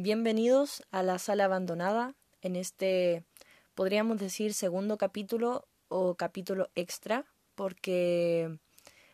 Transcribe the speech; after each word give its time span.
Bienvenidos 0.00 0.84
a 0.92 1.02
la 1.02 1.18
sala 1.18 1.46
abandonada 1.46 2.14
en 2.40 2.54
este, 2.54 3.24
podríamos 3.74 4.20
decir, 4.20 4.54
segundo 4.54 4.96
capítulo 4.96 5.66
o 5.88 6.14
capítulo 6.14 6.70
extra, 6.76 7.24
porque 7.56 8.60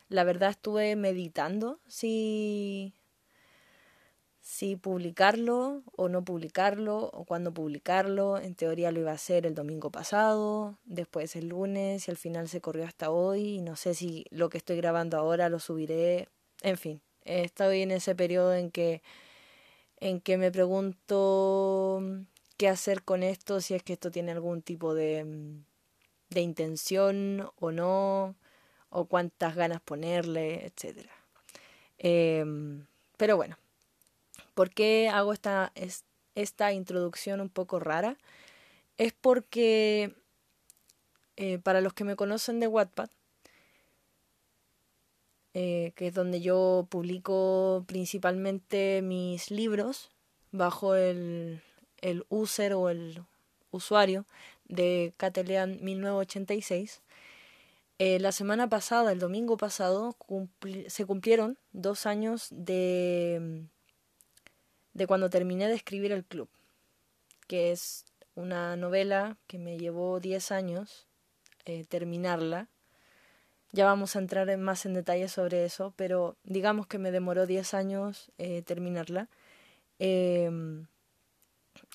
la 0.09 0.23
verdad 0.23 0.51
estuve 0.51 0.95
meditando 0.95 1.79
si, 1.87 2.93
si 4.41 4.75
publicarlo 4.75 5.81
o 5.95 6.07
no 6.07 6.23
publicarlo, 6.23 7.09
o 7.13 7.25
cuándo 7.25 7.51
publicarlo. 7.51 8.37
En 8.37 8.53
teoría 8.53 8.91
lo 8.91 8.99
iba 8.99 9.09
a 9.09 9.15
hacer 9.15 9.47
el 9.47 9.55
domingo 9.55 9.89
pasado, 9.89 10.77
después 10.85 11.35
el 11.35 11.47
lunes 11.47 12.07
y 12.07 12.11
al 12.11 12.17
final 12.17 12.47
se 12.47 12.61
corrió 12.61 12.85
hasta 12.85 13.09
hoy. 13.09 13.55
Y 13.55 13.61
no 13.61 13.75
sé 13.75 13.95
si 13.95 14.27
lo 14.29 14.49
que 14.49 14.59
estoy 14.59 14.77
grabando 14.77 15.17
ahora 15.17 15.49
lo 15.49 15.57
subiré. 15.57 16.29
En 16.61 16.77
fin, 16.77 17.01
estoy 17.23 17.81
en 17.81 17.89
ese 17.89 18.13
periodo 18.13 18.53
en 18.53 18.69
que 18.69 19.01
en 19.99 20.21
que 20.21 20.37
me 20.37 20.51
pregunto 20.51 22.01
qué 22.57 22.69
hacer 22.69 23.03
con 23.03 23.23
esto, 23.23 23.61
si 23.61 23.73
es 23.73 23.83
que 23.83 23.93
esto 23.93 24.11
tiene 24.11 24.31
algún 24.31 24.61
tipo 24.61 24.93
de, 24.93 25.25
de 26.29 26.41
intención 26.41 27.49
o 27.59 27.71
no, 27.71 28.35
o 28.89 29.05
cuántas 29.05 29.55
ganas 29.55 29.81
ponerle, 29.81 30.65
etc. 30.65 31.09
Em, 31.97 32.85
pero 33.17 33.35
bueno, 33.35 33.57
¿por 34.53 34.69
qué 34.69 35.09
hago 35.09 35.33
esta, 35.33 35.73
esta 36.35 36.71
introducción 36.71 37.41
un 37.41 37.49
poco 37.49 37.79
rara? 37.79 38.17
Es 38.97 39.13
porque 39.13 40.15
eh, 41.37 41.59
para 41.59 41.81
los 41.81 41.93
que 41.93 42.05
me 42.05 42.15
conocen 42.15 42.59
de 42.59 42.67
Wattpad, 42.67 43.09
eh, 45.57 45.93
que 45.95 46.07
es 46.07 46.13
donde 46.13 46.41
yo 46.41 46.85
publico 46.89 47.85
principalmente 47.87 49.01
mis 49.01 49.51
libros 49.51 50.11
bajo 50.51 50.95
el, 50.95 51.61
el 52.01 52.25
user 52.27 52.73
o 52.73 52.89
el 52.89 53.23
usuario 53.71 54.25
de 54.65 55.13
Catelean 55.15 55.79
1986. 55.81 57.01
Eh, 57.99 58.19
la 58.19 58.33
semana 58.33 58.67
pasada, 58.67 59.13
el 59.13 59.19
domingo 59.19 59.55
pasado, 59.55 60.17
se 60.87 61.05
cumplieron 61.05 61.57
dos 61.71 62.05
años 62.05 62.49
de, 62.51 63.63
de 64.91 65.07
cuando 65.07 65.29
terminé 65.29 65.69
de 65.69 65.75
escribir 65.75 66.11
El 66.11 66.25
Club, 66.25 66.49
que 67.47 67.71
es 67.71 68.03
una 68.35 68.75
novela 68.75 69.37
que 69.47 69.57
me 69.57 69.77
llevó 69.77 70.19
10 70.19 70.51
años 70.51 71.07
eh, 71.63 71.85
terminarla 71.87 72.67
ya 73.75 73.85
vamos 73.85 74.15
a 74.15 74.19
entrar 74.19 74.49
en 74.49 74.61
más 74.61 74.85
en 74.85 74.93
detalle 74.93 75.27
sobre 75.27 75.65
eso, 75.65 75.93
pero 75.97 76.37
digamos 76.45 76.87
que 76.87 76.97
me 76.97 77.11
demoró 77.11 77.45
10 77.45 77.73
años 77.73 78.31
eh, 78.37 78.61
terminarla. 78.61 79.27
Em, 79.99 80.87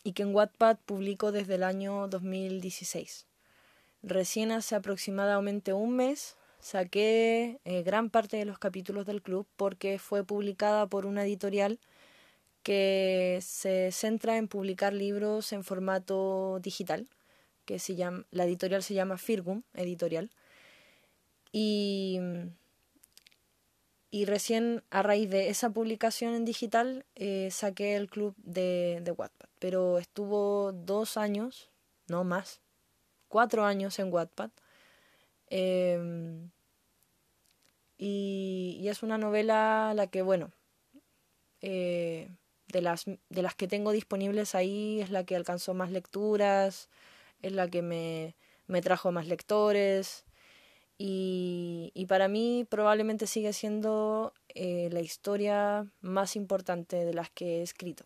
y 0.05 0.13
que 0.13 0.23
en 0.23 0.35
Wattpad 0.35 0.79
publico 0.85 1.33
desde 1.33 1.55
el 1.57 1.63
año 1.63 2.07
2016. 2.09 3.27
Recién 4.03 4.53
hace 4.53 4.75
aproximadamente 4.75 5.73
un 5.73 5.97
mes 5.97 6.37
saqué 6.61 7.61
eh, 7.65 7.83
gran 7.83 8.11
parte 8.11 8.37
de 8.37 8.45
los 8.45 8.59
capítulos 8.59 9.07
del 9.07 9.23
club 9.23 9.47
porque 9.57 9.99
fue 9.99 10.25
publicada 10.25 10.87
por 10.87 11.07
una 11.07 11.25
editorial 11.25 11.79
que 12.63 13.39
se 13.43 13.91
centra 13.93 14.37
en 14.37 14.49
publicar 14.49 14.93
libros 14.93 15.53
en 15.55 15.65
formato 15.65 16.61
digital, 16.61 17.09
que 17.65 17.79
se 17.79 17.95
llama, 17.97 18.27
la 18.31 18.45
editorial 18.45 18.83
se 18.83 18.95
llama 18.95 19.17
Firgum 19.17 19.63
Editorial. 19.75 20.31
Y, 21.53 22.19
y 24.11 24.25
recién 24.25 24.83
a 24.91 25.03
raíz 25.03 25.31
de 25.31 25.49
esa 25.49 25.71
publicación 25.71 26.35
en 26.35 26.45
digital 26.45 27.07
eh, 27.15 27.49
saqué 27.51 27.97
el 27.97 28.09
club 28.09 28.35
de, 28.39 29.01
de 29.03 29.13
Wattpad. 29.13 29.49
Pero 29.59 29.99
estuvo 29.99 30.73
dos 30.73 31.17
años, 31.17 31.71
no 32.09 32.25
más, 32.25 32.61
cuatro 33.29 33.65
años 33.65 33.99
en 33.99 34.13
Wattpad. 34.13 34.51
Em, 35.49 36.51
y, 37.99 38.79
y, 38.81 38.89
es 38.89 39.03
una 39.03 39.19
novela 39.19 39.93
la 39.95 40.07
que, 40.07 40.23
bueno, 40.23 40.53
eh, 41.61 42.31
de, 42.69 42.83
las, 42.83 43.05
de 43.05 43.43
las 43.43 43.55
que 43.55 43.69
tengo 43.69 43.93
disponibles 43.93 44.55
ahí 44.55 45.01
es 45.01 45.11
la 45.11 45.25
que 45.25 45.37
alcanzó 45.37 45.75
más 45.75 45.91
lecturas, 45.91 46.89
es 47.43 47.53
la 47.53 47.69
que 47.69 47.83
me, 47.83 48.37
me 48.67 48.83
trajo 48.83 49.13
más 49.13 49.27
lectores. 49.27 50.25
Y, 51.03 52.05
para 52.09 52.29
mí 52.29 52.67
probablemente 52.69 53.27
sigue 53.27 53.55
siendo 53.55 54.35
eh, 54.51 54.91
la 54.93 55.01
historia 55.01 55.87
más 56.03 56.37
importante 56.37 57.07
de 57.07 57.15
las 57.15 57.31
que 57.31 57.61
he 57.61 57.63
escrito. 57.63 58.05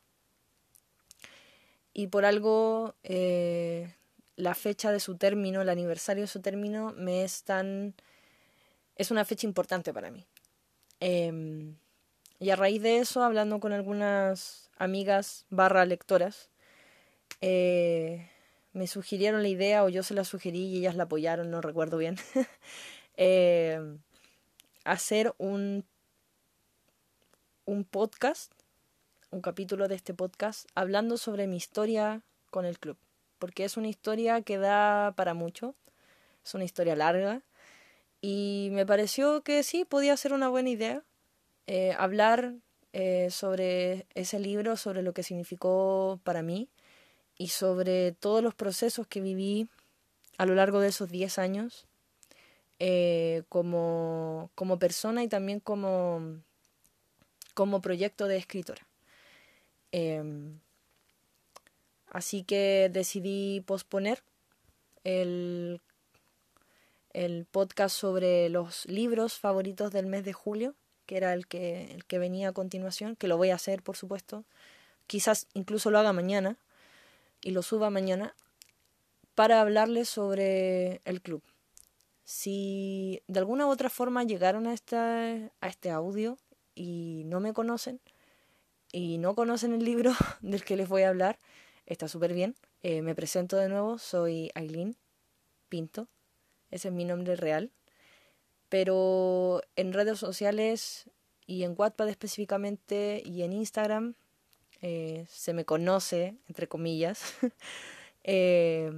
Y 1.93 2.07
por 2.07 2.25
algo 2.25 2.95
eh, 3.03 3.93
la 4.37 4.55
fecha 4.55 4.93
de 4.93 5.01
su 5.01 5.17
término, 5.17 5.61
el 5.63 5.71
aniversario 5.71 6.23
de 6.23 6.29
su 6.29 6.41
término, 6.41 6.93
me 6.97 7.25
es 7.25 7.43
tan... 7.43 7.95
es 8.95 9.11
una 9.11 9.25
fecha 9.25 9.49
importante 9.49 9.93
para 9.93 10.13
mí. 10.13 10.25
Eh, 11.01 11.75
y 12.39 12.51
a 12.51 12.57
raíz 12.57 12.81
de 12.81 12.99
eso, 12.99 13.25
hablando 13.25 13.59
con 13.59 13.73
algunas 13.73 14.71
amigas 14.77 15.47
barra 15.51 15.85
lectoras, 15.85 16.49
eh, 17.41 18.31
me 18.75 18.89
sugirieron 18.89 19.43
la 19.43 19.49
idea 19.49 19.85
o 19.85 19.89
yo 19.89 20.03
se 20.03 20.15
la 20.15 20.25
sugerí 20.25 20.67
y 20.67 20.79
ellas 20.79 20.97
la 20.97 21.05
apoyaron, 21.05 21.51
no 21.51 21.61
recuerdo 21.61 21.97
bien, 21.97 22.17
eh, 23.17 23.81
hacer 24.85 25.33
un, 25.39 25.85
un 27.65 27.85
podcast, 27.85 28.53
un 29.31 29.41
capítulo 29.41 29.87
de 29.87 29.95
este 29.95 30.13
podcast, 30.13 30.69
hablando 30.75 31.17
sobre 31.17 31.47
mi 31.47 31.57
historia 31.57 32.23
con 32.51 32.67
el 32.67 32.79
club, 32.81 32.99
porque 33.39 33.65
es 33.65 33.77
una 33.77 33.89
historia 33.89 34.43
que 34.43 34.59
da 34.59 35.15
para 35.17 35.35
mucho, 35.35 35.77
es 36.45 36.53
una 36.55 36.65
historia 36.65 36.97
larga, 36.97 37.43
y 38.21 38.71
me 38.73 38.85
pareció 38.85 39.43
que 39.43 39.63
sí, 39.63 39.85
podía 39.85 40.17
ser 40.17 40.33
una 40.33 40.49
buena 40.49 40.71
idea 40.71 41.05
eh, 41.69 41.95
hablar 41.97 42.55
eh, 42.93 43.29
sobre 43.31 44.07
ese 44.15 44.41
libro, 44.41 44.77
sobre 44.77 45.03
lo 45.03 45.15
que 45.15 45.23
significó 45.23 46.19
para 46.25 46.43
mí 46.43 46.69
y 47.39 47.49
sobre 47.49 48.13
todos 48.13 48.43
los 48.43 48.55
procesos 48.55 49.07
que 49.07 49.21
viví 49.21 49.69
a 50.39 50.47
lo 50.47 50.55
largo 50.55 50.81
de 50.81 50.89
esos 50.89 51.11
10 51.11 51.39
años 51.39 51.87
eh, 52.79 53.45
como, 53.49 54.51
como 54.55 54.79
persona 54.79 55.23
y 55.23 55.29
también 55.29 55.61
como, 55.61 56.41
como 57.55 57.81
proyecto 57.81 58.27
de 58.27 58.37
escritora. 58.37 58.87
Em, 59.93 60.59
así 62.09 62.43
que 62.43 62.91
decidí 62.93 63.61
posponer 63.61 64.23
el, 65.05 65.81
el 67.13 67.47
podcast 67.51 67.97
sobre 67.97 68.49
los 68.49 68.87
libros 68.87 69.39
favoritos 69.39 69.93
del 69.93 70.07
mes 70.07 70.25
de 70.25 70.33
julio, 70.33 70.75
que 71.07 71.17
era 71.17 71.33
el 71.33 71.47
que, 71.47 71.93
el 71.93 72.05
que 72.05 72.19
venía 72.19 72.49
a 72.49 72.53
continuación, 72.53 73.15
que 73.15 73.29
lo 73.29 73.37
voy 73.37 73.51
a 73.51 73.55
hacer, 73.55 73.83
por 73.83 73.97
supuesto. 73.97 74.45
Quizás 75.07 75.47
incluso 75.55 75.91
lo 75.91 75.99
haga 75.99 76.13
mañana, 76.13 76.57
y 77.45 77.51
lo 77.51 77.63
suba 77.63 77.91
mañana 77.91 78.35
para 79.35 79.61
hablarles 79.61 80.09
sobre 80.09 81.03
el 81.05 81.21
club. 81.21 81.43
Si 82.25 83.23
de 83.29 83.39
alguna 83.39 83.67
u 83.67 83.71
otra 83.71 83.91
forma 83.91 84.25
llegaron 84.25 84.67
a, 84.67 84.73
esta, 84.73 85.35
a 85.61 85.69
este 85.69 85.91
audio 85.91 86.39
y 86.75 87.23
no 87.27 87.41
me 87.41 87.53
conocen 87.53 88.01
y 88.93 89.19
no 89.19 89.35
conocen 89.35 89.75
el 89.75 89.85
libro 89.85 90.13
del 90.41 90.65
que 90.65 90.77
les 90.77 90.89
voy 90.89 91.03
a 91.03 91.11
hablar, 91.11 91.39
está 91.85 92.09
súper 92.09 92.33
bien. 92.33 92.57
Eh, 92.83 93.03
me 93.03 93.15
presento 93.15 93.57
de 93.59 93.69
nuevo, 93.69 93.99
soy 93.99 94.51
Aileen 94.55 94.97
Pinto, 95.69 96.09
ese 96.71 96.89
es 96.89 96.95
mi 96.95 97.05
nombre 97.05 97.37
real. 97.37 97.71
Pero 98.71 99.61
en 99.77 99.93
redes 99.93 100.19
sociales 100.19 101.11
y 101.47 101.65
en 101.65 101.75
Wattpad 101.77 102.09
específicamente 102.09 103.23
y 103.23 103.43
en 103.43 103.53
Instagram 103.53 104.15
eh, 104.87 105.25
se 105.31 105.55
me 105.55 105.65
conoce, 105.65 106.37
entre 106.47 106.69
comillas, 106.69 107.23
eh, 108.23 108.93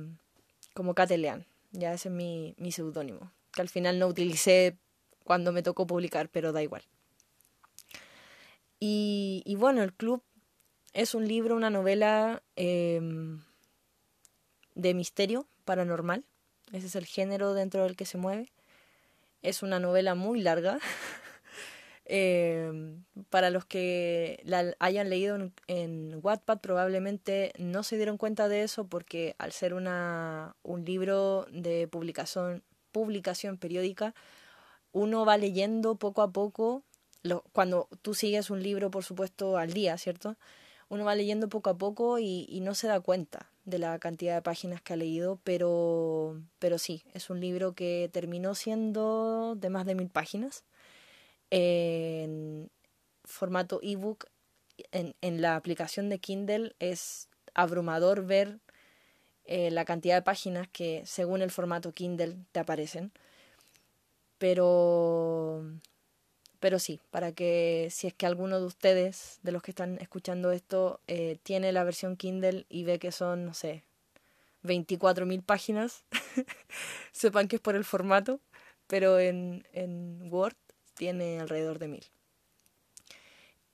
como 0.74 0.96
Catelean. 0.96 1.46
Ya 1.70 1.92
ese 1.92 2.08
es 2.08 2.14
mi, 2.14 2.56
mi 2.58 2.72
seudónimo, 2.72 3.30
que 3.52 3.60
al 3.60 3.68
final 3.68 4.00
no 4.00 4.08
utilicé 4.08 4.78
cuando 5.22 5.52
me 5.52 5.62
tocó 5.62 5.86
publicar, 5.86 6.28
pero 6.28 6.50
da 6.50 6.60
igual. 6.60 6.82
Y, 8.80 9.54
bueno, 9.58 9.84
el 9.84 9.92
club 9.92 10.24
es 10.92 11.14
un 11.14 11.28
libro, 11.28 11.54
una 11.54 11.70
novela 11.70 12.42
eh, 12.56 13.00
de 14.74 14.94
misterio 14.94 15.46
paranormal. 15.64 16.24
Ese 16.72 16.86
es 16.86 16.96
el 16.96 17.06
género 17.06 17.54
dentro 17.54 17.84
del 17.84 17.94
que 17.94 18.06
se 18.06 18.18
mueve. 18.18 18.50
Es 19.42 19.62
una 19.62 19.78
novela 19.78 20.16
muy 20.16 20.40
larga. 20.40 20.80
Eh, 22.08 22.94
para 23.30 23.50
los 23.50 23.64
que 23.64 24.40
la 24.44 24.76
hayan 24.78 25.10
leído 25.10 25.34
en, 25.34 25.52
en, 25.66 26.20
Wattpad 26.22 26.60
probablemente 26.60 27.52
no 27.58 27.82
se 27.82 27.96
dieron 27.96 28.16
cuenta 28.16 28.48
de 28.48 28.62
eso 28.62 28.86
porque 28.86 29.34
al 29.38 29.50
ser 29.50 29.74
una, 29.74 30.54
un 30.62 30.84
libro 30.84 31.46
de 31.50 31.88
publicación, 31.88 32.62
publicación 32.92 33.58
periódica, 33.58 34.14
uno 34.92 35.24
va 35.26 35.36
leyendo 35.36 35.96
poco 35.96 36.22
a 36.22 36.30
poco, 36.30 36.84
cuando 37.52 37.88
tú 38.02 38.14
sigues 38.14 38.50
un 38.50 38.62
libro 38.62 38.90
por 38.90 39.02
supuesto 39.02 39.56
al 39.58 39.72
día, 39.72 39.98
¿cierto? 39.98 40.36
uno 40.88 41.04
va 41.04 41.14
leyendo 41.14 41.48
poco 41.48 41.70
a 41.70 41.78
poco 41.78 42.18
y, 42.18 42.60
no 42.62 42.74
se 42.74 42.86
da 42.86 43.00
cuenta 43.00 43.50
de 43.64 43.78
la 43.78 43.98
cantidad 43.98 44.36
de 44.36 44.42
páginas 44.42 44.80
que 44.80 44.92
ha 44.92 44.96
leído, 44.96 45.40
pero, 45.44 46.40
pero 46.58 46.78
sí, 46.78 47.02
es 47.14 47.30
un 47.30 47.40
libro 47.40 47.74
que 47.74 48.08
terminó 48.12 48.54
siendo 48.54 49.56
de 49.56 49.70
más 49.70 49.86
de 49.86 49.94
mil 49.94 50.08
páginas 50.08 50.64
en 51.56 52.70
formato 53.24 53.80
ebook. 53.82 54.26
En, 54.92 55.40
la 55.40 55.56
aplicación 55.56 56.10
de 56.10 56.18
Kindle 56.18 56.76
es 56.80 57.28
abrumador 57.54 58.26
ver 58.26 58.58
eh, 59.46 59.70
la 59.70 59.86
cantidad 59.86 60.16
de 60.16 60.22
páginas 60.22 60.68
que 60.70 61.02
según 61.06 61.40
el 61.40 61.50
formato 61.50 61.92
Kindle 61.92 62.36
te 62.52 62.60
aparecen. 62.60 63.10
Pero 64.36 65.64
pero 66.60 66.78
sí, 66.78 67.00
para 67.10 67.32
que 67.32 67.88
si 67.90 68.06
es 68.06 68.14
que 68.14 68.26
alguno 68.26 68.60
de 68.60 68.66
ustedes, 68.66 69.38
de 69.42 69.52
los 69.52 69.62
que 69.62 69.70
están 69.70 69.98
escuchando 70.00 70.52
esto, 70.52 71.00
eh, 71.06 71.38
tiene 71.42 71.72
la 71.72 71.84
versión 71.84 72.16
Kindle 72.16 72.66
y 72.68 72.84
ve 72.84 72.98
que 72.98 73.12
son, 73.12 73.46
no 73.46 73.54
sé, 73.54 73.82
24.000 74.64 75.42
páginas, 75.42 76.04
sepan 77.12 77.48
que 77.48 77.56
es 77.56 77.62
por 77.62 77.76
el 77.76 77.84
formato, 77.84 78.40
pero 78.88 79.18
en, 79.18 79.66
en 79.72 80.28
Word 80.30 80.56
tiene 80.96 81.40
alrededor 81.40 81.78
de 81.78 81.88
1000. 81.88 82.06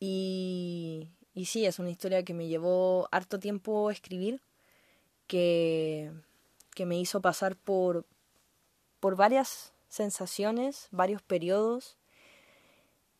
Y, 0.00 1.08
y 1.34 1.46
sí, 1.46 1.64
es 1.64 1.78
una 1.78 1.90
historia 1.90 2.24
que 2.24 2.34
me 2.34 2.48
llevó 2.48 3.08
harto 3.10 3.38
tiempo 3.38 3.90
escribir, 3.90 4.40
que, 5.26 6.10
que 6.74 6.86
me 6.86 6.98
hizo 6.98 7.20
pasar 7.20 7.56
por, 7.56 8.04
por 9.00 9.16
varias 9.16 9.72
sensaciones, 9.88 10.88
varios 10.90 11.22
periodos 11.22 11.96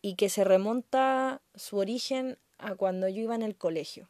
y 0.00 0.16
que 0.16 0.28
se 0.28 0.44
remonta 0.44 1.40
su 1.55 1.76
origen 1.78 2.38
a 2.58 2.75
cuando 2.75 3.08
yo 3.08 3.22
iba 3.22 3.34
en 3.34 3.43
el 3.43 3.56
colegio. 3.56 4.08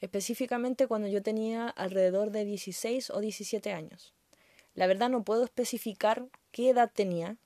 Específicamente 0.00 0.86
cuando 0.86 1.08
yo 1.08 1.22
tenía 1.22 1.68
alrededor 1.68 2.30
de 2.30 2.44
16 2.44 3.10
o 3.10 3.20
17 3.20 3.72
años. 3.72 4.14
La 4.74 4.86
verdad 4.86 5.10
no 5.10 5.22
puedo 5.22 5.44
especificar 5.44 6.26
qué 6.50 6.70
edad 6.70 6.90
tenía 6.92 7.36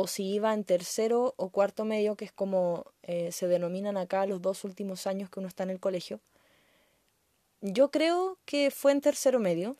o 0.00 0.06
si 0.06 0.34
iba 0.34 0.54
en 0.54 0.62
tercero 0.62 1.34
o 1.36 1.48
cuarto 1.50 1.84
medio, 1.84 2.14
que 2.14 2.24
es 2.24 2.30
como 2.30 2.86
eh, 3.02 3.32
se 3.32 3.48
denominan 3.48 3.96
acá 3.96 4.26
los 4.26 4.40
dos 4.40 4.62
últimos 4.62 5.08
años 5.08 5.28
que 5.28 5.40
uno 5.40 5.48
está 5.48 5.64
en 5.64 5.70
el 5.70 5.80
colegio. 5.80 6.20
Yo 7.62 7.90
creo 7.90 8.38
que 8.44 8.70
fue 8.70 8.92
en 8.92 9.00
tercero 9.00 9.40
medio, 9.40 9.76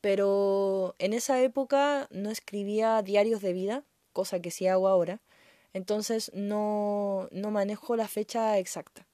pero 0.00 0.94
en 1.00 1.12
esa 1.12 1.42
época 1.42 2.06
no 2.12 2.30
escribía 2.30 3.02
diarios 3.02 3.40
de 3.42 3.52
vida, 3.52 3.82
cosa 4.12 4.38
que 4.38 4.52
sí 4.52 4.68
hago 4.68 4.86
ahora. 4.86 5.20
Entonces 5.72 6.30
no, 6.32 7.26
no 7.32 7.50
manejo 7.50 7.96
la 7.96 8.06
fecha 8.06 8.56
exacta. 8.58 9.08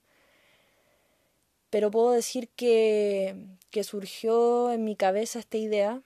Pero 1.71 1.91
puedo 1.91 2.11
decir 2.11 2.51
que, 2.51 3.35
que 3.71 3.83
surgió 3.83 4.73
en 4.73 4.85
mi 4.85 4.95
cabeza 4.95 5.39
esta 5.39 5.57
idea 5.57 6.03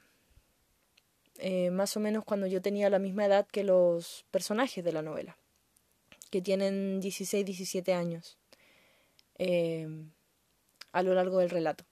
eh, 1.41 1.71
más 1.71 1.97
o 1.97 2.00
menos 2.00 2.25
cuando 2.25 2.47
yo 2.47 2.62
tenía 2.62 2.91
la 2.91 2.99
misma 2.99 3.27
edad 3.27 3.47
que 3.47 3.65
los 3.65 4.25
personajes 4.31 4.85
de 4.85 4.93
la 4.93 5.03
novela, 5.03 5.38
que 6.31 6.43
tienen 6.43 7.00
16, 7.00 7.44
17 7.44 7.93
años 7.94 8.38
eh, 9.38 9.87
a 10.93 11.03
lo 11.03 11.15
largo 11.15 11.38
del 11.38 11.50
relato. 11.50 11.85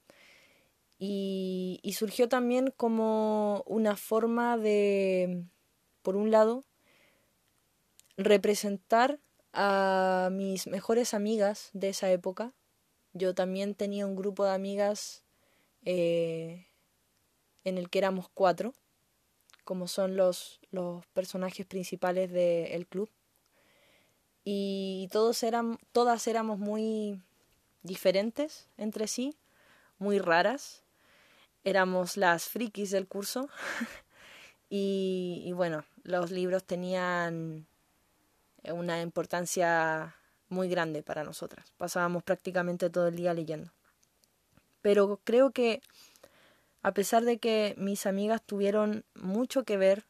Y, 0.98 1.80
surgió 1.96 2.28
también 2.28 2.72
como 2.76 3.62
una 3.66 3.96
forma 3.96 4.56
de, 4.56 5.44
por 6.02 6.16
un 6.16 6.30
lado, 6.30 6.64
representar 8.16 9.18
a 9.52 10.30
mis 10.32 10.66
mejores 10.66 11.14
amigas 11.14 11.70
de 11.72 11.90
esa 11.90 12.10
época. 12.10 12.54
Yo 13.12 13.34
también 13.34 13.74
tenía 13.74 14.06
un 14.06 14.16
grupo 14.16 14.44
de 14.44 14.52
amigas 14.52 15.22
eh, 15.84 16.66
en 17.64 17.78
el 17.78 17.90
que 17.90 17.98
éramos 17.98 18.28
cuatro, 18.32 18.74
como 19.64 19.88
son 19.88 20.16
los, 20.16 20.60
los 20.70 21.04
personajes 21.06 21.66
principales 21.66 22.30
del 22.30 22.86
club. 22.86 23.10
Y 24.44 25.08
todos 25.10 25.42
eran, 25.42 25.78
todas 25.92 26.26
éramos 26.26 26.58
muy 26.58 27.22
diferentes 27.82 28.68
entre 28.76 29.08
sí, 29.08 29.34
muy 29.98 30.18
raras. 30.18 30.82
Éramos 31.64 32.16
las 32.16 32.44
frikis 32.44 32.90
del 32.90 33.08
curso. 33.08 33.48
y, 34.68 35.42
y 35.46 35.52
bueno, 35.52 35.84
los 36.02 36.30
libros 36.30 36.64
tenían 36.64 37.66
una 38.64 39.00
importancia 39.00 40.14
muy 40.48 40.68
grande 40.68 41.02
para 41.02 41.24
nosotras. 41.24 41.72
Pasábamos 41.76 42.22
prácticamente 42.22 42.90
todo 42.90 43.08
el 43.08 43.16
día 43.16 43.34
leyendo. 43.34 43.72
Pero 44.82 45.20
creo 45.24 45.50
que 45.50 45.80
a 46.84 46.94
pesar 46.94 47.24
de 47.24 47.38
que 47.38 47.74
mis 47.76 48.06
amigas 48.06 48.40
tuvieron 48.40 49.04
mucho 49.16 49.64
que 49.64 49.76
ver 49.76 50.04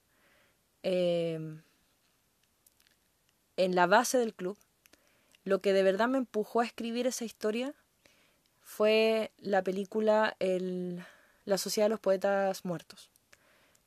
eh, 0.82 1.38
en 3.56 3.74
la 3.74 3.86
base 3.86 4.18
del 4.18 4.34
club, 4.34 4.58
lo 5.44 5.60
que 5.60 5.72
de 5.72 5.82
verdad 5.82 6.08
me 6.08 6.18
empujó 6.18 6.60
a 6.60 6.66
escribir 6.66 7.06
esa 7.06 7.24
historia 7.24 7.74
fue 8.60 9.32
la 9.38 9.62
película 9.62 10.36
el, 10.38 11.02
La 11.46 11.56
Sociedad 11.56 11.86
de 11.86 11.90
los 11.90 12.00
Poetas 12.00 12.66
Muertos. 12.66 13.10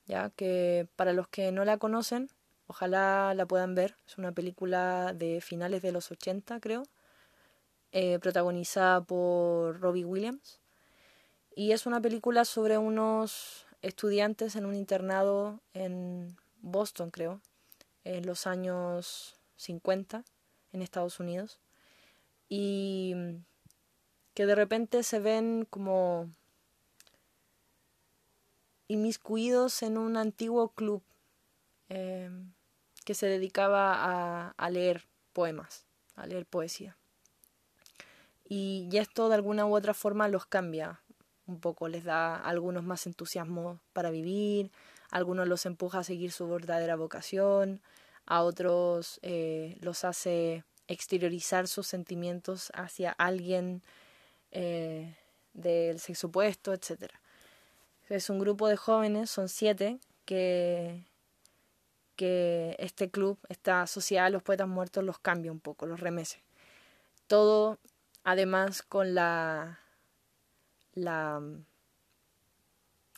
Ya 0.07 0.31
que 0.31 0.87
para 0.95 1.13
los 1.13 1.27
que 1.27 1.51
no 1.51 1.65
la 1.65 1.77
conocen, 1.77 2.29
Ojalá 2.67 3.33
la 3.33 3.45
puedan 3.45 3.75
ver. 3.75 3.95
Es 4.05 4.17
una 4.17 4.33
película 4.33 5.13
de 5.13 5.41
finales 5.41 5.81
de 5.81 5.93
los 5.93 6.11
80, 6.11 6.59
creo. 6.59 6.83
Eh, 7.93 8.19
protagonizada 8.19 9.01
por 9.01 9.79
Robbie 9.79 10.05
Williams. 10.05 10.59
Y 11.57 11.71
es 11.71 11.87
una 11.87 11.99
película 11.99 12.45
sobre 12.45 12.77
unos 12.77 13.65
estudiantes 13.81 14.55
en 14.55 14.67
un 14.67 14.75
internado 14.75 15.59
en 15.73 16.37
Boston, 16.61 17.09
creo, 17.09 17.41
en 18.03 18.27
los 18.27 18.45
años 18.45 19.33
50 19.55 20.23
en 20.71 20.81
Estados 20.83 21.19
Unidos. 21.19 21.59
Y 22.47 23.15
que 24.35 24.45
de 24.45 24.53
repente 24.53 25.01
se 25.01 25.17
ven 25.17 25.65
como 25.67 26.29
inmiscuidos 28.87 29.81
en 29.81 29.97
un 29.97 30.15
antiguo 30.15 30.69
club 30.69 31.01
eh, 31.89 32.29
que 33.03 33.15
se 33.15 33.25
dedicaba 33.25 34.53
a, 34.55 34.69
leer 34.69 35.07
poemas, 35.33 35.87
a 36.15 36.27
leer 36.27 36.45
poesía. 36.45 36.95
Y, 38.47 38.87
esto 38.93 39.27
de 39.27 39.33
alguna 39.33 39.65
u 39.65 39.75
otra 39.75 39.95
forma 39.95 40.27
los 40.27 40.45
cambia 40.45 41.01
un 41.47 41.59
poco, 41.59 41.87
les 41.87 42.03
da 42.03 42.35
a 42.35 42.49
algunos 42.49 42.83
más 42.83 43.07
entusiasmo 43.07 43.79
para 43.93 44.11
vivir, 44.11 44.71
a 45.11 45.17
algunos 45.17 45.47
los 45.47 45.65
empuja 45.65 45.99
a 45.99 46.03
seguir 46.03 46.31
su 46.31 46.47
verdadera 46.47 46.95
vocación, 46.95 47.81
a 48.25 48.43
otros 48.43 49.19
eh, 49.23 49.77
los 49.81 50.03
hace 50.03 50.63
exteriorizar 50.87 51.67
sus 51.67 51.87
sentimientos 51.87 52.71
hacia 52.75 53.11
alguien 53.11 53.83
eh, 54.51 55.15
del 55.53 55.99
sexo 55.99 56.27
opuesto, 56.27 56.73
etc. 56.73 57.11
Es 58.09 58.29
un 58.29 58.39
grupo 58.39 58.67
de 58.67 58.77
jóvenes, 58.77 59.29
son 59.29 59.49
siete, 59.49 59.99
que 60.25 61.03
que 62.17 62.75
este 62.79 63.09
club, 63.09 63.37
esta 63.47 63.87
sociedad 63.87 64.25
de 64.25 64.31
los 64.31 64.43
poetas 64.43 64.67
muertos 64.67 65.03
los 65.05 65.19
cambia 65.19 65.51
un 65.51 65.61
poco, 65.61 65.85
los 65.85 66.01
remece. 66.01 66.43
Todo 67.27 67.77
además 68.23 68.81
con 68.81 69.13
la, 69.13 69.79
la 70.97 71.39
mm, 71.39 71.65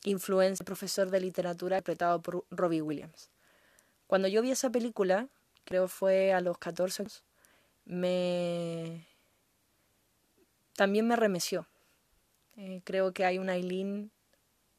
influencia 0.04 0.64
del 0.64 0.66
profesor 0.66 1.10
de 1.10 1.22
literatura 1.22 1.78
interpretado 1.78 2.22
por 2.22 2.46
Robbie 2.52 2.82
Williams. 2.82 3.30
Cuando 4.08 4.28
yo 4.28 4.42
vi 4.42 4.52
esa 4.52 4.70
película, 4.70 5.28
creo 5.66 5.88
fue 5.88 6.34
a 6.34 6.42
los 6.42 6.58
14 6.58 7.04
años, 7.04 7.24
me 7.86 9.08
también 10.76 11.08
me 11.08 11.16
remeció. 11.16 11.68
Eh, 12.56 12.82
creo 12.86 13.14
que 13.14 13.26
hay 13.26 13.38
una 13.38 13.54
Aileen 13.54 14.12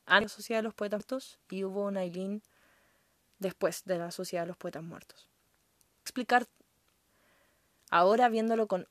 antes 0.06 0.32
de 0.32 0.34
la 0.34 0.36
Sociedad 0.36 0.58
de 0.60 0.64
los 0.64 0.74
Poetas 0.74 0.98
Muertos 0.98 1.38
y 1.50 1.64
hubo 1.64 1.84
una 1.84 2.00
Aileen 2.00 2.42
después 3.38 3.84
de 3.84 3.98
la 3.98 4.10
Sociedad 4.10 4.44
de 4.44 4.48
los 4.48 4.56
Poetas 4.56 4.82
Muertos. 4.82 5.28
Explicar 6.02 6.46
ahora 7.90 8.28
viéndolo 8.28 8.66
con 8.66 8.88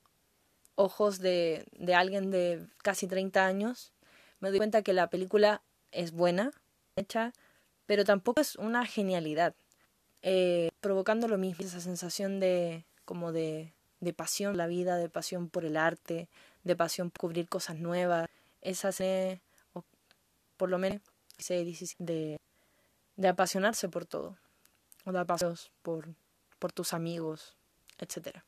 ojos 0.76 1.20
de, 1.20 1.66
de 1.72 1.96
alguien 1.96 2.32
de 2.32 2.68
casi 2.84 3.08
30 3.08 3.46
años, 3.46 3.92
me 4.40 4.50
doy 4.50 4.58
cuenta 4.58 4.82
que 4.82 4.94
la 4.94 5.10
película 5.10 5.62
es 5.92 6.12
buena, 6.12 6.52
hecha, 6.96 7.34
pero 7.86 8.06
tampoco 8.06 8.42
es 8.42 8.56
una 8.56 8.86
genialidad. 8.86 9.56
Eh, 10.22 10.70
provocando 10.82 11.28
lo 11.28 11.38
mismo, 11.38 11.66
esa 11.66 11.80
sensación 11.80 12.40
de 12.40 12.86
como 13.06 13.32
de, 13.32 13.74
de 14.00 14.14
pasión 14.14 14.52
por 14.52 14.58
la 14.58 14.68
vida, 14.68 14.98
de 14.98 15.10
pasión 15.10 15.50
por 15.50 15.66
el 15.66 15.78
arte, 15.78 16.30
de 16.64 16.76
pasión 16.76 17.10
por 17.10 17.20
cubrir 17.22 17.48
cosas 17.50 17.78
nuevas, 17.78 18.28
esa 18.62 18.90
o 19.74 19.84
por 20.58 20.70
lo 20.70 20.78
menos 20.78 21.02
de 21.48 22.38
de 23.20 23.28
apasionarse 23.28 23.90
por 23.90 24.06
todo, 24.06 24.38
o 25.06 25.12
de 25.12 25.20
apasionarse 25.20 25.70
por, 25.82 26.08
por 26.58 26.72
tus 26.72 26.94
amigos, 26.94 27.58
etc. 27.98 28.44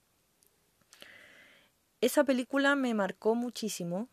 esa 2.00 2.24
película 2.24 2.78
me 2.78 2.94
marcó 2.94 3.36
muchísimo 3.36 4.08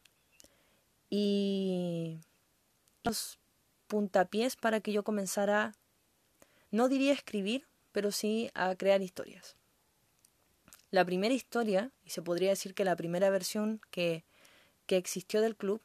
y 1.10 2.18
los 3.04 3.38
puntapiés 3.86 4.56
para 4.56 4.80
que 4.80 4.92
yo 4.92 5.02
comenzara, 5.02 5.74
no 6.70 6.88
diría 6.88 7.12
escribir, 7.12 7.66
pero 7.92 8.12
sí 8.12 8.50
a 8.54 8.74
crear 8.76 9.02
historias. 9.02 9.56
La 10.90 11.04
primera 11.04 11.34
historia, 11.34 11.90
y 12.04 12.10
se 12.10 12.22
podría 12.22 12.50
decir 12.50 12.74
que 12.74 12.84
la 12.84 12.96
primera 12.96 13.30
versión 13.30 13.80
que, 13.90 14.24
que 14.86 14.96
existió 14.96 15.40
del 15.40 15.56
club, 15.56 15.82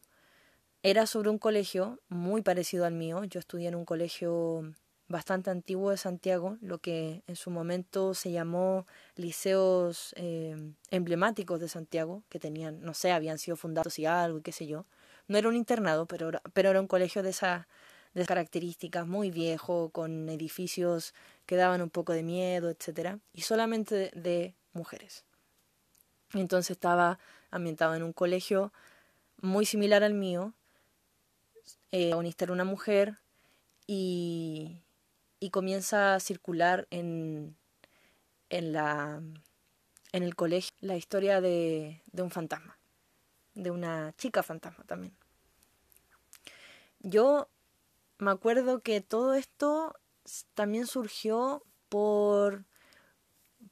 era 0.81 1.07
sobre 1.07 1.29
un 1.29 1.37
colegio 1.37 1.99
muy 2.09 2.41
parecido 2.41 2.85
al 2.85 2.93
mío. 2.93 3.23
Yo 3.23 3.39
estudié 3.39 3.69
en 3.69 3.75
un 3.75 3.85
colegio 3.85 4.73
bastante 5.07 5.49
antiguo 5.49 5.91
de 5.91 5.97
Santiago, 5.97 6.57
lo 6.61 6.79
que 6.79 7.23
en 7.27 7.35
su 7.35 7.51
momento 7.51 8.13
se 8.13 8.31
llamó 8.31 8.85
liceos 9.15 10.13
eh, 10.17 10.55
emblemáticos 10.91 11.59
de 11.59 11.69
Santiago, 11.69 12.23
que 12.29 12.39
tenían, 12.39 12.81
no 12.81 12.93
sé, 12.93 13.11
habían 13.11 13.39
sido 13.39 13.55
fundados 13.55 13.97
y 13.99 14.05
algo, 14.05 14.41
qué 14.41 14.51
sé 14.51 14.67
yo. 14.67 14.85
No 15.33 15.39
era 15.39 15.49
un 15.49 15.55
internado, 15.55 16.05
pero 16.05 16.29
era, 16.29 16.43
pero 16.53 16.69
era 16.69 16.79
un 16.79 16.85
colegio 16.85 17.23
de, 17.23 17.31
esa, 17.31 17.67
de 18.13 18.21
esas 18.21 18.27
características, 18.27 19.07
muy 19.07 19.31
viejo, 19.31 19.89
con 19.89 20.29
edificios 20.29 21.15
que 21.47 21.55
daban 21.55 21.81
un 21.81 21.89
poco 21.89 22.13
de 22.13 22.21
miedo, 22.21 22.69
etcétera, 22.69 23.17
y 23.33 23.41
solamente 23.41 24.11
de, 24.13 24.53
mujeres. 24.73 25.25
Entonces 26.35 26.69
estaba 26.69 27.17
ambientado 27.49 27.95
en 27.95 28.03
un 28.03 28.13
colegio 28.13 28.71
muy 29.41 29.65
similar 29.65 30.03
al 30.03 30.13
mío. 30.13 30.53
Eh, 31.91 32.11
era 32.37 32.53
una 32.53 32.63
mujer 32.63 33.17
y, 33.87 34.83
y 35.39 35.49
comienza 35.49 36.13
a 36.13 36.19
circular 36.19 36.87
en, 36.91 37.57
en, 38.51 38.71
la, 38.71 39.19
en 40.11 40.21
el 40.21 40.35
colegio 40.35 40.75
la 40.81 40.95
historia 40.95 41.41
de, 41.41 42.03
de 42.11 42.21
un 42.21 42.29
fantasma, 42.29 42.77
de 43.55 43.71
una 43.71 44.13
chica 44.15 44.43
fantasma 44.43 44.83
también. 44.83 45.22
Yo 47.03 47.49
me 48.17 48.31
acuerdo 48.31 48.81
que 48.81 49.01
todo 49.01 49.33
esto 49.35 49.93
también 50.55 50.87
surgió 50.87 51.63
por 51.89 52.65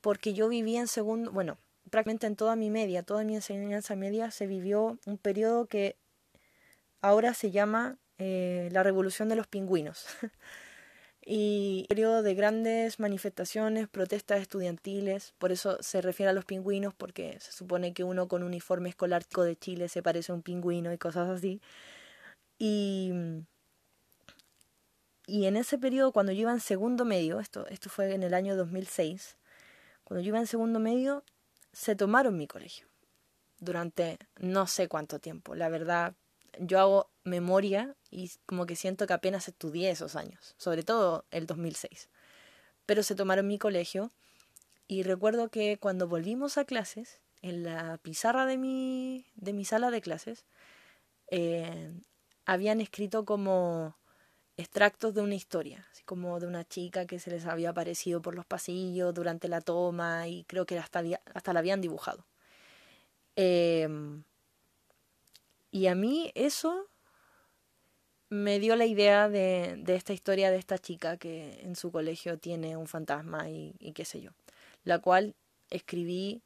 porque 0.01 0.33
yo 0.33 0.49
vivía 0.49 0.79
en 0.79 0.87
segundo, 0.87 1.31
bueno, 1.31 1.57
prácticamente 1.89 2.27
en 2.27 2.35
toda 2.35 2.55
mi 2.55 2.69
media, 2.69 3.03
toda 3.03 3.23
mi 3.23 3.35
enseñanza 3.35 3.95
media 3.95 4.31
se 4.31 4.47
vivió 4.47 4.97
un 5.05 5.17
periodo 5.17 5.67
que 5.67 5.97
ahora 7.01 7.33
se 7.33 7.51
llama 7.51 7.97
eh, 8.17 8.69
la 8.71 8.83
revolución 8.83 9.29
de 9.29 9.35
los 9.35 9.47
pingüinos. 9.47 10.05
y 11.25 11.85
periodo 11.89 12.23
de 12.23 12.33
grandes 12.33 12.99
manifestaciones, 12.99 13.87
protestas 13.87 14.41
estudiantiles, 14.41 15.33
por 15.37 15.51
eso 15.51 15.77
se 15.81 16.01
refiere 16.01 16.31
a 16.31 16.33
los 16.33 16.45
pingüinos, 16.45 16.93
porque 16.93 17.37
se 17.39 17.51
supone 17.51 17.93
que 17.93 18.03
uno 18.03 18.27
con 18.27 18.43
uniforme 18.43 18.89
escolar 18.89 19.23
de 19.25 19.55
Chile 19.55 19.89
se 19.89 20.03
parece 20.03 20.31
a 20.31 20.35
un 20.35 20.41
pingüino 20.41 20.91
y 20.93 20.97
cosas 20.97 21.29
así. 21.29 21.61
Y, 22.63 23.11
y 25.25 25.45
en 25.47 25.57
ese 25.57 25.79
periodo, 25.79 26.11
cuando 26.11 26.31
yo 26.31 26.41
iba 26.41 26.51
en 26.51 26.59
segundo 26.59 27.05
medio, 27.05 27.39
esto, 27.39 27.65
esto 27.69 27.89
fue 27.89 28.13
en 28.13 28.21
el 28.21 28.35
año 28.35 28.55
2006, 28.55 29.35
cuando 30.03 30.21
yo 30.21 30.27
iba 30.27 30.37
en 30.37 30.45
segundo 30.45 30.79
medio, 30.79 31.23
se 31.73 31.95
tomaron 31.95 32.37
mi 32.37 32.45
colegio 32.45 32.85
durante 33.57 34.19
no 34.37 34.67
sé 34.67 34.87
cuánto 34.87 35.17
tiempo. 35.17 35.55
La 35.55 35.69
verdad, 35.69 36.13
yo 36.59 36.79
hago 36.79 37.09
memoria 37.23 37.95
y 38.11 38.29
como 38.45 38.67
que 38.67 38.75
siento 38.75 39.07
que 39.07 39.13
apenas 39.13 39.47
estudié 39.47 39.89
esos 39.89 40.15
años, 40.15 40.53
sobre 40.59 40.83
todo 40.83 41.25
el 41.31 41.47
2006. 41.47 42.09
Pero 42.85 43.01
se 43.01 43.15
tomaron 43.15 43.47
mi 43.47 43.57
colegio 43.57 44.11
y 44.87 45.01
recuerdo 45.01 45.49
que 45.49 45.79
cuando 45.79 46.07
volvimos 46.07 46.59
a 46.59 46.65
clases, 46.65 47.21
en 47.41 47.63
la 47.63 47.97
pizarra 47.97 48.45
de 48.45 48.59
mi, 48.59 49.25
de 49.33 49.51
mi 49.51 49.65
sala 49.65 49.89
de 49.89 50.01
clases, 50.01 50.45
eh, 51.31 51.91
habían 52.51 52.81
escrito 52.81 53.23
como 53.23 53.97
extractos 54.57 55.13
de 55.13 55.21
una 55.21 55.35
historia, 55.35 55.87
así 55.89 56.03
como 56.03 56.39
de 56.41 56.47
una 56.47 56.67
chica 56.67 57.05
que 57.05 57.17
se 57.17 57.31
les 57.31 57.45
había 57.45 57.69
aparecido 57.69 58.21
por 58.21 58.35
los 58.35 58.45
pasillos 58.45 59.13
durante 59.13 59.47
la 59.47 59.61
toma 59.61 60.27
y 60.27 60.43
creo 60.43 60.65
que 60.65 60.77
hasta, 60.77 61.01
hasta 61.33 61.53
la 61.53 61.59
habían 61.59 61.79
dibujado. 61.79 62.25
Eh, 63.37 63.87
y 65.71 65.87
a 65.87 65.95
mí 65.95 66.31
eso 66.35 66.87
me 68.27 68.59
dio 68.59 68.75
la 68.75 68.85
idea 68.85 69.29
de, 69.29 69.75
de, 69.77 69.95
esta 69.95 70.11
historia 70.11 70.51
de 70.51 70.57
esta 70.57 70.77
chica 70.77 71.15
que 71.15 71.61
en 71.63 71.77
su 71.77 71.89
colegio 71.89 72.37
tiene 72.37 72.75
un 72.75 72.87
fantasma 72.87 73.49
y 73.49 73.93
qué 73.95 74.03
sé 74.03 74.21
yo, 74.21 74.31
la 74.83 74.99
cual 74.99 75.35
escribí 75.69 76.41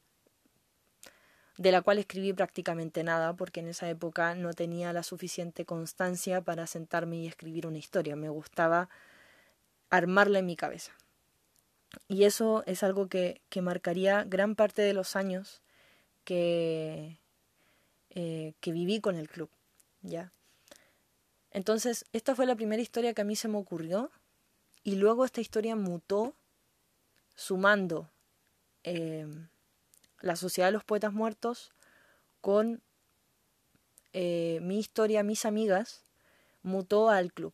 de 1.58 1.72
la 1.72 1.82
cual 1.82 2.00
escribí 2.00 2.34
prácticamente 2.34 3.04
nada 3.04 3.34
porque 3.34 3.62
en 3.62 3.70
esa 3.70 3.90
época 3.90 4.36
no 4.36 4.54
tenía 4.54 4.92
la 4.94 5.04
suficiente 5.04 5.66
constancia 5.66 6.42
para 6.42 6.68
sentarme 6.68 7.18
y 7.18 7.28
escribir 7.28 7.68
una 7.68 7.78
historia. 7.78 8.16
Me 8.16 8.30
gustaba 8.30 8.90
armarla 9.90 10.40
en 10.40 10.46
mi 10.46 10.56
cabeza. 10.56 10.92
Y 12.08 12.26
eso 12.26 12.64
es 12.66 12.84
algo 12.84 13.08
que, 13.08 13.42
que 13.50 13.62
marcaría 13.62 14.26
gran 14.26 14.56
parte 14.56 14.82
de 14.82 14.94
los 14.94 15.16
años 15.16 15.62
que, 16.26 17.20
eh, 18.10 18.54
que 18.60 18.72
viví 18.72 19.00
con 19.00 19.16
el 19.16 19.30
club, 19.30 19.50
¿ya? 20.02 20.32
Entonces, 21.52 22.06
esta 22.12 22.36
fue 22.36 22.46
la 22.46 22.56
primera 22.56 22.82
historia 22.82 23.14
que 23.14 23.22
a 23.22 23.26
mí 23.26 23.38
se 23.38 23.48
me 23.48 23.58
ocurrió 23.58 24.12
y 24.84 24.96
luego 24.96 25.24
esta 25.24 25.40
historia 25.40 25.78
mutó 25.78 26.34
sumando 27.36 28.10
eh, 28.84 29.26
la 30.22 30.36
Sociedad 30.36 30.70
de 30.70 30.74
los 30.74 30.84
Poetas 30.84 31.14
Muertos 31.14 31.74
con 32.42 32.82
eh, 34.14 34.60
mi 34.62 34.80
historia, 34.80 35.24
mis 35.24 35.46
amigas, 35.46 36.06
mutó 36.64 37.10
al 37.10 37.34
club, 37.34 37.54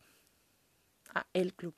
a 1.14 1.26
el 1.32 1.54
club. 1.54 1.74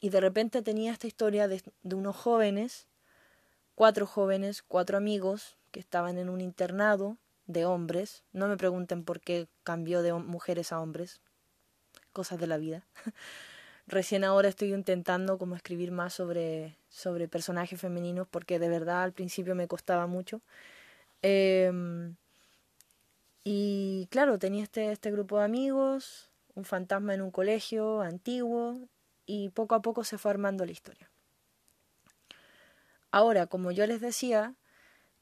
Y 0.00 0.10
de 0.10 0.20
repente 0.20 0.62
tenía 0.62 0.92
esta 0.92 1.06
historia 1.06 1.48
de, 1.48 1.62
de 1.82 1.96
unos 1.96 2.16
jóvenes, 2.16 2.88
cuatro 3.74 4.06
jóvenes, 4.06 4.62
cuatro 4.62 4.96
amigos 4.96 5.56
que 5.70 5.80
estaban 5.80 6.18
en 6.18 6.28
un 6.28 6.40
internado 6.40 7.18
de 7.46 7.64
hombres. 7.64 8.24
No 8.32 8.48
me 8.48 8.56
pregunten 8.56 9.04
por 9.04 9.20
qué 9.20 9.48
cambió 9.62 10.02
de 10.02 10.12
mujeres 10.12 10.72
a 10.72 10.80
hombres. 10.80 11.20
Cosas 12.12 12.38
de 12.38 12.46
la 12.46 12.58
vida. 12.58 12.86
Recién 13.86 14.24
ahora 14.24 14.48
estoy 14.48 14.72
intentando 14.72 15.36
como 15.38 15.56
escribir 15.56 15.92
más 15.92 16.14
sobre, 16.14 16.78
sobre 16.88 17.28
personajes 17.28 17.80
femeninos 17.80 18.26
porque 18.28 18.58
de 18.58 18.68
verdad 18.68 19.02
al 19.02 19.12
principio 19.12 19.54
me 19.54 19.68
costaba 19.68 20.06
mucho. 20.06 20.40
Em, 21.22 22.16
y 23.44 24.08
claro, 24.10 24.38
tenía 24.38 24.62
este, 24.62 24.90
este 24.90 25.10
grupo 25.10 25.38
de 25.38 25.44
amigos, 25.44 26.30
un 26.54 26.64
fantasma 26.64 27.14
en 27.14 27.22
un 27.22 27.30
colegio 27.30 28.00
antiguo 28.00 28.88
y 29.26 29.50
poco 29.50 29.74
a 29.74 29.82
poco 29.82 30.02
se 30.04 30.16
fue 30.18 30.30
armando 30.30 30.64
la 30.64 30.72
historia. 30.72 31.10
Ahora, 33.10 33.46
como 33.46 33.70
yo 33.70 33.86
les 33.86 34.00
decía, 34.00 34.54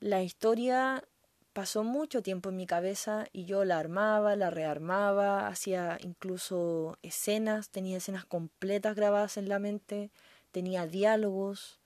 la 0.01 0.23
historia 0.23 1.05
pasó 1.53 1.85
mucho 1.85 2.23
tiempo 2.23 2.49
en 2.49 2.57
mi 2.57 2.67
cabeza 2.67 3.27
y 3.33 3.45
yo 3.45 3.65
la 3.65 3.79
armaba, 3.79 4.37
la 4.37 4.51
rearmaba, 4.51 5.49
hacía 5.49 5.99
incluso 6.03 6.99
escenas, 7.03 7.71
tenía 7.71 7.99
escenas 7.99 8.25
completas 8.25 8.97
grabadas 8.97 9.37
en 9.37 9.49
la 9.49 9.59
mente, 9.59 10.11
tenía 10.51 10.87
diálogos, 10.87 11.79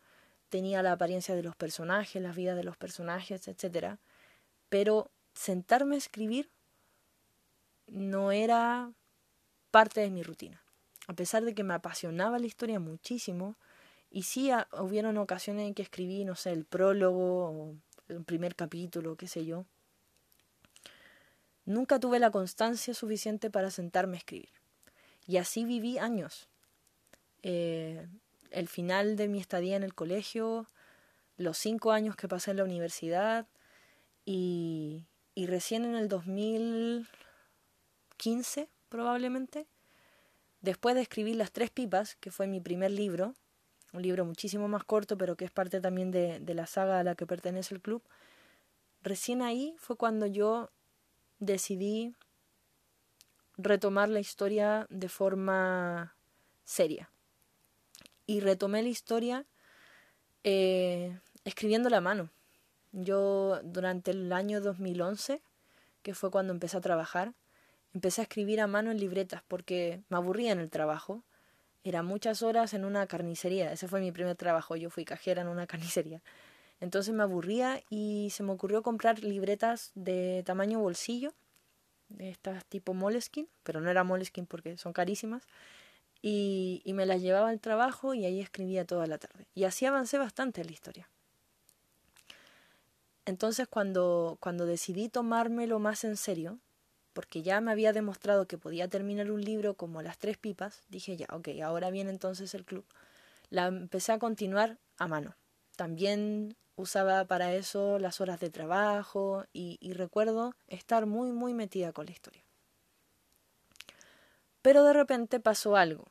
tenía 0.49 0.82
la 0.82 0.92
apariencia 0.92 1.35
de 1.35 1.42
los 1.42 1.56
personajes, 1.56 2.23
las 2.23 2.37
vidas 2.37 2.56
de 2.56 2.64
los 2.64 2.76
personajes, 2.76 3.49
etc. 3.49 3.99
Pero 4.68 5.11
sentarme 5.35 5.96
a 5.96 5.99
escribir 5.99 6.50
no 7.87 8.32
era 8.32 8.92
parte 9.70 10.00
de 10.00 10.11
mi 10.11 10.23
rutina. 10.23 10.62
A 11.08 11.12
pesar 11.12 11.44
de 11.44 11.54
que 11.54 11.64
me 11.64 11.75
apasionaba 11.75 12.38
la 12.38 12.46
historia 12.46 12.80
muchísimo, 12.80 13.56
y 14.11 14.23
sí 14.23 14.50
hubieron 14.78 15.18
ocasiones 15.18 15.66
en 15.66 15.75
que 15.75 15.82
escribí, 15.82 16.25
no 16.25 16.37
sé, 16.37 16.52
el 16.52 16.64
prólogo 16.64 17.75
un 18.09 18.25
primer 18.25 18.55
capítulo, 18.55 19.17
qué 19.17 19.27
sé 19.27 19.45
yo. 19.45 19.67
Nunca 21.65 21.99
tuve 21.99 22.19
la 22.19 22.31
constancia 22.31 22.93
suficiente 22.95 23.51
para 23.51 23.71
sentarme 23.71 24.17
a 24.17 24.19
escribir. 24.19 24.51
Y 25.27 25.39
así 25.39 25.65
viví 25.65 25.97
años. 25.99 26.49
Eh, 27.43 28.07
el 28.51 28.69
final 28.69 29.17
de 29.17 29.29
mi 29.29 29.41
estadía 29.41 29.77
en 29.77 29.83
el 29.83 29.95
colegio, 29.95 30.67
los 31.37 31.59
cinco 31.59 31.93
años 31.93 32.17
que 32.17 32.29
pasé 32.29 32.53
en 32.53 32.57
la 32.59 32.65
universidad 32.65 33.47
y, 34.25 35.05
y 35.35 35.47
recién 35.47 35.85
en 35.85 35.97
el 35.97 36.09
2015 36.09 38.69
probablemente, 38.89 39.67
después 40.61 40.95
de 40.95 41.03
escribir 41.03 41.35
Las 41.37 41.53
Tres 41.53 41.71
Pipas, 41.71 42.17
que 42.17 42.31
fue 42.31 42.47
mi 42.47 42.61
primer 42.61 42.93
libro, 42.93 43.35
un 43.97 44.03
libro 44.03 44.25
muchísimo 44.25 44.69
más 44.69 44.85
corto, 44.85 45.17
pero 45.17 45.37
que 45.37 45.47
es 45.47 45.50
parte 45.50 45.81
también 45.81 46.11
de, 46.11 46.41
la 46.55 46.67
saga 46.67 47.00
a 47.00 47.03
la 47.03 47.15
que 47.15 47.26
pertenece 47.26 47.75
el 47.75 47.81
club, 47.81 48.03
recién 49.03 49.43
ahí 49.43 49.75
fue 49.79 49.97
cuando 49.97 50.26
yo 50.26 50.71
decidí 51.38 52.15
retomar 53.57 54.09
la 54.09 54.21
historia 54.21 54.87
de 54.91 55.09
forma 55.09 56.15
seria. 56.65 57.11
Y 58.26 58.41
retomé 58.41 58.83
la 58.83 58.88
historia 58.88 59.47
eh, 60.45 61.19
escribiendo 61.45 61.88
la 61.88 62.00
mano. 62.00 62.31
Yo 62.93 63.61
durante 63.62 64.11
el 64.11 64.33
año 64.33 64.61
2011, 64.61 65.41
que 66.03 66.15
fue 66.15 66.31
cuando 66.31 66.53
empecé 66.53 66.76
a 66.76 66.81
trabajar, 66.81 67.35
empecé 67.95 68.21
a 68.21 68.25
escribir 68.25 68.61
a 68.61 68.67
mano 68.67 68.91
en 68.91 68.99
libretas 68.99 69.43
porque 69.49 70.03
me 70.09 70.17
aburría 70.19 70.53
en 70.53 70.59
el 70.59 70.71
trabajo. 70.71 71.23
Era 71.87 72.02
muchas 72.02 72.43
horas 72.43 72.75
en 72.75 72.85
una 72.85 73.07
carnicería. 73.07 73.71
Ese 73.71 73.87
fue 73.87 74.00
mi 74.00 74.11
primer 74.11 74.35
trabajo. 74.35 74.75
Yo 74.75 74.90
fui 74.90 75.05
cajera 75.05 75.43
en 75.43 75.47
una 75.47 75.66
carnicería. 75.69 76.21
Entonces 76.81 77.14
me 77.14 77.23
aburría 77.23 77.81
y 77.90 78.31
se 78.31 78.43
me 78.43 78.50
ocurrió 78.50 78.83
comprar 78.83 79.21
libretas 79.21 79.93
de 79.95 80.43
tamaño 80.45 80.81
bolsillo, 80.81 81.33
de 82.09 82.31
estas 82.31 82.64
tipo 82.64 82.93
Moleskine, 82.93 83.47
pero 83.62 83.81
no 83.81 83.88
era 83.88 84.02
Moleskine 84.02 84.49
porque 84.49 84.76
son 84.76 84.93
carísimas. 84.93 85.45
Y, 86.21 86.83
me 86.87 87.07
las 87.07 87.23
llevaba 87.23 87.50
al 87.50 87.61
trabajo 87.61 88.14
y 88.14 88.25
ahí 88.25 88.40
escribía 88.40 88.85
toda 88.85 89.07
la 89.07 89.19
tarde. 89.19 89.47
Y 89.55 89.62
así 89.62 89.87
avancé 89.87 90.19
bastante 90.19 90.62
en 90.62 90.66
la 90.66 90.73
historia. 90.73 91.09
Entonces 93.26 93.69
cuando, 93.69 94.38
cuando 94.40 94.66
decidí 94.66 95.09
tomármelo 95.09 95.78
más 95.78 96.02
en 96.02 96.16
serio, 96.16 96.59
porque 97.16 97.40
ya 97.40 97.62
me 97.62 97.73
había 97.73 97.94
demostrado 97.94 98.46
que 98.46 98.58
podía 98.58 98.88
terminar 98.88 99.30
un 99.30 99.40
libro 99.42 99.73
como 99.73 100.02
Las 100.02 100.18
Tres 100.18 100.37
Pipas, 100.37 100.82
dije 100.90 101.16
ya, 101.16 101.26
ok, 101.32 101.49
ahora 101.64 101.88
viene 101.88 102.11
entonces 102.11 102.52
el 102.54 102.66
club. 102.66 102.85
La 103.49 103.68
empecé 103.68 104.12
a 104.12 104.18
continuar 104.18 104.76
a 104.99 105.08
mano. 105.08 105.35
También 105.76 106.56
usaba 106.76 107.25
para 107.25 107.54
eso 107.54 107.99
las 107.99 108.20
horas 108.20 108.38
de 108.38 108.50
trabajo 108.50 109.46
y, 109.54 109.78
recuerdo 109.94 110.54
estar 110.68 111.06
muy, 111.06 111.32
muy 111.32 111.54
metida 111.54 111.90
con 111.94 112.04
la 112.04 112.12
historia. 112.12 112.44
Pero 114.61 114.85
de 114.85 114.92
repente 114.92 115.40
pasó 115.40 115.75
algo, 115.76 116.04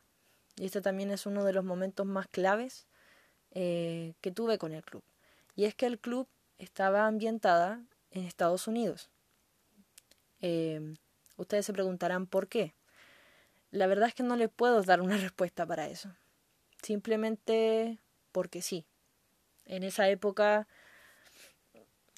y 0.56 0.64
este 0.64 0.80
también 0.80 1.12
es 1.12 1.24
uno 1.24 1.44
de 1.44 1.52
los 1.52 1.64
momentos 1.64 2.04
más 2.04 2.26
claves 2.26 2.88
eh, 3.52 4.14
que 4.20 4.32
tuve 4.32 4.58
con 4.58 4.72
el 4.72 4.82
club. 4.82 5.04
Y 5.54 5.66
es 5.66 5.76
que 5.76 5.86
el 5.86 6.00
club 6.00 6.26
estaba 6.58 7.06
ambientada 7.06 7.80
en 8.10 8.24
Estados 8.24 8.66
Unidos. 8.66 9.08
Eh, 10.40 10.94
ustedes 11.36 11.66
se 11.66 11.72
preguntarán 11.72 12.26
por 12.26 12.48
qué. 12.48 12.74
La 13.70 13.86
verdad 13.86 14.08
es 14.08 14.14
que 14.14 14.22
no 14.22 14.36
les 14.36 14.48
puedo 14.48 14.82
dar 14.82 15.00
una 15.00 15.16
respuesta 15.18 15.66
para 15.66 15.88
eso. 15.88 16.14
Simplemente 16.82 17.98
porque 18.32 18.62
sí. 18.62 18.86
En 19.64 19.82
esa 19.82 20.08
época 20.08 20.68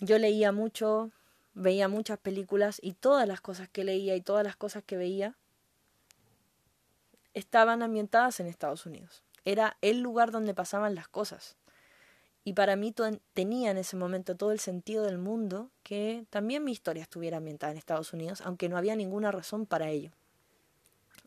yo 0.01 0.19
leía 0.19 0.53
mucho, 0.53 1.11
veía 1.55 1.89
muchas 1.89 2.19
películas 2.19 2.79
y 2.83 2.93
todas 2.93 3.27
las 3.27 3.41
cosas 3.41 3.69
que 3.69 3.85
leía 3.85 4.15
y 4.17 4.21
todas 4.21 4.45
las 4.45 4.57
cosas 4.57 4.85
que 4.85 4.97
veía 4.97 5.37
estaban 7.35 7.83
ambientadas 7.83 8.41
en 8.41 8.47
Estados 8.47 8.87
Unidos. 8.87 9.23
Era 9.45 9.77
el 9.81 10.01
lugar 10.01 10.31
donde 10.31 10.55
pasaban 10.55 10.95
las 10.95 11.09
cosas. 11.09 11.57
Y 12.49 12.55
para 12.55 12.77
mí 12.77 12.95
tenía 13.35 13.73
en 13.73 13.77
ese 13.77 13.95
momento 13.95 14.35
todo 14.35 14.53
el 14.53 14.59
sentido 14.59 15.05
del 15.05 15.19
mundo 15.19 15.71
que 15.83 16.25
también 16.31 16.65
mi 16.65 16.73
historia 16.73 17.03
estuviera 17.03 17.37
ambientada 17.37 17.73
en 17.73 17.77
Estados 17.77 18.15
Unidos, 18.15 18.41
aunque 18.41 18.71
no 18.71 18.79
había 18.79 18.97
ninguna 18.97 19.31
razón 19.31 19.67
para 19.67 19.91
ello. 19.91 20.13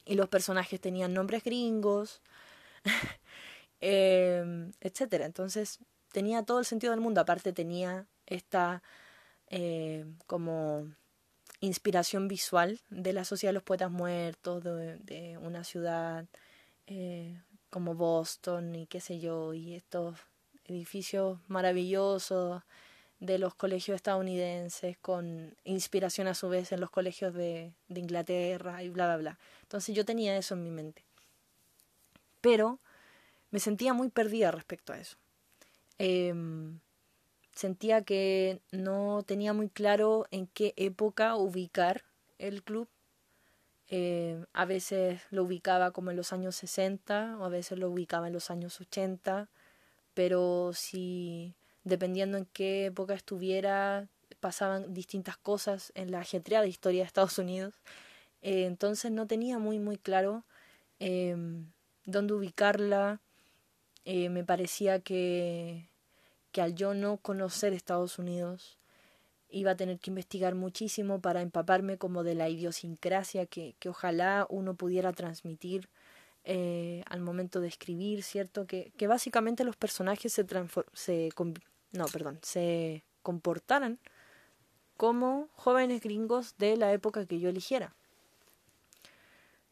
Y 0.03 0.15
los 0.15 0.29
personajes 0.29 0.81
tenían 0.81 1.13
nombres 1.13 1.43
gringos, 1.43 2.23
eh, 3.81 4.71
etc. 4.81 5.13
Entonces 5.21 5.77
tenía 6.11 6.41
todo 6.41 6.57
el 6.57 6.65
sentido 6.65 6.89
del 6.89 7.01
mundo. 7.01 7.21
Aparte 7.21 7.53
tenía 7.53 8.07
esta 8.25 8.81
eh, 9.45 10.07
como 10.25 10.91
inspiración 11.59 12.27
visual 12.27 12.79
de 12.89 13.13
la 13.13 13.25
sociedad 13.25 13.51
de 13.51 13.59
los 13.59 13.63
poetas 13.63 13.91
muertos, 13.91 14.63
de, 14.63 15.37
una 15.39 15.63
ciudad 15.65 16.25
eh, 16.87 17.39
como 17.69 17.93
Boston 17.93 18.73
y 18.73 18.87
qué 18.87 18.99
sé 18.99 19.19
yo, 19.19 19.53
y 19.53 19.75
estos 19.75 20.17
edificios 20.71 21.39
maravillosos 21.47 22.63
de 23.21 23.37
los 23.37 23.53
colegios 23.53 23.95
estadounidenses 23.95 24.97
con 24.97 25.55
inspiración 25.63 26.27
a 26.27 26.33
su 26.33 26.49
vez 26.49 26.71
en 26.71 26.81
los 26.81 26.89
colegios 26.89 27.33
de, 27.33 27.71
Inglaterra 27.89 28.83
y 28.83 28.89
bla, 28.89 29.05
bla, 29.05 29.17
bla. 29.17 29.39
Entonces 29.61 29.95
yo 29.95 30.03
tenía 30.03 30.35
eso 30.35 30.55
en 30.55 30.63
mi 30.63 30.71
mente. 30.71 31.05
Pero 32.41 32.79
me 33.51 33.59
sentía 33.59 33.93
muy 33.93 34.09
perdida 34.09 34.49
respecto 34.49 34.91
a 34.91 34.97
eso. 34.97 35.17
Em, 35.99 36.79
sentía 37.53 38.01
que 38.01 38.59
no 38.71 39.23
tenía 39.23 39.53
muy 39.53 39.69
claro 39.69 40.25
en 40.31 40.47
qué 40.47 40.73
época 40.75 41.35
ubicar 41.35 42.03
el 42.39 42.63
club. 42.63 42.87
Em, 43.87 44.45
a 44.53 44.65
veces 44.65 45.21
lo 45.29 45.43
ubicaba 45.43 45.91
como 45.91 46.09
en 46.09 46.17
los 46.17 46.33
años 46.33 46.55
60 46.55 47.37
o 47.39 47.45
a 47.45 47.49
veces 47.49 47.77
lo 47.77 47.89
ubicaba 47.91 48.27
en 48.27 48.33
los 48.33 48.49
años 48.49 48.81
80, 48.81 49.47
pero 50.13 50.71
si 50.73 51.55
dependiendo 51.83 52.37
en 52.37 52.45
qué 52.45 52.87
época 52.87 53.13
estuviera 53.13 54.07
pasaban 54.39 54.93
distintas 54.93 55.37
cosas 55.37 55.91
en 55.95 56.11
la 56.11 56.19
ajetreada 56.19 56.65
historia 56.67 57.01
de 57.01 57.07
Estados 57.07 57.37
Unidos, 57.37 57.75
eh, 58.41 58.65
entonces 58.65 59.11
no 59.11 59.27
tenía 59.27 59.59
muy 59.59 59.79
muy 59.79 59.97
claro 59.97 60.43
em, 60.99 61.71
dónde 62.05 62.33
ubicarla. 62.33 63.21
Eh, 64.05 64.29
me 64.29 64.43
parecía 64.43 64.99
que 64.99 65.87
que 66.51 66.61
al 66.61 66.75
yo 66.75 66.93
no 66.93 67.17
conocer 67.17 67.73
Estados 67.73 68.19
Unidos 68.19 68.77
iba 69.49 69.71
a 69.71 69.75
tener 69.75 69.99
que 69.99 70.11
investigar 70.11 70.55
muchísimo 70.55 71.21
para 71.21 71.41
empaparme 71.41 71.97
como 71.97 72.23
de 72.23 72.35
la 72.35 72.49
idiosincrasia 72.49 73.45
que, 73.45 73.75
que 73.79 73.89
ojalá 73.89 74.47
uno 74.49 74.75
pudiera 74.75 75.13
transmitir 75.13 75.89
eh, 76.43 77.03
al 77.07 77.21
momento 77.21 77.59
de 77.59 77.67
escribir, 77.67 78.23
¿cierto? 78.23 78.65
Que, 78.65 78.91
básicamente 79.07 79.63
los 79.63 79.75
personajes 79.75 80.33
se, 80.33 80.45
se, 80.93 81.29
no, 81.91 82.05
perdón, 82.05 82.39
se 82.41 83.03
comportaran 83.21 83.99
como 84.97 85.49
jóvenes 85.55 86.01
gringos 86.01 86.55
de 86.57 86.77
la 86.77 86.93
época 86.93 87.25
que 87.25 87.39
yo 87.39 87.49
eligiera. 87.49 87.93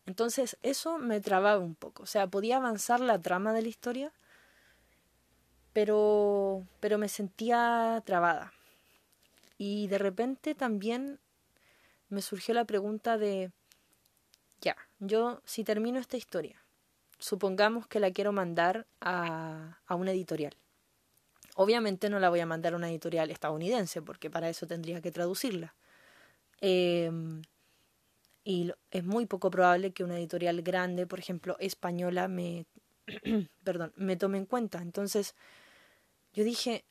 Entonces 0.06 0.58
eso 0.64 0.98
me 0.98 1.22
trababa 1.22 1.60
un 1.60 1.76
poco, 1.76 2.04
o 2.04 2.08
sea, 2.08 2.28
podía 2.28 2.58
avanzar 2.58 3.00
la 3.00 3.20
trama 3.20 3.54
de 3.54 3.62
la 3.62 3.68
historia, 3.68 4.12
pero, 5.74 6.66
pero 6.80 6.98
me 6.98 7.10
sentía 7.10 8.02
trabada. 8.06 8.54
Y 9.58 9.88
de 9.88 9.98
repente 9.98 10.56
también 10.56 11.20
me 12.10 12.22
surgió 12.22 12.54
la 12.54 12.66
pregunta 12.66 13.18
de, 13.18 13.52
yo 15.00 15.42
si 15.46 15.64
termino 15.64 16.00
esta 16.00 16.18
historia, 16.18 16.64
supongamos 17.18 17.88
que 17.88 18.00
la 18.00 18.12
quiero 18.12 18.32
mandar 18.32 18.88
a, 19.02 19.80
a 19.86 19.96
una 19.96 20.12
editorial. 20.12 20.56
Obviamente 21.56 22.10
no 22.10 22.20
la 22.20 22.30
voy 22.30 22.40
a 22.40 22.46
mandar 22.46 22.74
a 22.74 22.78
una 22.78 22.90
editorial 22.90 23.32
estadounidense, 23.32 24.02
porque 24.02 24.30
para 24.30 24.50
eso 24.50 24.68
tendría 24.68 25.02
que 25.02 25.12
traducirla. 25.12 25.76
Em, 26.62 27.42
y 28.44 28.72
es 28.92 29.04
muy 29.04 29.26
poco 29.26 29.50
probable 29.52 29.92
que 29.92 30.04
una 30.04 30.18
editorial 30.18 30.62
grande, 30.62 31.08
por 31.08 31.20
ejemplo, 31.20 31.58
española, 31.60 32.28
me, 32.28 32.66
perdón, 33.64 33.94
me 33.96 34.16
tome 34.18 34.38
en 34.38 34.46
cuenta. 34.46 34.82
Entonces, 34.82 35.36
yo 36.34 36.44
dije, 36.44 36.86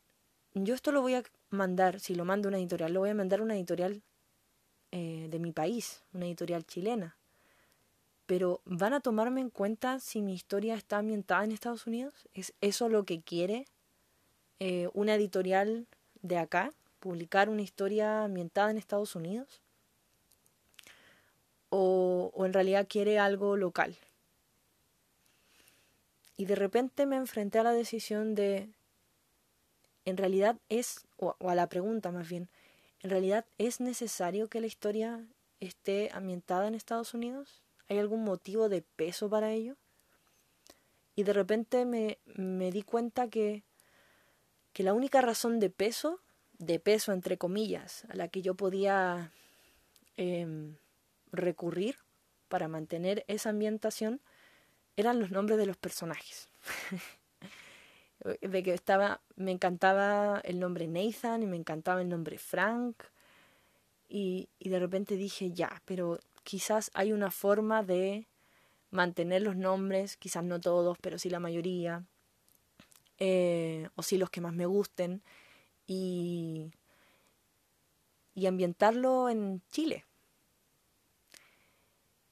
yo 0.54 0.74
esto 0.74 0.92
lo 0.92 1.02
voy 1.02 1.14
a 1.14 1.22
mandar, 1.50 2.00
si 2.00 2.14
lo 2.14 2.24
mando 2.24 2.48
a 2.48 2.50
una 2.50 2.58
editorial, 2.58 2.92
lo 2.92 3.00
voy 3.00 3.10
a 3.10 3.14
mandar 3.14 3.40
a 3.40 3.42
una 3.42 3.56
editorial 3.56 4.02
eh, 4.92 5.28
de 5.30 5.38
mi 5.38 5.52
país, 5.52 6.04
una 6.12 6.26
editorial 6.26 6.64
chilena. 6.64 7.17
Pero 8.28 8.60
¿van 8.66 8.92
a 8.92 9.00
tomarme 9.00 9.40
en 9.40 9.48
cuenta 9.48 10.00
si 10.00 10.20
mi 10.20 10.34
historia 10.34 10.74
está 10.74 10.98
ambientada 10.98 11.44
en 11.44 11.50
Estados 11.50 11.86
Unidos? 11.86 12.28
¿Es 12.34 12.52
eso 12.60 12.90
lo 12.90 13.04
que 13.04 13.22
quiere 13.22 13.64
eh, 14.60 14.90
una 14.92 15.14
editorial 15.14 15.86
de 16.20 16.36
acá? 16.36 16.74
¿Publicar 17.00 17.48
una 17.48 17.62
historia 17.62 18.24
ambientada 18.24 18.70
en 18.70 18.76
Estados 18.76 19.16
Unidos? 19.16 19.62
¿O, 21.70 22.30
o 22.34 22.44
en 22.44 22.52
realidad 22.52 22.86
quiere 22.86 23.18
algo 23.18 23.56
local? 23.56 23.96
Y 26.36 26.44
de 26.44 26.54
repente 26.54 27.06
me 27.06 27.16
enfrenté 27.16 27.60
a 27.60 27.62
la 27.62 27.72
decisión 27.72 28.34
de 28.34 28.68
en 30.04 30.18
realidad 30.18 30.58
es, 30.68 31.06
o, 31.16 31.34
a 31.40 31.54
la 31.54 31.70
pregunta 31.70 32.12
más 32.12 32.28
bien, 32.28 32.50
¿en 33.00 33.08
realidad 33.08 33.46
es 33.56 33.80
necesario 33.80 34.48
que 34.48 34.60
la 34.60 34.66
historia 34.66 35.24
esté 35.60 36.10
ambientada 36.12 36.68
en 36.68 36.74
Estados 36.74 37.14
Unidos? 37.14 37.62
¿Hay 37.88 37.98
algún 37.98 38.24
motivo 38.24 38.68
de 38.68 38.82
peso 38.82 39.30
para 39.30 39.52
ello? 39.52 39.76
Y 41.14 41.24
de 41.24 41.32
repente 41.32 41.84
me, 41.84 42.18
me 42.26 42.70
di 42.70 42.82
cuenta 42.82 43.28
que, 43.28 43.64
que 44.72 44.82
la 44.82 44.92
única 44.92 45.20
razón 45.20 45.58
de 45.58 45.70
peso, 45.70 46.20
de 46.58 46.78
peso 46.78 47.12
entre 47.12 47.38
comillas, 47.38 48.04
a 48.10 48.14
la 48.14 48.28
que 48.28 48.42
yo 48.42 48.54
podía 48.54 49.32
em, 50.16 50.76
recurrir 51.32 51.96
para 52.48 52.68
mantener 52.68 53.24
esa 53.26 53.50
ambientación 53.50 54.20
eran 54.96 55.18
los 55.20 55.30
nombres 55.30 55.58
de 55.58 55.66
los 55.66 55.76
personajes. 55.76 56.48
de 58.40 58.62
que 58.62 58.74
estaba, 58.74 59.20
me 59.36 59.52
encantaba 59.52 60.40
el 60.44 60.58
nombre 60.58 60.88
Nathan 60.88 61.42
y 61.42 61.46
me 61.46 61.56
encantaba 61.56 62.02
el 62.02 62.08
nombre 62.08 62.38
Frank 62.38 63.04
y, 64.08 64.48
y 64.58 64.68
de 64.68 64.78
repente 64.78 65.16
dije 65.16 65.52
ya, 65.52 65.82
pero 65.84 66.18
quizás 66.48 66.90
hay 66.94 67.12
una 67.12 67.30
forma 67.30 67.82
de 67.82 68.26
mantener 68.90 69.42
los 69.42 69.54
nombres, 69.54 70.16
quizás 70.16 70.42
no 70.42 70.58
todos, 70.58 70.96
pero 70.98 71.18
sí 71.18 71.28
la 71.28 71.40
mayoría, 71.40 72.06
eh, 73.18 73.90
o 73.96 74.02
sí 74.02 74.16
los 74.16 74.30
que 74.30 74.40
más 74.40 74.54
me 74.54 74.64
gusten, 74.64 75.22
y, 75.86 76.72
y 78.34 78.46
ambientarlo 78.46 79.28
en 79.28 79.60
Chile. 79.70 80.06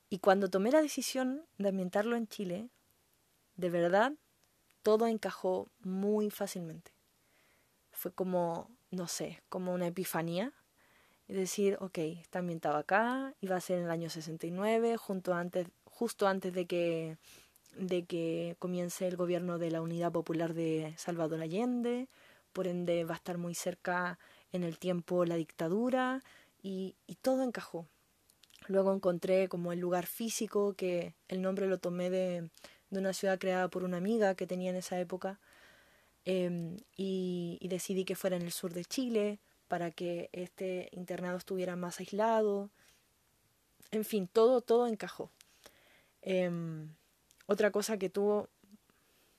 Y 0.09 0.20
cuando 0.20 0.48
tomé 0.48 0.70
la 0.70 0.81
decisión 0.81 1.44
de 1.59 1.68
ambientarlo 1.68 2.16
en 2.16 2.26
Chile, 2.26 2.70
de 3.57 3.68
verdad, 3.68 4.14
todo 4.83 5.09
encajó 5.09 5.68
muy 5.81 6.31
fácilmente. 6.31 6.90
Fue 7.92 8.14
como, 8.14 8.70
no 8.90 9.09
sé, 9.09 9.42
como 9.50 9.74
una 9.74 9.88
epifanía. 9.88 10.55
Es 11.29 11.37
decir, 11.37 11.77
ok, 11.81 11.99
está 11.99 12.39
ambientado 12.39 12.77
acá, 12.77 13.35
iba 13.41 13.57
a 13.57 13.61
ser 13.61 13.79
en 13.79 13.85
el 13.85 13.91
año 13.91 14.11
69, 14.11 14.97
junto 14.97 15.35
antes, 15.35 15.67
justo 15.85 16.29
antes 16.29 16.53
de 16.53 16.67
que, 16.67 17.19
de 17.77 18.05
que 18.05 18.57
comience 18.61 19.09
el 19.09 19.17
gobierno 19.17 19.59
de 19.59 19.71
la 19.73 19.83
Unidad 19.83 20.12
Popular 20.12 20.55
de 20.55 20.95
Salvador 20.97 21.41
Allende, 21.41 22.09
por 22.53 22.69
ende 22.69 23.05
va 23.05 23.15
a 23.15 23.17
estar 23.17 23.39
muy 23.39 23.55
cerca 23.55 24.19
en 24.53 24.62
el 24.62 24.79
tiempo 24.79 25.25
la 25.25 25.35
dictadura 25.35 26.23
y, 26.62 26.95
y 27.07 27.17
todo 27.17 27.43
encajó. 27.43 27.87
Luego 28.69 28.95
encontré 28.95 29.49
como 29.49 29.73
el 29.73 29.81
lugar 29.81 30.07
físico, 30.07 30.75
que 30.75 31.15
el 31.29 31.43
nombre 31.43 31.67
lo 31.67 31.79
tomé 31.79 32.09
de, 32.09 32.51
de 32.91 32.99
una 32.99 33.12
ciudad 33.12 33.39
creada 33.39 33.69
por 33.69 33.85
una 33.85 33.97
amiga 33.97 34.35
que 34.37 34.47
tenía 34.47 34.71
en 34.71 34.77
esa 34.77 34.99
época, 35.01 35.41
em, 36.25 36.77
y, 36.97 37.59
y, 37.61 37.69
decidí 37.69 38.05
que 38.05 38.17
fuera 38.17 38.37
en 38.37 38.43
el 38.43 38.53
sur 38.53 38.73
de 38.73 38.85
Chile 38.85 39.39
para 39.68 39.90
que 39.90 40.31
este 40.33 40.88
internado 40.92 41.37
estuviera 41.37 41.76
más 41.76 42.00
aislado. 42.00 42.70
En 43.90 44.05
fin, 44.05 44.29
todo, 44.29 44.61
todo 44.61 44.87
encajó. 44.87 45.31
Eh, 46.22 46.50
otra 47.46 47.70
cosa 47.70 47.98
que 47.98 48.11
tuvo 48.11 48.48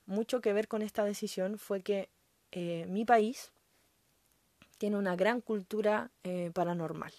mucho 0.06 0.42
que 0.42 0.54
ver 0.54 0.68
con 0.68 0.82
esta 0.82 1.04
decisión 1.04 1.60
fue 1.60 1.82
que 1.82 2.10
eh, 2.52 2.86
mi 2.88 3.06
país 3.06 3.52
tiene 4.78 4.98
una 4.98 5.16
gran 5.16 5.42
cultura 5.42 6.12
eh, 6.24 6.52
paranormal. 6.54 7.14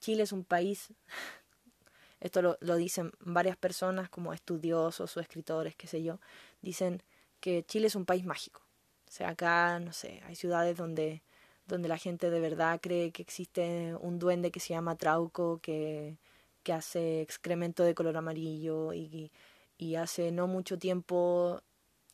Chile 0.00 0.22
es 0.22 0.32
un 0.32 0.44
país, 0.44 0.92
esto 2.20 2.40
lo, 2.40 2.56
lo, 2.60 2.76
dicen 2.76 3.12
varias 3.18 3.56
personas 3.56 4.08
como 4.08 4.32
estudiosos 4.32 5.16
o 5.16 5.20
escritores, 5.20 5.74
qué 5.74 5.88
sé 5.88 6.02
yo, 6.02 6.20
dicen 6.62 7.02
que 7.40 7.64
Chile 7.64 7.88
es 7.88 7.96
un 7.96 8.04
país 8.04 8.24
mágico. 8.24 8.62
O 9.08 9.10
sea, 9.10 9.30
acá, 9.30 9.80
no 9.80 9.92
sé, 9.92 10.22
hay 10.26 10.36
ciudades 10.36 10.76
donde, 10.76 11.22
donde 11.68 11.88
la 11.88 11.98
gente 11.98 12.30
de 12.30 12.40
verdad 12.40 12.80
cree 12.80 13.12
que 13.12 13.22
existe 13.22 13.94
un 14.00 14.18
duende 14.18 14.50
que 14.50 14.60
se 14.60 14.74
llama 14.74 14.96
Trauco, 14.96 15.60
que, 15.60 16.18
que 16.62 16.72
hace 16.72 17.20
excremento 17.22 17.84
de 17.84 17.94
color 17.94 18.16
amarillo 18.16 18.92
y, 18.92 19.30
y 19.76 19.94
hace 19.94 20.32
no 20.32 20.46
mucho 20.48 20.78
tiempo 20.78 21.62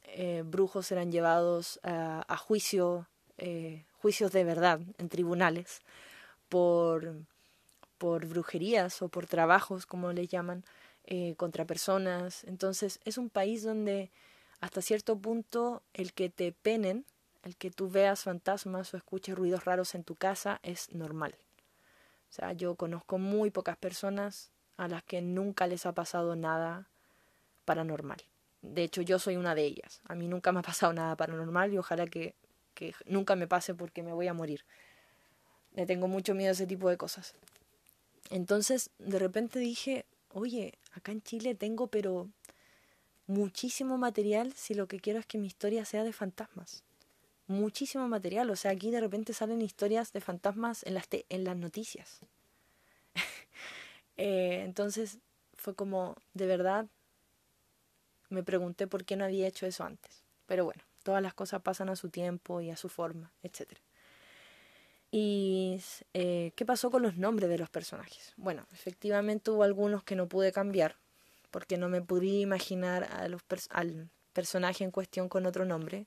eh, 0.05 0.43
brujos 0.45 0.93
eran 0.93 1.11
llevados 1.11 1.81
a, 1.83 2.37
juicio, 2.37 3.09
eh, 3.39 3.87
juicios 3.95 4.33
de 4.33 4.45
verdad 4.45 4.81
en 4.99 5.09
tribunales 5.09 5.81
por 6.49 7.25
por 7.99 8.27
brujerías 8.27 9.01
o 9.03 9.09
por 9.09 9.27
trabajos, 9.27 9.87
como 9.87 10.13
les 10.13 10.29
llaman, 10.29 10.65
eh, 11.05 11.35
contra 11.37 11.65
personas. 11.65 12.45
Entonces 12.45 13.01
es 13.05 13.17
un 13.19 13.31
país 13.31 13.63
donde 13.63 14.11
hasta 14.61 14.83
cierto 14.83 15.17
punto 15.19 15.83
el 15.95 16.13
que 16.13 16.29
te 16.29 16.53
penen, 16.53 17.07
el 17.45 17.57
que 17.57 17.71
tú 17.71 17.91
veas 17.91 18.23
fantasmas 18.23 18.93
o 18.95 18.97
escuches 18.97 19.37
ruidos 19.37 19.65
raros 19.65 19.95
en 19.95 20.03
tu 20.03 20.17
casa 20.17 20.61
es 20.63 20.93
normal. 20.95 21.37
O 22.31 22.33
sea, 22.33 22.53
yo 22.53 22.75
conozco 22.75 23.19
muy 23.19 23.51
pocas 23.51 23.77
personas 23.77 24.51
a 24.77 24.89
las 24.89 25.05
que 25.05 25.21
nunca 25.21 25.67
les 25.67 25.87
ha 25.87 25.93
pasado 25.93 26.37
nada 26.37 26.89
paranormal. 27.65 28.19
De 28.63 28.83
hecho, 28.83 29.03
yo 29.03 29.19
soy 29.19 29.37
una 29.37 29.55
de 29.55 29.65
ellas. 29.65 30.01
A 30.09 30.15
mí 30.15 30.27
nunca 30.27 30.53
me 30.53 30.61
ha 30.61 30.63
pasado 30.63 30.93
nada 30.95 31.17
paranormal 31.17 31.73
y 31.73 31.79
ojalá 31.79 32.07
que, 32.07 32.35
que 32.73 32.95
nunca 33.05 33.37
me 33.37 33.47
pase 33.47 33.75
porque 33.75 34.03
me 34.03 34.13
voy 34.13 34.27
a 34.27 34.35
morir. 34.35 34.65
Le 35.75 35.87
tengo 35.87 36.09
mucho 36.09 36.35
miedo 36.35 36.49
a 36.49 36.53
ese 36.53 36.67
tipo 36.67 36.89
de 36.89 36.97
cosas. 36.97 37.35
Entonces, 38.31 38.91
de 38.99 39.19
repente 39.19 39.59
dije, 39.59 40.07
oye, 40.33 40.79
acá 40.93 41.13
en 41.13 41.21
Chile 41.21 41.55
tengo 41.55 41.89
pero 41.89 42.31
muchísimo 43.27 43.99
material 43.99 44.55
si 44.55 44.75
lo 44.75 44.89
que 44.89 44.99
quiero 44.99 45.19
es 45.19 45.27
que 45.27 45.39
mi 45.39 45.47
historia 45.47 45.85
sea 45.85 46.05
de 46.05 46.13
fantasmas. 46.13 46.85
Muchísimo 47.47 48.09
material, 48.09 48.49
o 48.51 48.57
sea, 48.57 48.71
aquí 48.71 48.91
de 48.91 49.01
repente 49.01 49.33
salen 49.35 49.61
historias 49.61 50.13
de 50.13 50.21
fantasmas 50.21 50.83
en 50.85 50.95
las, 50.95 51.07
en 51.11 51.45
las 51.45 51.57
noticias. 51.57 52.21
eh, 54.17 54.63
entonces 54.65 55.19
fue 55.55 55.75
como, 55.75 56.17
de 56.33 56.47
verdad, 56.47 56.87
me 58.31 58.43
pregunté 58.43 58.87
por 58.87 59.05
qué 59.05 59.17
no 59.17 59.25
había 59.25 59.47
hecho 59.47 59.67
eso 59.67 59.85
antes. 59.85 60.23
Pero 60.47 60.65
bueno, 60.65 60.83
todas 61.03 61.23
las 61.23 61.35
cosas 61.35 61.63
pasan 61.63 61.89
a 61.89 61.97
su 61.97 62.11
tiempo 62.11 62.61
y 62.61 62.71
a 62.71 62.77
su 62.77 62.89
forma, 62.89 63.31
etcétera. 63.43 63.81
¿Y 65.11 65.81
eh, 66.13 66.53
qué 66.57 66.67
pasó 66.67 66.91
con 66.91 67.03
los 67.03 67.17
nombres 67.17 67.49
de 67.49 67.59
los 67.59 67.71
personajes? 67.71 68.33
Bueno, 68.37 68.67
efectivamente 68.73 69.51
hubo 69.53 69.63
algunos 69.63 70.03
que 70.03 70.17
no 70.17 70.27
pude 70.27 70.51
cambiar, 70.51 70.97
porque 71.53 71.79
no 71.79 71.89
me 71.89 72.03
pude 72.03 72.27
imaginar 72.27 73.05
a 73.05 73.29
los 73.29 73.43
al 73.71 74.11
personaje 74.33 74.83
en 74.83 74.91
cuestión 74.91 75.29
con 75.29 75.47
otro 75.47 75.65
nombre. 75.65 76.07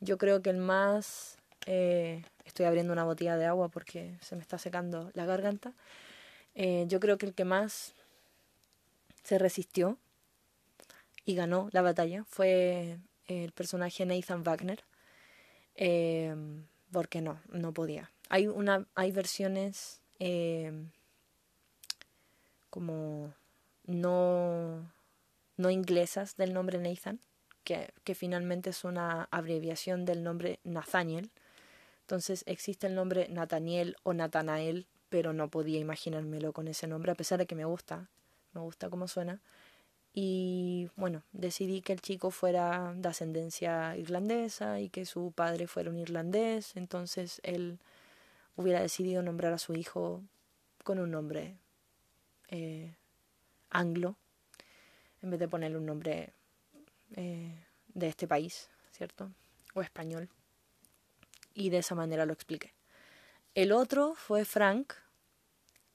Yo 0.00 0.18
creo 0.18 0.42
que 0.42 0.50
el 0.50 0.58
más... 0.58 1.36
Eh, 1.66 2.24
estoy 2.44 2.66
abriendo 2.66 2.92
una 2.92 3.04
botella 3.04 3.36
de 3.36 3.44
agua 3.44 3.68
porque 3.68 4.16
se 4.22 4.34
me 4.34 4.42
está 4.42 4.58
secando 4.58 5.10
la 5.14 5.26
garganta. 5.26 5.72
Eh, 6.54 6.84
yo 6.88 7.00
creo 7.00 7.18
que 7.18 7.26
el 7.26 7.34
que 7.34 7.44
más 7.44 7.94
se 9.22 9.38
resistió 9.38 9.98
y 11.24 11.34
ganó 11.34 11.68
la 11.72 11.82
batalla 11.82 12.24
fue 12.24 12.98
el 13.26 13.52
personaje 13.52 14.06
Nathan 14.06 14.42
Wagner. 14.42 14.82
Eh, 15.76 16.34
porque 16.90 17.20
no, 17.20 17.40
no 17.52 17.72
podía. 17.72 18.10
Hay, 18.30 18.46
una, 18.46 18.86
hay 18.94 19.12
versiones 19.12 20.00
como 22.70 23.34
no, 23.86 24.90
no 25.56 25.70
inglesas 25.70 26.36
del 26.36 26.54
nombre 26.54 26.78
Nathan, 26.78 27.20
que, 28.04 28.14
finalmente 28.14 28.70
es 28.70 28.84
una 28.84 29.28
abreviación 29.30 30.04
del 30.04 30.24
nombre 30.24 30.58
Nathaniel. 30.64 31.30
Entonces 32.02 32.42
existe 32.46 32.86
el 32.86 32.94
nombre 32.94 33.28
Nathaniel 33.28 33.96
o 34.02 34.12
Nathanael, 34.12 34.86
pero 35.08 35.32
no 35.32 35.48
podía 35.48 35.78
imaginármelo 35.78 36.52
con 36.52 36.68
ese 36.68 36.86
nombre, 36.86 37.12
a 37.12 37.14
pesar 37.14 37.38
de 37.38 37.46
que 37.46 37.54
me 37.54 37.64
gusta, 37.64 38.08
me 38.52 38.60
gusta 38.60 38.90
cómo 38.90 39.06
suena. 39.06 39.40
Y 40.12 40.90
bueno, 40.96 41.22
decidí 41.32 41.82
que 41.82 41.92
el 41.92 42.00
chico 42.00 42.32
fuera 42.32 42.92
de 42.96 43.08
ascendencia 43.08 43.96
irlandesa 43.96 44.80
y 44.80 44.88
que 44.88 45.06
su 45.06 45.30
padre 45.30 45.68
fuera 45.68 45.90
un 45.90 45.98
irlandés, 45.98 46.74
entonces 46.74 47.40
él 47.44 47.78
hubiera 48.56 48.80
decidido 48.80 49.22
nombrar 49.22 49.52
a 49.52 49.58
su 49.58 49.74
hijo 49.74 50.22
con 50.82 50.98
un 50.98 51.12
nombre 51.12 51.56
eh, 52.48 52.92
anglo, 53.70 54.16
en 55.22 55.30
vez 55.30 55.38
de 55.38 55.46
ponerle 55.46 55.78
un 55.78 55.86
nombre 55.86 56.32
eh, 57.16 57.64
de 57.94 58.08
este 58.08 58.26
país, 58.26 58.70
¿cierto? 58.92 59.30
O 59.74 59.82
español. 59.82 60.28
Y 61.54 61.70
de 61.70 61.78
esa 61.78 61.94
manera 61.94 62.26
lo 62.26 62.32
expliqué. 62.32 62.72
El 63.54 63.72
otro 63.72 64.14
fue 64.14 64.44
Frank, 64.44 64.94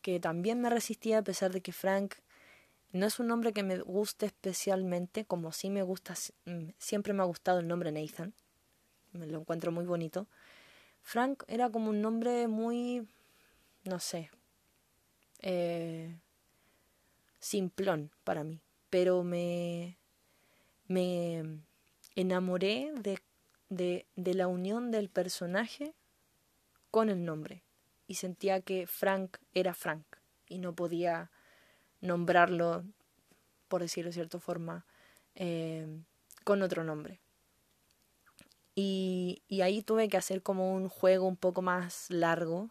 que 0.01 0.19
también 0.19 0.61
me 0.61 0.69
resistía 0.69 1.19
a 1.19 1.23
pesar 1.23 1.51
de 1.51 1.61
que 1.61 1.71
Frank 1.71 2.15
no 2.91 3.05
es 3.05 3.19
un 3.19 3.27
nombre 3.27 3.53
que 3.53 3.63
me 3.63 3.79
guste 3.79 4.25
especialmente, 4.25 5.25
como 5.25 5.51
sí 5.51 5.69
me 5.69 5.83
gusta, 5.83 6.13
mm, 6.45 6.69
siempre 6.77 7.13
me 7.13 7.23
ha 7.23 7.25
gustado 7.25 7.59
el 7.59 7.67
nombre 7.67 7.91
Nathan, 7.91 8.33
me 9.11 9.27
lo 9.27 9.39
encuentro 9.39 9.71
muy 9.71 9.85
bonito. 9.85 10.27
Frank 11.01 11.43
era 11.47 11.69
como 11.69 11.89
un 11.89 12.01
nombre 12.01 12.47
muy, 12.47 13.07
no 13.83 13.99
sé, 13.99 14.31
eh, 15.41 16.15
simplón 17.39 18.11
para 18.23 18.43
mí, 18.43 18.59
pero 18.89 19.23
me, 19.23 19.97
me 20.87 21.61
enamoré 22.15 22.91
de, 22.95 23.19
de, 23.69 24.05
de 24.15 24.33
la 24.33 24.47
unión 24.47 24.91
del 24.91 25.09
personaje 25.09 25.93
con 26.91 27.09
el 27.09 27.25
nombre 27.25 27.63
y 28.07 28.15
sentía 28.15 28.61
que 28.61 28.87
Frank 28.87 29.37
era 29.53 29.73
Frank 29.73 30.05
y 30.47 30.59
no 30.59 30.73
podía 30.73 31.31
nombrarlo, 32.01 32.83
por 33.67 33.81
decirlo 33.81 34.09
de 34.09 34.13
cierta 34.13 34.39
forma, 34.39 34.85
eh, 35.35 35.87
con 36.43 36.61
otro 36.61 36.83
nombre. 36.83 37.19
Y, 38.75 39.41
y, 39.47 39.61
ahí 39.61 39.81
tuve 39.81 40.09
que 40.09 40.17
hacer 40.17 40.43
como 40.43 40.73
un 40.73 40.89
juego 40.89 41.25
un 41.27 41.37
poco 41.37 41.61
más 41.61 42.09
largo 42.09 42.69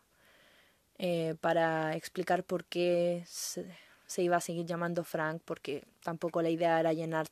eh, 0.99 1.35
para 1.41 1.97
explicar 1.97 2.45
por 2.45 2.67
qué 2.67 3.25
se, 3.27 3.67
se, 4.07 4.23
iba 4.23 4.37
a 4.37 4.41
seguir 4.43 4.67
llamando 4.67 5.03
Frank, 5.03 5.41
porque 5.45 5.85
tampoco 6.03 6.43
la 6.43 6.51
idea 6.51 6.79
era 6.79 6.93
llenar 6.93 7.27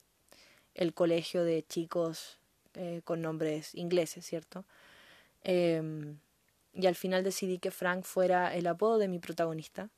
el 0.74 0.94
colegio 0.94 1.44
de 1.44 1.62
chicos 1.62 2.38
eh, 2.74 3.02
con 3.04 3.20
nombres 3.22 3.74
ingleses, 3.74 4.24
¿cierto? 4.24 4.64
Eh, 5.44 6.14
y 6.74 6.86
al 6.86 6.94
final 6.94 7.22
decidí 7.22 7.58
que 7.58 7.70
Frank 7.70 8.04
fuera 8.04 8.54
el 8.54 8.66
apodo 8.66 8.98
de 8.98 9.08
mi 9.08 9.18
protagonista, 9.18 9.90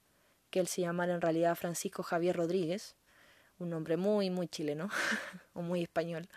que 0.51 0.61
él 0.61 0.67
se 0.67 0.81
llamara 0.81 1.15
en 1.15 1.21
realidad 1.21 1.55
Francisco 1.55 2.03
Javier 2.03 2.37
Rodríguez, 2.37 2.97
un 3.59 3.71
nombre 3.71 3.97
muy, 3.97 4.31
muy 4.31 4.49
chileno, 4.49 4.89
o 5.55 5.63
muy 5.63 5.83
español. 5.83 6.29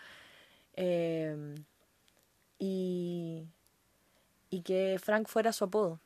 Eh, 0.74 1.56
y, 2.58 3.48
y 4.50 4.60
que 4.62 4.98
Frank 5.02 5.26
fuera 5.26 5.52
su 5.52 5.64
apodo. 5.64 6.00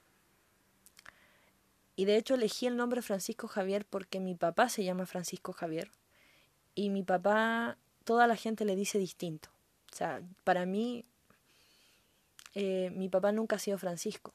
Y 1.95 2.07
de 2.07 2.16
hecho 2.16 2.35
elegí 2.35 2.66
el 2.66 2.77
nombre 2.77 3.03
Francisco 3.03 3.49
Javier 3.49 3.85
porque 3.85 4.18
mi 4.18 4.35
papá 4.35 4.71
se 4.71 4.83
llama 4.83 5.05
Francisco 5.05 5.53
Javier 5.53 5.90
y 6.75 6.88
mi 6.88 7.03
papá 7.03 7.77
toda 8.05 8.27
la 8.27 8.37
gente 8.37 8.65
le 8.65 8.77
dice 8.77 8.99
distinto. 8.99 9.49
O 9.93 9.95
sea, 9.95 10.23
para 10.45 10.67
mí 10.67 11.05
eh, 12.55 12.91
mi 12.95 13.09
papá 13.09 13.33
nunca 13.33 13.57
ha 13.57 13.59
sido 13.59 13.79
Francisco, 13.79 14.33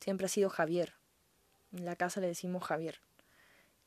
siempre 0.00 0.26
ha 0.26 0.28
sido 0.28 0.50
Javier. 0.50 0.94
En 1.72 1.84
la 1.84 1.96
casa 1.96 2.20
le 2.20 2.28
decimos 2.28 2.64
Javier. 2.64 3.00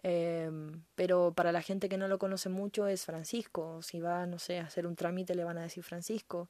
Em, 0.03 0.83
pero 0.95 1.33
para 1.35 1.51
la 1.51 1.61
gente 1.61 1.87
que 1.87 1.97
no 1.97 2.07
lo 2.07 2.17
conoce 2.19 2.49
mucho 2.49 2.87
es 2.87 3.05
Francisco. 3.05 3.81
Si 3.81 3.99
va, 3.99 4.25
no 4.25 4.39
sé, 4.39 4.59
a 4.59 4.65
hacer 4.65 4.87
un 4.87 4.95
trámite 4.95 5.35
le 5.35 5.43
van 5.43 5.57
a 5.57 5.63
decir 5.63 5.83
Francisco. 5.83 6.49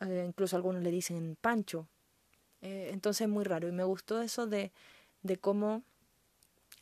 Eh, 0.00 0.24
incluso 0.26 0.56
algunos 0.56 0.82
le 0.82 0.90
dicen 0.90 1.36
Pancho. 1.40 1.86
Eh, 2.62 2.90
entonces 2.92 3.22
es 3.22 3.28
muy 3.28 3.44
raro. 3.44 3.68
Y 3.68 3.72
me 3.72 3.84
gustó 3.84 4.22
eso 4.22 4.46
de, 4.46 4.72
de 5.22 5.36
cómo 5.38 5.82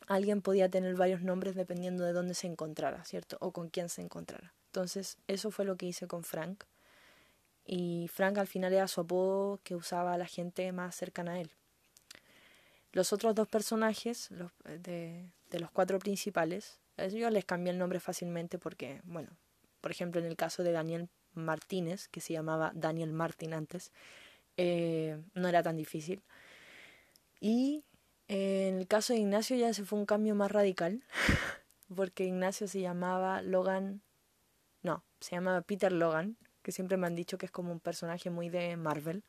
alguien 0.07 0.41
podía 0.41 0.69
tener 0.69 0.95
varios 0.95 1.21
nombres 1.21 1.55
dependiendo 1.55 2.03
de 2.03 2.13
dónde 2.13 2.33
se 2.33 2.47
encontrara, 2.47 3.03
¿cierto? 3.05 3.37
O 3.39 3.51
con 3.51 3.69
quién 3.69 3.89
se 3.89 4.01
encontrara. 4.01 4.53
Entonces 4.71 5.17
eso 5.27 5.51
fue 5.51 5.65
lo 5.65 5.75
que 5.75 5.85
hice 5.85 6.07
con 6.07 6.23
Frank. 6.23 6.63
Y 7.65 8.07
Frank 8.07 8.37
al 8.37 8.47
final 8.47 8.71
era 8.73 8.87
su 8.87 9.01
apodo 9.01 9.59
que 9.63 9.75
usaba 9.75 10.17
la 10.17 10.25
gente 10.25 10.71
más 10.71 10.95
cercana 10.95 11.33
a 11.33 11.41
él. 11.41 11.51
Los 12.93 13.11
otros 13.13 13.35
dos 13.35 13.47
personajes, 13.47 14.31
los, 14.31 14.51
de, 14.63 15.29
de 15.49 15.59
los 15.59 15.71
cuatro 15.71 15.99
principales, 15.99 16.79
yo 17.09 17.29
les 17.29 17.45
cambié 17.45 17.71
el 17.71 17.79
nombre 17.79 17.99
fácilmente 17.99 18.57
porque, 18.57 19.01
bueno, 19.03 19.29
por 19.81 19.91
ejemplo, 19.91 20.21
en 20.21 20.27
el 20.27 20.35
caso 20.35 20.63
de 20.63 20.71
Daniel 20.71 21.09
Martínez, 21.33 22.07
que 22.07 22.21
se 22.21 22.33
llamaba 22.33 22.71
Daniel 22.73 23.11
Martín 23.11 23.53
antes, 23.53 23.91
eh, 24.57 25.21
no 25.33 25.47
era 25.47 25.63
tan 25.63 25.77
difícil. 25.77 26.21
Y 27.39 27.83
eh, 28.27 28.69
en 28.69 28.77
el 28.77 28.87
caso 28.87 29.13
de 29.13 29.19
Ignacio 29.19 29.57
ya 29.57 29.73
se 29.73 29.83
fue 29.83 29.99
un 29.99 30.05
cambio 30.05 30.35
más 30.35 30.51
radical, 30.51 31.03
porque 31.95 32.25
Ignacio 32.25 32.67
se 32.67 32.81
llamaba 32.81 33.41
Logan, 33.41 34.01
se 35.21 35.35
llamaba 35.35 35.61
Peter 35.61 35.91
Logan, 35.91 36.37
que 36.61 36.71
siempre 36.71 36.97
me 36.97 37.07
han 37.07 37.15
dicho 37.15 37.37
que 37.37 37.45
es 37.45 37.51
como 37.51 37.71
un 37.71 37.79
personaje 37.79 38.29
muy 38.29 38.49
de 38.49 38.75
Marvel. 38.75 39.23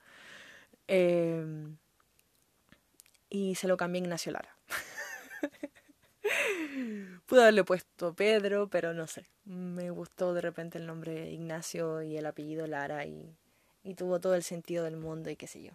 Eh, 0.89 1.45
y 3.31 3.55
se 3.55 3.67
lo 3.67 3.79
cambié 3.79 4.03
a 4.03 4.05
Ignacio 4.05 4.33
Lara. 4.33 4.57
Pude 7.27 7.41
haberle 7.41 7.65
puesto 7.65 8.15
Pedro, 8.15 8.69
pero 8.69 8.93
no 8.93 9.07
sé. 9.07 9.25
Me 9.47 9.91
gustó 9.91 10.35
de 10.35 10.43
repente 10.43 10.77
el 10.77 10.87
nombre 10.87 11.31
Ignacio 11.31 12.03
y 12.03 12.19
el 12.19 12.27
apellido 12.27 12.67
Lara 12.67 13.07
y, 13.07 13.35
tuvo 13.97 14.21
todo 14.21 14.35
el 14.35 14.43
sentido 14.43 14.85
del 14.85 14.99
mundo 14.99 15.31
y 15.31 15.37
qué 15.37 15.47
sé 15.47 15.63
yo. 15.63 15.73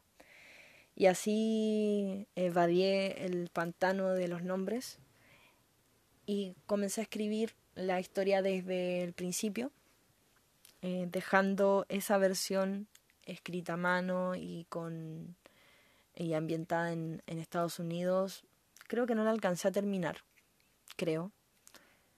Y 0.95 1.07
así 1.07 2.27
evadié 2.35 3.25
el 3.25 3.49
pantano 3.51 4.13
de 4.13 4.27
los 4.27 4.43
nombres 4.43 4.99
y 6.27 6.53
comencé 6.67 7.01
a 7.01 7.03
escribir 7.03 7.55
la 7.73 7.99
historia 7.99 8.43
desde 8.43 9.03
el 9.03 9.13
principio, 9.13 9.71
eh, 10.81 11.07
dejando 11.09 11.85
esa 11.89 12.17
versión 12.17 12.87
escrita 13.23 13.73
a 13.73 13.77
mano 13.77 14.35
y 14.35 14.65
con 14.69 15.35
y 16.15 16.33
ambientada 16.33 16.91
en, 16.93 17.21
Estados 17.27 17.79
Unidos. 17.79 18.43
Creo 18.87 19.05
que 19.05 19.15
no 19.15 19.23
la 19.23 19.31
alcancé 19.31 19.67
a 19.67 19.71
terminar 19.71 20.23
creo. 20.97 21.31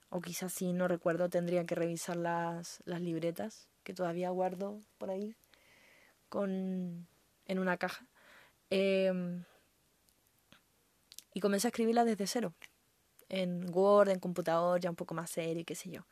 O 0.09 0.21
quizás 0.21 0.51
sí, 0.51 0.73
no 0.73 0.87
recuerdo, 0.87 1.29
tendría 1.29 1.65
que 1.65 1.75
revisar 1.75 2.17
las, 2.17 2.81
las 2.85 3.01
libretas 3.01 3.67
que 3.83 3.93
todavía 3.93 4.31
guardo 4.31 4.81
por 4.97 5.11
ahí 5.11 5.35
con, 6.29 7.07
en 7.45 7.59
una 7.59 7.77
caja. 7.77 8.07
Em, 8.71 9.43
y 11.33 11.39
comencé 11.41 11.67
a 11.67 11.69
escribirla 11.69 12.05
desde 12.05 12.25
cero, 12.25 12.53
en 13.29 13.69
Word, 13.71 14.09
en 14.09 14.19
computador, 14.19 14.79
ya 14.79 14.89
un 14.89 14.95
poco 14.95 15.13
más 15.13 15.29
serio, 15.29 15.63
qué 15.65 15.75
sé 15.75 15.91
yo. 15.91 16.05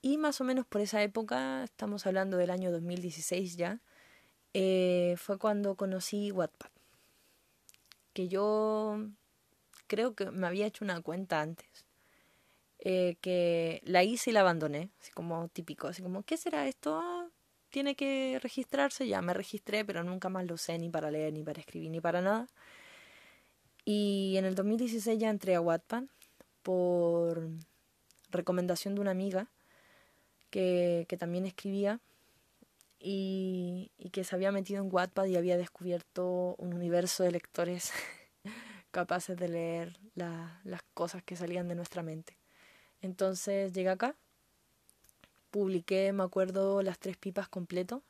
Y 0.00 0.16
más 0.18 0.40
o 0.40 0.44
menos 0.44 0.66
por 0.66 0.80
esa 0.80 1.02
época, 1.02 1.64
estamos 1.64 2.06
hablando 2.06 2.36
del 2.36 2.50
año 2.50 2.70
2016 2.70 3.56
ya, 3.56 3.80
eh, 4.54 5.16
fue 5.18 5.38
cuando 5.38 5.74
conocí 5.74 6.30
Wattpad. 6.30 6.70
Que 8.12 8.28
yo 8.28 9.08
creo 9.88 10.14
que 10.14 10.30
me 10.30 10.46
había 10.46 10.66
hecho 10.66 10.84
una 10.84 11.00
cuenta 11.02 11.40
antes. 11.40 11.68
Eh, 12.80 13.16
que 13.20 13.82
la 13.84 14.04
hice 14.04 14.30
y 14.30 14.32
la 14.32 14.40
abandoné, 14.40 14.90
así 15.00 15.10
como 15.10 15.48
típico, 15.48 15.88
así 15.88 16.00
como, 16.02 16.22
¿qué 16.22 16.36
será 16.36 16.68
esto? 16.68 17.00
Ah, 17.02 17.28
tiene 17.70 17.96
que 17.96 18.38
registrarse, 18.40 19.08
ya 19.08 19.20
me 19.20 19.34
registré, 19.34 19.84
pero 19.84 20.04
nunca 20.04 20.28
más 20.28 20.46
lo 20.46 20.56
sé 20.58 20.78
ni 20.78 20.88
para 20.88 21.10
leer, 21.10 21.32
ni 21.32 21.42
para 21.42 21.60
escribir, 21.60 21.90
ni 21.90 22.00
para 22.00 22.22
nada. 22.22 22.46
Y 23.84 24.36
en 24.36 24.44
el 24.44 24.54
2016 24.54 25.18
ya 25.18 25.30
entré 25.30 25.56
a 25.56 25.60
Wattpad 25.60 26.04
por 26.62 27.50
recomendación 28.30 28.94
de 28.94 29.00
una 29.00 29.10
amiga 29.10 29.48
que, 30.50 31.06
también 31.18 31.46
escribía 31.46 32.00
y, 32.98 33.90
que 34.12 34.24
se 34.24 34.34
había 34.34 34.52
metido 34.52 34.82
en 34.82 34.92
Wattpad 34.92 35.26
y 35.26 35.36
había 35.36 35.56
descubierto 35.56 36.54
un 36.58 36.74
universo 36.74 37.22
de 37.24 37.32
lectores 37.32 37.92
capaces 38.90 39.36
de 39.36 39.48
leer 39.48 39.98
las 40.14 40.82
cosas 40.94 41.22
que 41.22 41.36
salían 41.36 41.68
de 41.68 41.74
nuestra 41.74 42.02
mente. 42.02 42.36
Entonces 43.02 43.72
llegué 43.72 43.90
acá, 43.90 44.16
publiqué, 45.50 46.12
me 46.12 46.24
acuerdo, 46.24 46.82
las 46.82 46.98
tres 46.98 47.16
pipas 47.16 47.48
completo 47.48 48.02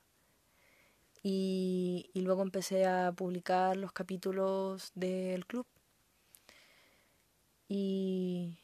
y, 1.22 2.10
luego 2.14 2.42
empecé 2.42 2.86
a 2.86 3.12
publicar 3.12 3.76
los 3.76 3.92
capítulos 3.92 4.92
del 4.94 5.46
club. 5.46 5.66
Y 7.68 8.56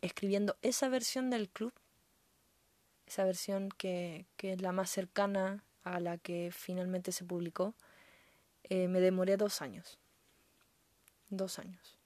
escribiendo 0.00 0.56
esa 0.62 0.88
versión 0.88 1.28
del 1.28 1.48
club, 1.48 1.72
esa 3.08 3.24
versión 3.24 3.70
que, 3.70 4.26
que 4.36 4.52
es 4.52 4.62
la 4.62 4.72
más 4.72 4.90
cercana 4.90 5.64
a 5.84 6.00
la 6.00 6.18
que 6.18 6.50
finalmente 6.52 7.12
se 7.12 7.24
publicó, 7.24 7.74
eh, 8.64 8.88
me 8.88 9.00
demoré 9.00 9.36
dos 9.36 9.62
años 9.62 9.98
dos 11.30 11.58
años. 11.58 11.96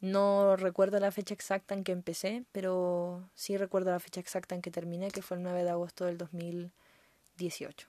No 0.00 0.56
recuerdo 0.56 0.98
la 0.98 1.12
fecha 1.12 1.34
exacta 1.34 1.74
en 1.74 1.84
que 1.84 1.92
empecé, 1.92 2.44
pero 2.52 3.28
sí 3.34 3.56
recuerdo 3.56 3.90
la 3.90 4.00
fecha 4.00 4.20
exacta 4.20 4.54
en 4.54 4.62
que 4.62 4.70
terminé, 4.70 5.10
que 5.10 5.22
fue 5.22 5.36
el 5.36 5.42
9 5.42 5.62
de 5.62 5.70
agosto 5.70 6.06
del 6.06 6.16
2018. 6.16 7.88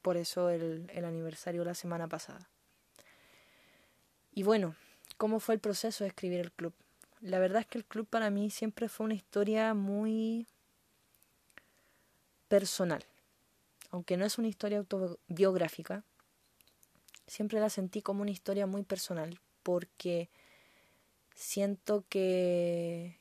Por 0.00 0.16
eso 0.16 0.50
el, 0.50 0.88
el 0.92 1.04
aniversario 1.04 1.64
la 1.64 1.74
semana 1.74 2.06
pasada. 2.06 2.48
Y 4.32 4.44
bueno, 4.44 4.76
¿cómo 5.16 5.40
fue 5.40 5.56
el 5.56 5.60
proceso 5.60 6.04
de 6.04 6.08
escribir 6.08 6.40
el 6.40 6.52
club? 6.52 6.72
La 7.20 7.38
verdad 7.38 7.62
es 7.62 7.66
que 7.66 7.78
el 7.78 7.84
club 7.84 8.06
para 8.06 8.30
mí 8.30 8.50
siempre 8.50 8.88
fue 8.88 9.06
una 9.06 9.14
historia 9.14 9.74
muy 9.74 10.46
personal. 12.54 13.04
Aunque 13.90 14.16
no 14.16 14.24
es 14.24 14.38
una 14.38 14.46
historia 14.46 14.78
autobiográfica, 14.78 16.04
siempre 17.26 17.58
la 17.58 17.68
sentí 17.68 18.00
como 18.00 18.22
una 18.22 18.30
historia 18.30 18.64
muy 18.64 18.84
personal, 18.84 19.40
porque 19.64 20.28
siento 21.34 22.04
que, 22.08 23.18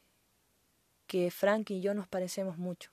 que 1.08 1.32
Frank 1.32 1.72
y 1.72 1.82
yo 1.82 1.96
nos 1.96 2.08
parecemos 2.08 2.60
mucho. 2.60 2.92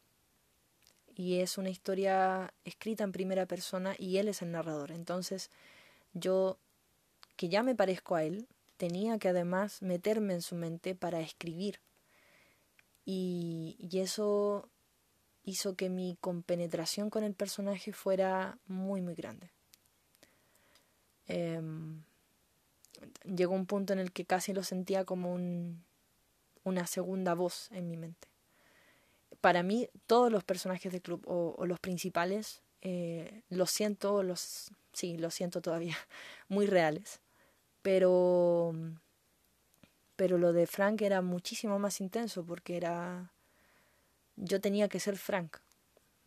Y 1.15 1.41
es 1.41 1.59
una 1.59 1.69
historia 1.69 2.55
escrita 2.65 3.05
en 3.05 3.13
primera 3.13 3.45
persona 3.45 3.95
y 3.99 4.17
él 4.17 4.29
es 4.29 4.41
el 4.41 4.53
narrador. 4.53 4.93
Entonces 4.93 5.51
yo, 6.15 6.57
que 7.37 7.51
ya 7.51 7.63
me 7.63 7.75
parezco 7.75 8.15
a 8.15 8.25
él, 8.25 8.49
tenía 8.79 9.19
que 9.19 9.29
además 9.29 9.83
meterme 9.83 10.33
en 10.33 10.41
su 10.41 10.55
mente 10.55 10.95
para 10.95 11.21
escribir. 11.21 11.81
Y, 13.05 13.77
y 13.79 13.99
eso 13.99 14.71
hizo 15.51 15.75
que 15.75 15.89
mi 15.89 16.17
compenetración 16.21 17.11
con 17.11 17.25
el 17.25 17.35
personaje 17.35 17.93
fuera 17.93 18.59
muy, 18.67 19.01
muy 19.01 19.15
grande. 19.15 19.51
Em, 21.27 22.03
llegó 23.25 23.55
un 23.55 23.67
punto 23.67 23.93
en 23.93 23.99
el 23.99 24.13
que 24.13 24.25
casi 24.25 24.53
lo 24.53 24.63
sentía 24.63 25.05
como 25.05 25.33
un, 25.33 25.85
una 26.65 26.87
segunda 26.87 27.35
voz 27.35 27.71
en 27.73 27.89
mi 27.89 27.97
mente. 27.97 28.29
Para 29.41 29.63
mí, 29.63 29.89
todos 30.07 30.31
los 30.31 30.45
personajes 30.45 30.93
del 30.93 31.03
club 31.03 31.23
o, 31.27 31.65
los 31.67 31.81
principales, 31.81 32.63
eh, 32.83 33.43
los 33.49 33.71
siento, 33.71 34.23
los, 34.23 34.71
sí, 34.93 35.17
los 35.19 35.35
siento 35.35 35.61
todavía, 35.61 35.97
muy 36.49 36.67
reales. 36.67 37.21
Pero, 37.83 38.75
pero 40.17 40.37
lo 40.37 40.53
de 40.53 40.67
Frank 40.67 41.01
era 41.03 41.23
muchísimo 41.23 41.79
más 41.79 42.01
intenso 42.01 42.45
porque 42.45 42.77
era, 42.77 43.33
yo 44.41 44.61
tenía 44.61 44.89
que 44.89 45.01
ser 45.01 45.17
Frank. 45.17 45.59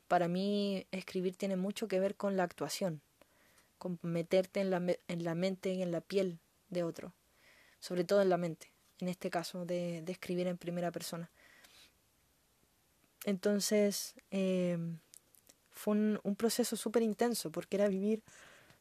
Para 0.07 0.27
mí, 0.27 0.85
escribir 0.91 1.35
tiene 1.35 1.55
mucho 1.55 1.87
que 1.87 1.99
ver 1.99 2.15
con 2.15 2.37
la 2.37 2.43
actuación, 2.43 3.01
con 3.77 3.99
meterte 4.01 4.61
en 4.61 4.69
la, 4.69 4.77
en 5.07 5.23
la 5.23 5.35
mente 5.35 5.73
y 5.73 5.81
en 5.81 5.91
la 5.91 6.01
piel 6.01 6.39
de 6.69 6.83
otro, 6.83 7.13
sobre 7.79 8.03
todo 8.03 8.21
en 8.21 8.29
la 8.29 8.37
mente, 8.37 8.71
en 8.99 9.07
este 9.07 9.29
caso, 9.29 9.65
de, 9.65 10.03
escribir 10.07 10.47
en 10.47 10.57
primera 10.57 10.91
persona. 10.91 11.31
Entonces, 13.25 14.13
eh, 14.31 14.77
fue 15.71 15.93
un, 15.95 16.35
proceso 16.35 16.75
súper 16.75 17.01
intenso, 17.01 17.51
porque 17.51 17.77
era 17.77 17.87
vivir 17.87 18.21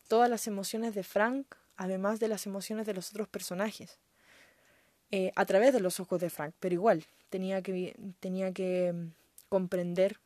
todas 0.08 0.28
las 0.28 0.46
emociones 0.46 0.94
de 0.94 1.04
Frank, 1.04 1.46
además 1.76 2.20
de 2.20 2.28
las 2.28 2.46
emociones 2.46 2.84
de 2.84 2.94
los 2.94 3.10
otros 3.10 3.28
personajes, 3.28 3.98
eh, 5.10 5.32
a 5.36 5.46
través 5.46 5.72
de 5.72 5.80
los 5.80 6.00
ojos 6.00 6.20
de 6.20 6.28
Frank, 6.28 6.54
pero 6.60 6.74
igual 6.74 7.06
tenía 7.30 7.62
que, 7.62 7.96
tenía 8.20 8.52
que 8.52 8.92
mm, 8.92 9.21
comprender 9.52 10.18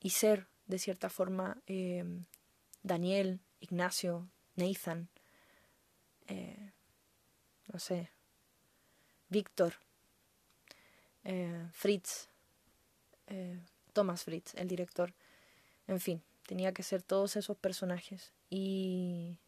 y 0.00 0.10
ser, 0.10 0.46
de 0.68 0.78
cierta 0.78 1.10
forma, 1.10 1.60
eh, 1.66 2.04
Daniel, 2.84 3.40
Ignacio, 3.58 4.30
Nathan, 4.54 5.08
eh, 6.28 6.70
no 7.66 7.80
sé, 7.80 8.12
Víctor, 9.28 9.74
Fritz, 11.72 12.28
Thomas 13.92 14.22
Fritz, 14.22 14.54
el 14.54 14.68
director, 14.68 15.12
en 15.88 15.98
fin, 15.98 16.22
tenía 16.46 16.72
que 16.72 16.84
ser 16.84 17.02
todos 17.02 17.34
esos 17.34 17.56
personajes 17.56 18.32
y 18.48 19.38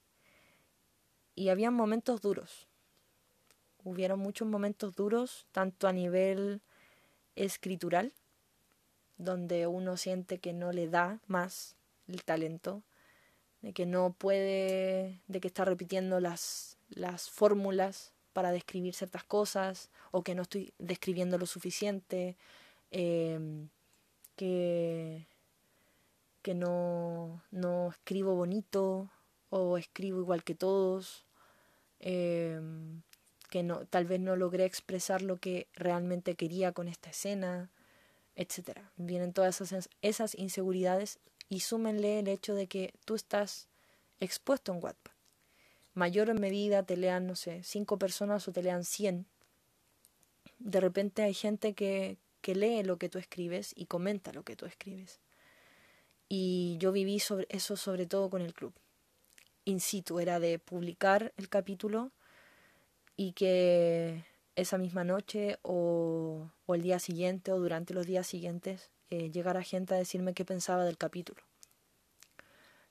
y 1.37 1.51
había 1.51 1.71
momentos 1.71 2.21
duros. 2.21 2.67
Hubieron 3.85 4.19
muchos 4.19 4.49
momentos 4.49 4.97
duros, 4.97 5.47
tanto 5.53 5.87
a 5.87 5.93
nivel 5.93 6.63
escritural, 7.37 8.13
donde 9.23 9.67
uno 9.67 9.97
siente 9.97 10.39
que 10.39 10.53
no 10.53 10.73
le 10.73 10.89
da 10.89 11.21
más 11.27 11.77
el 12.09 12.25
talento, 12.25 12.83
de 13.63 13.73
que 13.73 13.87
no 13.87 14.13
puede, 14.13 15.21
de 15.29 15.41
que 15.41 15.49
está 15.49 15.65
repitiendo 15.65 16.21
las, 16.21 16.79
las 16.89 17.31
fórmulas 17.31 18.13
para 18.33 18.53
describir 18.53 18.95
ciertas 18.95 19.25
cosas, 19.25 19.91
o 20.11 20.23
que 20.23 20.35
no 20.35 20.43
estoy 20.43 20.73
describiendo 20.79 21.39
lo 21.39 21.47
suficiente, 21.47 22.37
em, 22.91 23.69
que, 24.37 25.27
que 26.43 26.55
no, 26.55 27.43
no 27.51 27.91
escribo 27.91 28.35
bonito, 28.35 29.11
o 29.51 29.77
escribo 29.79 30.21
igual 30.21 30.45
que 30.45 30.55
todos, 30.55 31.25
Em, 32.01 33.03
que 33.51 33.63
no, 33.63 33.85
tal 33.87 34.07
vez 34.07 34.21
no 34.21 34.35
logré 34.37 34.65
expresar 34.65 35.23
lo 35.23 35.37
que 35.37 35.69
realmente 35.75 36.35
quería 36.35 36.73
con 36.73 36.89
esta 36.89 37.11
escena, 37.11 37.71
etc. 38.41 38.81
Vienen 38.97 39.33
todas 39.33 39.61
esas, 40.03 40.35
inseguridades 40.37 41.19
y 41.49 41.61
súmenle 41.61 42.19
el 42.19 42.29
hecho 42.29 42.55
de 42.55 42.67
que 42.67 42.95
tú 43.05 43.15
estás 43.15 43.69
expuesto 44.19 44.73
en 44.73 44.83
Wattpad. 44.83 45.13
Mayor 45.95 46.31
en 46.31 46.41
medida 46.41 46.83
te 46.83 46.97
lean, 46.97 47.27
no 47.27 47.37
sé, 47.37 47.63
cinco 47.63 47.99
personas 47.99 48.47
o 48.49 48.53
te 48.53 48.63
lean 48.63 48.85
cien. 48.85 49.27
De 50.59 50.81
repente 50.81 51.23
hay 51.23 51.35
gente 51.35 51.75
que, 51.75 52.19
que 52.41 52.55
lee 52.55 52.83
lo 52.83 52.99
que 52.99 53.09
tú 53.09 53.19
escribes 53.19 53.73
y 53.77 53.87
comenta 53.87 54.33
lo 54.33 54.43
que 54.43 54.57
tú 54.57 54.67
escribes. 54.67 55.21
Y 56.29 56.77
yo 56.79 56.93
viví 56.93 57.19
sobre 57.19 57.47
eso 57.49 57.77
sobre 57.77 58.07
todo 58.07 58.31
con 58.31 58.43
el 58.43 58.55
club 58.55 58.73
in 59.65 59.81
situ, 59.81 60.21
era 60.21 60.41
de 60.41 60.59
publicar 60.59 61.33
el 61.37 61.49
capítulo 61.49 62.13
y 63.17 63.33
que 63.33 64.25
esa 64.57 64.79
misma 64.79 65.05
noche 65.05 65.59
o, 65.63 66.51
o 66.67 66.75
el 66.75 66.83
día 66.83 66.99
siguiente 66.99 67.53
o 67.53 67.59
durante 67.59 67.95
los 67.95 68.07
días 68.07 68.27
siguientes 68.27 68.91
eh, 69.11 69.31
llegara 69.31 69.63
gente 69.63 69.95
a 69.95 69.99
decirme 69.99 70.35
qué 70.35 70.45
pensaba 70.45 70.85
del 70.85 70.97
capítulo. 70.97 71.43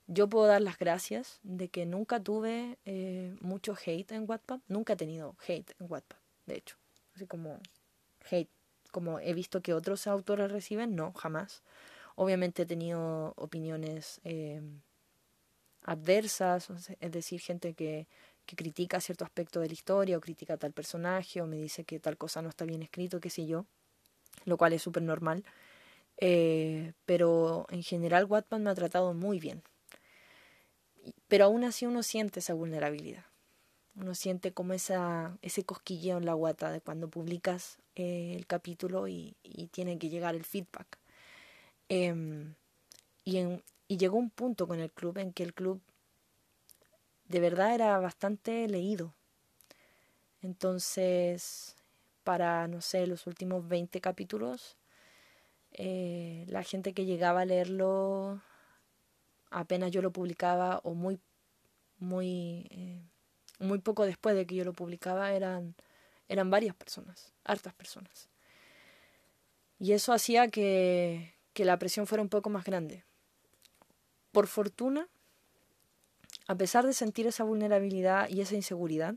Yo 0.06 0.28
puedo 0.28 0.46
dar 0.46 0.60
las 0.60 0.76
gracias 0.76 1.38
de 1.44 1.68
que 1.68 1.86
nunca 1.86 2.20
tuve 2.20 2.78
eh, 2.84 3.36
mucho 3.40 3.74
hate 3.74 4.12
en 4.12 4.28
Wattpad, 4.28 4.60
nunca 4.66 4.94
he 4.94 4.96
tenido 4.96 5.36
hate 5.46 5.72
en 5.78 5.86
Wattpad, 5.88 6.18
de 6.46 6.56
hecho, 6.56 6.76
así 7.14 7.26
como 7.26 7.60
hate, 8.28 8.50
como 8.90 9.20
he 9.20 9.32
visto 9.34 9.62
que 9.62 9.72
otros 9.72 10.08
autores 10.08 10.50
reciben, 10.50 10.96
no, 10.96 11.12
jamás. 11.12 11.62
Obviamente 12.16 12.62
he 12.62 12.66
tenido 12.66 13.34
opiniones 13.36 14.20
eh, 14.24 14.60
adversas, 15.84 16.68
es 16.98 17.12
decir, 17.12 17.40
gente 17.40 17.74
que, 17.74 18.08
que 18.50 18.56
critica 18.56 19.00
cierto 19.00 19.24
aspecto 19.24 19.60
de 19.60 19.68
la 19.68 19.74
historia 19.74 20.18
o 20.18 20.20
critica 20.20 20.56
tal 20.56 20.72
personaje 20.72 21.40
o 21.40 21.46
me 21.46 21.56
dice 21.56 21.84
que 21.84 22.00
tal 22.00 22.16
cosa 22.16 22.42
no 22.42 22.48
está 22.48 22.64
bien 22.64 22.82
escrito, 22.82 23.20
qué 23.20 23.30
sé 23.30 23.46
yo, 23.46 23.64
lo 24.44 24.56
cual 24.56 24.72
es 24.72 24.82
súper 24.82 25.04
normal. 25.04 25.44
Eh, 26.16 26.92
pero 27.06 27.66
en 27.70 27.84
general 27.84 28.24
Wattpad 28.24 28.58
me 28.58 28.70
ha 28.70 28.74
tratado 28.74 29.14
muy 29.14 29.38
bien. 29.38 29.62
Pero 31.28 31.44
aún 31.44 31.62
así 31.62 31.86
uno 31.86 32.02
siente 32.02 32.40
esa 32.40 32.54
vulnerabilidad. 32.54 33.24
Uno 33.94 34.16
siente 34.16 34.52
como 34.52 34.72
esa, 34.72 35.38
ese 35.42 35.62
cosquilleo 35.62 36.18
en 36.18 36.26
la 36.26 36.34
guata 36.34 36.72
de 36.72 36.80
cuando 36.80 37.08
publicas 37.08 37.78
eh, 37.94 38.34
el 38.36 38.46
capítulo 38.46 39.06
y, 39.06 39.36
tiene 39.70 39.98
que 39.98 40.08
llegar 40.08 40.34
el 40.34 40.44
feedback. 40.44 40.98
En, 41.88 42.56
y 43.24 43.96
llegó 43.96 44.18
un 44.18 44.30
punto 44.30 44.66
con 44.66 44.80
el 44.80 44.90
club 44.90 45.18
en 45.18 45.32
que 45.32 45.44
el 45.44 45.54
club 45.54 45.80
de 47.30 47.38
verdad 47.38 47.74
era 47.76 47.96
bastante 48.00 48.66
leído. 48.66 49.14
Entonces, 50.42 51.76
para, 52.24 52.66
no 52.66 52.80
sé, 52.80 53.06
los 53.06 53.28
últimos 53.28 53.68
20 53.68 54.00
capítulos, 54.00 54.76
eh, 55.70 56.44
la 56.48 56.64
gente 56.64 56.92
que 56.92 57.04
llegaba 57.04 57.42
a 57.42 57.44
leerlo 57.44 58.42
apenas 59.50 59.92
yo 59.92 60.02
lo 60.02 60.10
publicaba 60.10 60.80
o 60.82 60.94
muy, 60.94 61.20
muy, 61.98 62.66
eh, 62.70 63.00
muy 63.60 63.78
poco 63.78 64.06
después 64.06 64.34
de 64.34 64.44
que 64.44 64.56
yo 64.56 64.64
lo 64.64 64.72
publicaba 64.72 65.32
eran, 65.32 65.76
eran 66.28 66.50
varias 66.50 66.74
personas, 66.74 67.32
hartas 67.44 67.74
personas. 67.74 68.28
Y 69.78 69.92
eso 69.92 70.12
hacía 70.12 70.48
que, 70.48 71.32
que 71.52 71.64
la 71.64 71.78
presión 71.78 72.08
fuera 72.08 72.22
un 72.22 72.28
poco 72.28 72.50
más 72.50 72.64
grande. 72.64 73.04
Por 74.32 74.48
fortuna, 74.48 75.08
a 76.50 76.56
pesar 76.56 76.84
de 76.84 76.94
sentir 76.94 77.28
esa 77.28 77.44
vulnerabilidad 77.44 78.28
y 78.28 78.40
esa 78.40 78.56
inseguridad, 78.56 79.14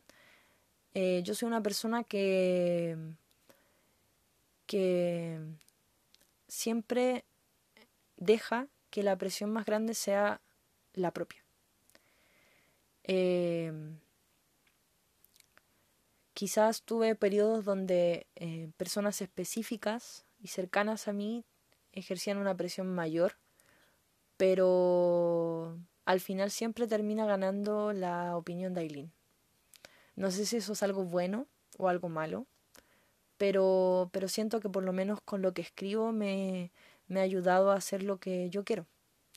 eh, 0.93 1.23
yo 1.23 1.33
soy 1.33 1.47
una 1.47 1.63
persona 1.63 2.03
que, 2.03 2.95
que 4.67 5.39
siempre 6.47 7.25
deja 8.17 8.67
que 8.91 9.01
la 9.01 9.17
presión 9.17 9.51
más 9.51 9.65
grande 9.65 9.95
sea 9.95 10.41
la 10.93 11.09
propia. 11.09 11.43
Eh, 13.03 13.73
quizás 16.35 16.83
tuve 16.83 17.15
periodos 17.15 17.65
donde 17.65 18.27
eh, 18.35 18.69
personas 18.77 19.23
específicas 19.23 20.23
y 20.39 20.49
cercanas 20.49 21.07
a 21.07 21.13
mí 21.13 21.45
ejercían 21.93 22.37
una 22.37 22.55
presión 22.55 22.93
mayor 22.93 23.37
pero 24.37 25.79
al 26.05 26.19
final 26.19 26.51
siempre 26.51 26.87
termina 26.87 27.25
ganando 27.25 27.93
la 27.93 28.35
opinión 28.35 28.73
de 28.73 28.81
Aileen. 28.81 29.11
No 30.15 30.31
sé 30.31 30.45
si 30.45 30.57
eso 30.57 30.73
es 30.73 30.83
algo 30.83 31.03
bueno 31.03 31.47
o 31.77 31.87
algo 31.87 32.09
malo, 32.09 32.45
pero, 33.37 34.09
pero 34.11 34.27
siento 34.27 34.59
que 34.59 34.69
por 34.69 34.83
lo 34.83 34.93
menos 34.93 35.21
con 35.21 35.41
lo 35.41 35.53
que 35.53 35.61
escribo 35.61 36.11
me, 36.11 36.71
me 37.07 37.19
ha 37.19 37.23
ayudado 37.23 37.71
a 37.71 37.75
hacer 37.75 38.03
lo 38.03 38.17
que 38.17 38.49
yo 38.49 38.63
quiero, 38.63 38.85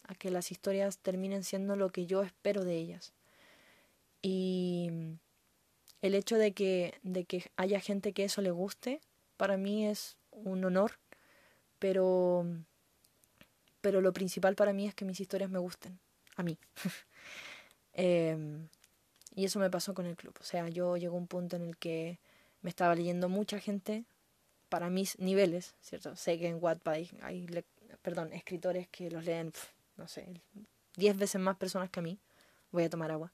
a 0.04 0.14
que 0.14 0.30
las 0.30 0.50
historias 0.50 0.98
terminen 0.98 1.44
siendo 1.44 1.76
lo 1.76 1.90
que 1.90 2.06
yo 2.06 2.22
espero 2.22 2.64
de 2.64 2.76
ellas. 2.76 3.12
Y 4.22 4.90
el 6.02 6.14
hecho 6.14 6.36
de 6.36 6.52
que, 6.52 6.94
de 7.02 7.24
que 7.24 7.50
haya 7.56 7.80
gente 7.80 8.12
que 8.12 8.24
eso 8.24 8.42
le 8.42 8.50
guste, 8.50 9.00
para 9.36 9.56
mí 9.56 9.86
es 9.86 10.16
un 10.30 10.64
honor, 10.64 10.98
pero 11.78 12.46
pero 13.86 14.00
lo 14.00 14.12
principal 14.12 14.56
para 14.56 14.72
mí 14.72 14.88
es 14.88 14.96
que 14.96 15.04
mis 15.04 15.20
historias 15.20 15.48
me 15.48 15.60
gusten, 15.60 16.00
a 16.36 16.42
mí. 16.42 16.58
Em, 17.98 18.68
y 19.34 19.46
eso 19.46 19.58
me 19.58 19.70
pasó 19.70 19.94
con 19.94 20.04
el 20.04 20.16
club. 20.16 20.36
O 20.38 20.44
sea, 20.44 20.68
yo 20.68 20.98
llegó 20.98 21.16
un 21.16 21.26
punto 21.26 21.56
en 21.56 21.62
el 21.62 21.78
que 21.78 22.18
me 22.60 22.68
estaba 22.68 22.94
leyendo 22.94 23.30
mucha 23.30 23.58
gente 23.58 24.04
para 24.68 24.90
mis 24.90 25.18
niveles, 25.18 25.74
¿cierto? 25.80 26.14
Sé 26.14 26.38
que 26.38 26.48
en 26.48 26.58
Wattpad 26.62 26.92
hay, 27.22 27.64
perdón, 28.02 28.34
escritores 28.34 28.86
que 28.88 29.10
los 29.10 29.24
leen, 29.24 29.50
no 29.96 30.08
sé, 30.08 30.28
diez 30.94 31.16
veces 31.16 31.40
más 31.40 31.56
personas 31.56 31.88
que 31.88 32.00
a 32.00 32.02
mí. 32.02 32.18
Voy 32.70 32.84
a 32.84 32.90
tomar 32.90 33.10
agua. 33.10 33.32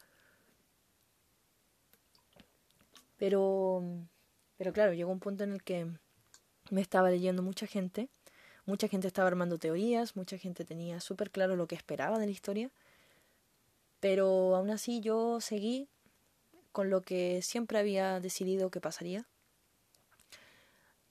Pero, 3.16 3.82
pero 4.58 4.72
claro, 4.72 4.92
llegó 4.92 5.10
un 5.10 5.18
punto 5.18 5.42
en 5.42 5.54
el 5.54 5.64
que 5.64 5.88
me 6.70 6.80
estaba 6.80 7.10
leyendo 7.10 7.42
mucha 7.42 7.66
gente 7.66 8.08
Mucha 8.64 8.86
gente 8.86 9.08
estaba 9.08 9.26
armando 9.26 9.58
teorías, 9.58 10.14
mucha 10.14 10.38
gente 10.38 10.64
tenía 10.64 11.00
súper 11.00 11.30
claro 11.30 11.56
lo 11.56 11.66
que 11.66 11.74
esperaba 11.74 12.18
de 12.18 12.26
la 12.26 12.32
historia, 12.32 12.70
pero 14.02 14.56
aún 14.56 14.70
así 14.70 15.00
yo 15.00 15.40
seguí 15.40 15.88
con 16.72 16.90
lo 16.90 17.02
que 17.02 17.40
siempre 17.40 17.78
había 17.78 18.18
decidido 18.18 18.68
que 18.68 18.80
pasaría. 18.80 19.28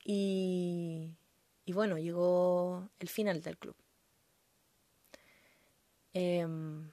Y, 0.04 1.16
y 1.64 1.72
bueno, 1.72 1.98
llegó 1.98 2.90
el 3.00 3.08
final 3.08 3.42
del 3.44 3.58
club. 3.58 3.78
Em, 6.14 6.92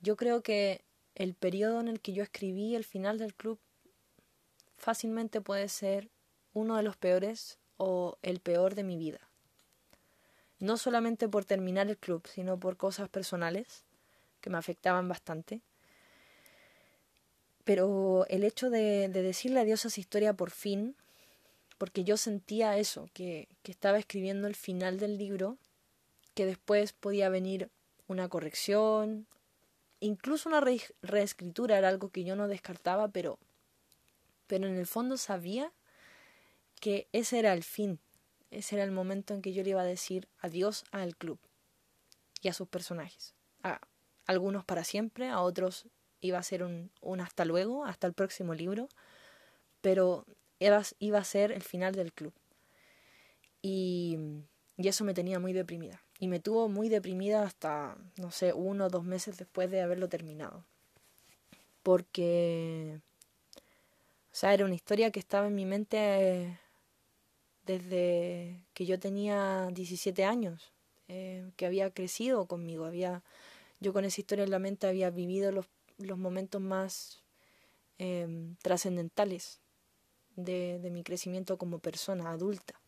yo 0.00 0.16
creo 0.16 0.42
que 0.42 0.80
el 1.14 1.34
periodo 1.34 1.78
en 1.80 1.88
el 1.88 2.00
que 2.00 2.14
yo 2.14 2.22
escribí 2.22 2.74
el 2.74 2.84
final 2.84 3.18
del 3.18 3.34
club 3.34 3.58
fácilmente 4.78 5.42
puede 5.42 5.68
ser 5.68 6.08
uno 6.54 6.78
de 6.78 6.82
los 6.82 6.96
peores 6.96 7.58
o 7.76 8.16
el 8.22 8.40
peor 8.40 8.74
de 8.74 8.84
mi 8.84 8.96
vida. 8.96 9.20
No 10.60 10.78
solamente 10.78 11.28
por 11.28 11.44
terminar 11.44 11.88
el 11.88 11.98
club, 11.98 12.26
sino 12.26 12.58
por 12.58 12.78
cosas 12.78 13.10
personales, 13.10 13.84
que 14.40 14.50
me 14.50 14.58
afectaban 14.58 15.08
bastante. 15.08 15.60
Pero 17.64 18.26
el 18.28 18.44
hecho 18.44 18.70
de, 18.70 19.08
de 19.08 19.22
decirle 19.22 19.60
adiós 19.60 19.84
a 19.84 19.88
esa 19.88 20.00
historia 20.00 20.32
por 20.32 20.50
fin, 20.50 20.96
porque 21.76 22.04
yo 22.04 22.16
sentía 22.16 22.76
eso, 22.78 23.08
que, 23.14 23.48
que 23.62 23.72
estaba 23.72 23.98
escribiendo 23.98 24.48
el 24.48 24.54
final 24.54 24.98
del 24.98 25.18
libro, 25.18 25.58
que 26.34 26.46
después 26.46 26.92
podía 26.92 27.28
venir 27.28 27.70
una 28.08 28.28
corrección, 28.28 29.26
incluso 30.00 30.48
una 30.48 30.62
reescritura 31.02 31.78
era 31.78 31.88
algo 31.88 32.10
que 32.10 32.24
yo 32.24 32.36
no 32.36 32.48
descartaba, 32.48 33.08
pero, 33.08 33.38
pero 34.46 34.66
en 34.66 34.76
el 34.76 34.86
fondo 34.86 35.16
sabía 35.16 35.72
que 36.80 37.08
ese 37.12 37.38
era 37.38 37.52
el 37.52 37.64
fin, 37.64 37.98
ese 38.50 38.76
era 38.76 38.84
el 38.84 38.90
momento 38.90 39.34
en 39.34 39.42
que 39.42 39.52
yo 39.52 39.62
le 39.62 39.70
iba 39.70 39.82
a 39.82 39.84
decir 39.84 40.28
adiós 40.40 40.84
al 40.90 41.16
club 41.16 41.38
y 42.40 42.48
a 42.48 42.52
sus 42.52 42.68
personajes. 42.68 43.34
Algunos 44.28 44.64
para 44.64 44.84
siempre, 44.84 45.28
a 45.28 45.40
otros 45.40 45.88
iba 46.20 46.38
a 46.38 46.42
ser 46.44 46.62
un, 46.62 46.92
un 47.00 47.20
hasta 47.20 47.44
luego, 47.44 47.84
hasta 47.84 48.06
el 48.06 48.12
próximo 48.12 48.54
libro, 48.54 48.88
pero 49.80 50.24
iba, 50.60 50.82
iba 51.00 51.18
a 51.18 51.24
ser 51.24 51.50
el 51.50 51.62
final 51.62 51.94
del 51.94 52.12
club. 52.12 52.32
Y, 53.62 54.16
y 54.76 54.86
eso 54.86 55.04
me 55.04 55.14
tenía 55.14 55.40
muy 55.40 55.52
deprimida. 55.52 56.02
Y 56.20 56.28
me 56.28 56.40
tuvo 56.40 56.68
muy 56.68 56.88
deprimida 56.88 57.42
hasta, 57.42 57.96
no 58.16 58.30
sé, 58.30 58.52
uno 58.52 58.86
o 58.86 58.90
dos 58.90 59.04
meses 59.04 59.38
después 59.38 59.70
de 59.70 59.80
haberlo 59.80 60.08
terminado. 60.08 60.64
Porque, 61.82 63.00
o 63.56 64.34
sea, 64.34 64.52
era 64.52 64.64
una 64.64 64.74
historia 64.74 65.10
que 65.10 65.20
estaba 65.20 65.46
en 65.46 65.54
mi 65.54 65.64
mente 65.64 66.58
desde 67.64 68.60
que 68.74 68.86
yo 68.86 68.98
tenía 68.98 69.68
17 69.72 70.24
años, 70.24 70.72
eh, 71.06 71.50
que 71.56 71.66
había 71.66 71.90
crecido 71.90 72.46
conmigo, 72.46 72.84
había, 72.84 73.22
yo 73.80 73.92
con 73.92 74.04
esa 74.04 74.20
historia 74.20 74.44
en 74.44 74.50
la 74.50 74.58
mente 74.58 74.86
había 74.86 75.10
vivido 75.10 75.52
los, 75.52 75.66
los 75.98 76.18
momentos 76.18 76.60
más 76.60 77.22
eh, 77.98 78.54
trascendentales 78.62 79.60
de, 80.36 80.78
de 80.78 80.90
mi 80.90 81.02
crecimiento 81.02 81.58
como 81.58 81.78
persona 81.78 82.30
adulta. 82.30 82.80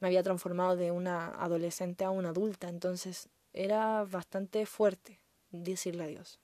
Me 0.00 0.08
había 0.08 0.22
transformado 0.22 0.76
de 0.76 0.92
una 0.92 1.28
adolescente 1.28 2.04
a 2.04 2.10
una 2.10 2.30
adulta, 2.30 2.68
entonces 2.68 3.28
era 3.52 4.04
bastante 4.04 4.64
fuerte 4.66 5.20
decirle 5.50 6.04
adiós. 6.04 6.38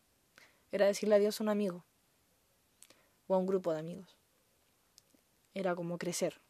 Era 0.73 0.87
decirle 0.87 1.15
adiós 1.15 1.41
a 1.41 1.45
un 1.45 1.51
amigo 1.51 1.85
o 3.27 3.35
a 3.35 3.39
un 3.39 3.47
grupo 3.47 3.73
de 3.73 3.79
amigos. 3.79 4.17
Era 5.55 5.75
como 5.75 5.99
crecer. 5.99 6.44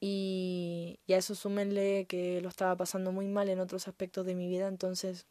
Y, 0.00 0.98
y 1.06 1.12
a 1.12 1.18
eso 1.18 1.34
súmenle 1.34 2.06
que 2.06 2.40
lo 2.40 2.48
estaba 2.48 2.74
pasando 2.76 3.12
muy 3.12 3.28
mal 3.28 3.50
en 3.50 3.60
otros 3.60 3.86
aspectos 3.86 4.24
de 4.24 4.34
mi 4.34 4.48
vida, 4.48 4.66
entonces 4.66 5.26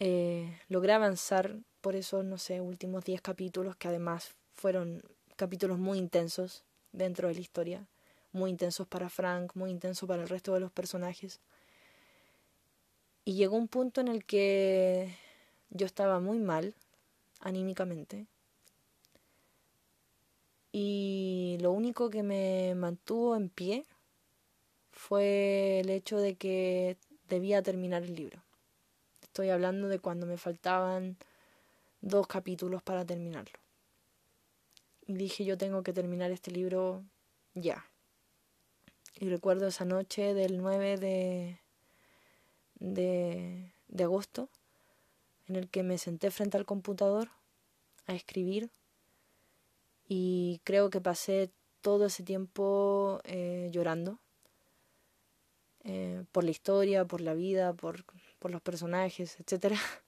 eh, 0.00 0.60
logré 0.68 0.92
avanzar 0.92 1.56
por 1.80 1.96
esos, 1.96 2.24
no 2.24 2.36
sé, 2.36 2.60
últimos 2.60 3.04
10 3.04 3.22
capítulos, 3.22 3.76
que 3.76 3.88
además 3.88 4.34
fueron 4.54 5.02
capítulos 5.36 5.78
muy 5.78 5.98
intensos 5.98 6.64
dentro 6.92 7.28
de 7.28 7.34
la 7.34 7.40
historia, 7.40 7.86
muy 8.32 8.50
intensos 8.50 8.86
para 8.86 9.08
Frank, 9.08 9.52
muy 9.54 9.70
intensos 9.70 10.06
para 10.06 10.22
el 10.22 10.28
resto 10.28 10.52
de 10.54 10.60
los 10.60 10.72
personajes. 10.72 11.40
Y 13.24 13.34
llegó 13.34 13.56
un 13.56 13.68
punto 13.68 14.00
en 14.00 14.08
el 14.08 14.24
que 14.24 15.16
yo 15.70 15.86
estaba 15.86 16.20
muy 16.20 16.38
mal 16.38 16.74
anímicamente 17.40 18.26
y 20.76 21.56
lo 21.60 21.70
único 21.70 22.10
que 22.10 22.24
me 22.24 22.74
mantuvo 22.74 23.36
en 23.36 23.48
pie 23.48 23.86
fue 24.90 25.78
el 25.78 25.88
hecho 25.88 26.18
de 26.18 26.34
que 26.34 26.96
debía 27.28 27.62
terminar 27.62 28.02
el 28.02 28.16
libro. 28.16 28.42
Estoy 29.22 29.50
hablando 29.50 29.86
de 29.86 30.00
cuando 30.00 30.26
me 30.26 30.36
faltaban 30.36 31.16
dos 32.00 32.26
capítulos 32.26 32.82
para 32.82 33.04
terminarlo. 33.04 33.56
Y 35.06 35.14
dije 35.14 35.44
yo 35.44 35.56
tengo 35.56 35.84
que 35.84 35.92
terminar 35.92 36.32
este 36.32 36.50
libro 36.50 37.04
ya. 37.54 37.86
Y 39.20 39.28
recuerdo 39.28 39.68
esa 39.68 39.84
noche 39.84 40.34
del 40.34 40.58
9 40.58 40.96
de, 40.96 41.60
de, 42.80 43.72
de 43.86 44.02
agosto 44.02 44.48
en 45.46 45.54
el 45.54 45.68
que 45.70 45.84
me 45.84 45.98
senté 45.98 46.32
frente 46.32 46.56
al 46.56 46.66
computador 46.66 47.28
a 48.08 48.14
escribir 48.14 48.72
y 50.06 50.60
creo 50.64 50.90
que 50.90 51.00
pasé 51.00 51.50
todo 51.80 52.06
ese 52.06 52.22
tiempo 52.22 53.20
eh, 53.24 53.68
llorando 53.72 54.18
eh, 55.84 56.24
por 56.32 56.44
la 56.44 56.50
historia, 56.50 57.04
por 57.04 57.20
la 57.20 57.34
vida, 57.34 57.74
por, 57.74 58.04
por 58.38 58.50
los 58.50 58.62
personajes, 58.62 59.38
etc. 59.40 59.74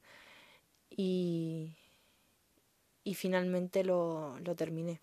Y, 0.98 1.74
y 3.04 3.14
finalmente 3.14 3.84
lo, 3.84 4.38
lo 4.38 4.54
terminé. 4.54 5.02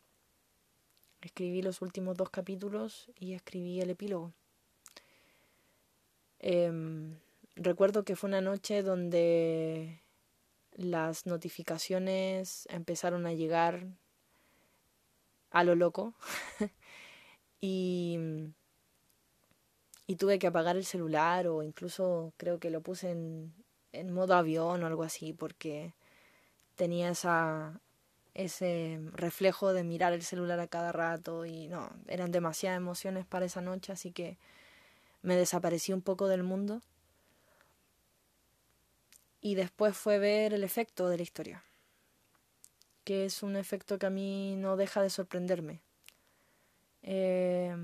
Escribí 1.21 1.61
los 1.61 1.83
últimos 1.83 2.17
dos 2.17 2.31
capítulos 2.31 3.11
y 3.19 3.33
escribí 3.33 3.79
el 3.79 3.91
epílogo. 3.91 4.33
Eh, 6.39 6.71
recuerdo 7.55 8.03
que 8.03 8.15
fue 8.15 8.29
una 8.29 8.41
noche 8.41 8.81
donde 8.81 10.01
las 10.71 11.25
notificaciones 11.25 12.67
empezaron 12.71 13.27
a 13.27 13.33
llegar 13.33 13.85
a 15.53 15.63
lo 15.63 15.75
loco. 15.75 16.13
y, 17.61 18.19
y 20.07 20.15
tuve 20.17 20.39
que 20.39 20.47
apagar 20.47 20.75
el 20.75 20.85
celular 20.85 21.47
o 21.47 21.63
incluso 21.63 22.33
creo 22.37 22.59
que 22.59 22.69
lo 22.69 22.81
puse 22.81 23.11
en, 23.11 23.53
en 23.93 24.11
modo 24.11 24.35
avión 24.35 24.83
o 24.83 24.87
algo 24.87 25.03
así 25.03 25.31
porque 25.31 25.93
tenía 26.75 27.09
esa, 27.09 27.79
ese 28.33 28.99
reflejo 29.13 29.73
de 29.73 29.83
mirar 29.83 30.11
el 30.13 30.23
celular 30.23 30.59
a 30.59 30.67
cada 30.67 30.91
rato 30.91 31.45
y 31.45 31.67
no, 31.67 31.91
eran 32.07 32.31
demasiadas 32.31 32.77
emociones 32.77 33.25
para 33.25 33.45
esa 33.45 33.61
noche, 33.61 33.93
así 33.93 34.11
que 34.11 34.37
me 35.21 35.35
desaparecí 35.35 35.93
un 35.93 36.01
poco 36.01 36.27
del 36.27 36.43
mundo. 36.43 36.81
Y 39.39 39.55
después 39.55 39.95
fue 39.95 40.19
ver 40.19 40.53
el 40.53 40.63
efecto 40.63 41.09
de 41.09 41.17
la 41.17 41.23
historia 41.23 41.63
que 43.03 43.25
es 43.25 43.43
un 43.43 43.55
efecto 43.55 43.99
que 43.99 44.05
a 44.05 44.09
mí 44.09 44.55
no 44.57 44.77
deja 44.77 45.01
de 45.01 45.09
sorprenderme. 45.09 45.81
Eh, 47.01 47.75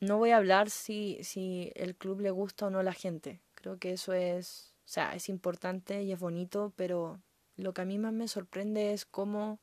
no 0.00 0.18
voy 0.18 0.30
a 0.30 0.36
hablar 0.36 0.70
si, 0.70 1.18
si 1.22 1.70
el 1.76 1.94
club 1.94 2.20
le 2.20 2.30
gusta 2.30 2.66
o 2.66 2.70
no 2.70 2.80
a 2.80 2.82
la 2.82 2.92
gente. 2.92 3.40
Creo 3.54 3.78
que 3.78 3.92
eso 3.92 4.12
es, 4.12 4.74
o 4.84 4.88
sea, 4.88 5.14
es 5.14 5.28
importante 5.28 6.02
y 6.02 6.12
es 6.12 6.18
bonito, 6.18 6.72
pero 6.76 7.20
lo 7.56 7.72
que 7.72 7.82
a 7.82 7.84
mí 7.84 7.98
más 7.98 8.12
me 8.12 8.26
sorprende 8.26 8.92
es 8.92 9.06
cómo 9.06 9.60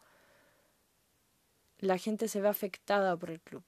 la 1.79 1.97
gente 1.97 2.27
se 2.27 2.41
ve 2.41 2.47
afectada 2.47 3.17
por 3.17 3.31
el 3.31 3.41
club, 3.41 3.63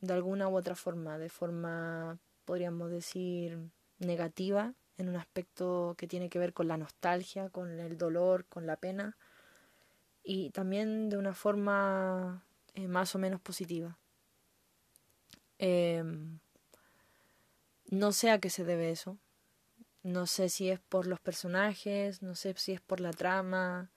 de 0.00 0.14
alguna 0.14 0.48
u 0.48 0.56
otra 0.56 0.74
forma, 0.74 1.18
de 1.18 1.28
forma, 1.28 2.18
podríamos 2.44 2.90
decir, 2.90 3.70
negativa 3.98 4.74
en 4.98 5.08
un 5.08 5.16
aspecto 5.16 5.94
que 5.98 6.06
tiene 6.06 6.28
que 6.28 6.38
ver 6.38 6.52
con 6.52 6.68
la 6.68 6.76
nostalgia, 6.76 7.50
con 7.50 7.80
el 7.80 7.98
dolor, 7.98 8.44
con 8.46 8.66
la 8.66 8.76
pena 8.76 9.16
y 10.22 10.50
también 10.50 11.10
de 11.10 11.18
una 11.18 11.34
forma 11.34 12.44
eh, 12.74 12.88
más 12.88 13.14
o 13.14 13.18
menos 13.18 13.40
positiva. 13.40 13.98
Eh, 15.58 16.02
no 17.90 18.12
sé 18.12 18.30
a 18.30 18.38
qué 18.40 18.50
se 18.50 18.64
debe 18.64 18.90
eso. 18.90 19.18
No 20.02 20.26
sé 20.26 20.48
si 20.48 20.70
es 20.70 20.80
por 20.80 21.06
los 21.06 21.20
personajes, 21.20 22.22
no 22.22 22.34
sé 22.34 22.54
si 22.56 22.72
es 22.72 22.80
por 22.80 23.00
la 23.00 23.12
trama, 23.12 23.90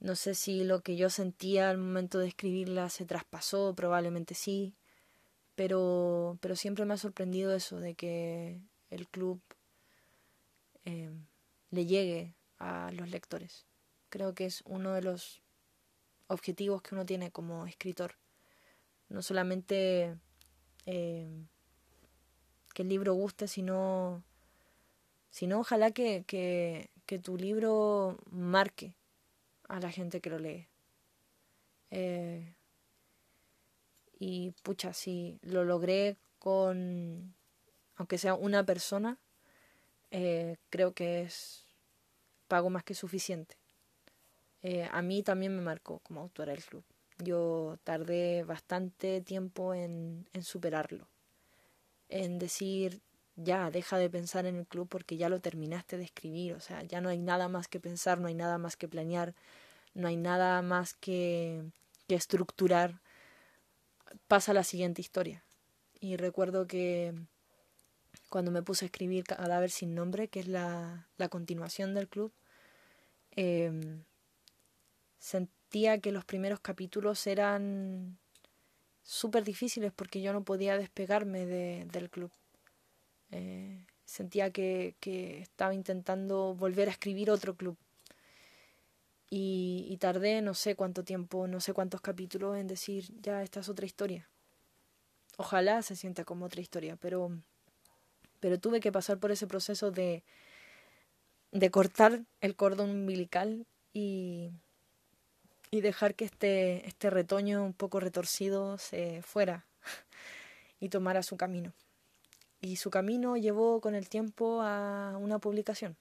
no 0.00 0.16
sé 0.16 0.34
si 0.34 0.64
lo 0.64 0.80
que 0.80 0.96
yo 0.96 1.10
sentía 1.10 1.70
al 1.70 1.78
momento 1.78 2.18
de 2.18 2.28
escribirla 2.28 2.88
se 2.88 3.04
traspasó, 3.04 3.74
probablemente 3.74 4.34
sí, 4.34 4.74
pero, 5.54 6.38
pero 6.40 6.56
siempre 6.56 6.84
me 6.84 6.94
ha 6.94 6.98
sorprendido 6.98 7.54
eso 7.54 7.80
de 7.80 7.94
que 7.94 8.60
el 8.90 9.08
club 9.08 9.40
eh, 10.88 11.10
le 11.70 11.84
llegue 11.84 12.34
a 12.58 12.90
los 12.92 13.10
lectores. 13.10 13.66
Creo 14.08 14.34
que 14.34 14.46
es 14.46 14.62
uno 14.64 14.94
de 14.94 15.02
los 15.02 15.42
objetivos 16.28 16.80
que 16.80 16.94
uno 16.94 17.04
tiene 17.04 17.30
como 17.30 17.66
escritor. 17.66 18.14
No 19.10 19.20
solamente 19.20 20.16
eh, 20.86 21.46
que 22.72 22.82
el 22.82 22.88
libro 22.88 23.12
guste, 23.12 23.48
sino, 23.48 24.24
sino 25.28 25.60
ojalá 25.60 25.90
que, 25.90 26.24
que, 26.26 26.90
que, 27.04 27.18
tu 27.18 27.36
libro 27.36 28.16
marque 28.30 28.94
a 29.68 29.78
la 29.78 29.90
gente 29.90 30.22
que 30.22 30.30
lo 30.30 30.38
lee. 30.38 30.68
Eh, 31.90 32.54
y 34.18 34.52
pucha, 34.62 34.94
si 34.94 35.38
lo 35.42 35.64
logré 35.64 36.16
con, 36.38 37.34
aunque 37.96 38.16
sea 38.16 38.34
una 38.34 38.64
persona, 38.64 39.18
eh, 40.10 40.56
creo 40.70 40.92
que 40.92 41.22
es 41.22 41.64
pago 42.48 42.70
más 42.70 42.84
que 42.84 42.94
suficiente. 42.94 43.56
Eh, 44.62 44.88
a 44.90 45.02
mí 45.02 45.22
también 45.22 45.54
me 45.54 45.62
marcó 45.62 46.00
como 46.00 46.20
autora 46.20 46.52
del 46.52 46.64
club. 46.64 46.84
Yo 47.18 47.78
tardé 47.84 48.44
bastante 48.44 49.20
tiempo 49.20 49.74
en, 49.74 50.28
en 50.32 50.42
superarlo, 50.42 51.08
en 52.08 52.38
decir 52.38 53.02
ya 53.36 53.70
deja 53.70 53.98
de 53.98 54.10
pensar 54.10 54.46
en 54.46 54.56
el 54.56 54.66
club 54.66 54.88
porque 54.88 55.16
ya 55.16 55.28
lo 55.28 55.40
terminaste 55.40 55.96
de 55.96 56.04
escribir, 56.04 56.54
o 56.54 56.60
sea, 56.60 56.82
ya 56.82 57.00
no 57.00 57.08
hay 57.08 57.18
nada 57.18 57.48
más 57.48 57.68
que 57.68 57.80
pensar, 57.80 58.20
no 58.20 58.26
hay 58.28 58.34
nada 58.34 58.58
más 58.58 58.76
que 58.76 58.88
planear, 58.88 59.34
no 59.94 60.08
hay 60.08 60.16
nada 60.16 60.60
más 60.62 60.94
que, 60.94 61.62
que 62.08 62.16
estructurar, 62.16 63.00
pasa 64.26 64.52
la 64.52 64.64
siguiente 64.64 65.00
historia. 65.00 65.44
Y 66.00 66.16
recuerdo 66.16 66.66
que 66.66 67.14
cuando 68.28 68.50
me 68.50 68.62
puse 68.62 68.84
a 68.84 68.86
escribir 68.86 69.24
Cadáver 69.24 69.70
sin 69.70 69.94
nombre, 69.94 70.28
que 70.28 70.40
es 70.40 70.48
la, 70.48 71.08
la 71.16 71.28
continuación 71.28 71.94
del 71.94 72.08
club, 72.08 72.32
eh, 73.36 73.70
sentía 75.18 75.98
que 75.98 76.12
los 76.12 76.24
primeros 76.24 76.60
capítulos 76.60 77.26
eran 77.26 78.18
súper 79.02 79.44
difíciles 79.44 79.92
porque 79.94 80.20
yo 80.20 80.32
no 80.32 80.44
podía 80.44 80.76
despegarme 80.76 81.46
de, 81.46 81.86
del 81.90 82.10
club. 82.10 82.30
Eh, 83.30 83.84
sentía 84.04 84.50
que, 84.50 84.96
que, 85.00 85.40
estaba 85.40 85.74
intentando 85.74 86.54
volver 86.54 86.88
a 86.88 86.92
escribir 86.92 87.30
otro 87.30 87.54
club. 87.56 87.76
Y, 89.30 89.86
y, 89.90 89.98
tardé 89.98 90.40
no 90.40 90.54
sé 90.54 90.74
cuánto 90.74 91.04
tiempo, 91.04 91.46
no 91.46 91.60
sé 91.60 91.74
cuántos 91.74 92.00
capítulos 92.00 92.56
en 92.56 92.66
decir, 92.66 93.12
ya, 93.20 93.42
esta 93.42 93.60
es 93.60 93.68
otra 93.68 93.84
historia. 93.84 94.28
Ojalá 95.36 95.82
se 95.82 95.96
sienta 95.96 96.24
como 96.24 96.46
otra 96.46 96.62
historia, 96.62 96.96
pero, 96.96 97.30
pero 98.40 98.58
tuve 98.58 98.80
que 98.80 98.92
pasar 98.92 99.18
por 99.18 99.30
ese 99.30 99.46
proceso 99.46 99.90
de, 99.90 100.24
de 101.52 101.70
cortar 101.70 102.22
el 102.40 102.56
cordón 102.56 102.90
umbilical 102.90 103.66
y, 103.92 104.50
y 105.70 105.80
dejar 105.80 106.14
que 106.14 106.24
este, 106.24 106.86
este 106.86 107.10
retoño 107.10 107.64
un 107.64 107.72
poco 107.72 108.00
retorcido 108.00 108.78
se 108.78 109.22
fuera 109.22 109.66
y 110.80 110.88
tomara 110.88 111.22
su 111.22 111.36
camino. 111.36 111.72
Y 112.60 112.76
su 112.76 112.90
camino 112.90 113.36
llevó 113.36 113.80
con 113.80 113.94
el 113.94 114.08
tiempo 114.08 114.62
a 114.62 115.16
una 115.18 115.38
publicación 115.38 115.96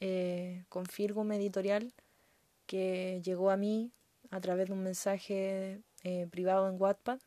eh, 0.00 0.64
con 0.68 0.86
Firgum 0.86 1.32
Editorial 1.32 1.92
que 2.66 3.20
llegó 3.24 3.50
a 3.50 3.56
mí 3.56 3.90
a 4.30 4.40
través 4.40 4.68
de 4.68 4.74
un 4.74 4.82
mensaje 4.82 5.80
eh, 6.04 6.26
privado 6.30 6.68
en 6.68 6.80
Wattpad 6.80 7.20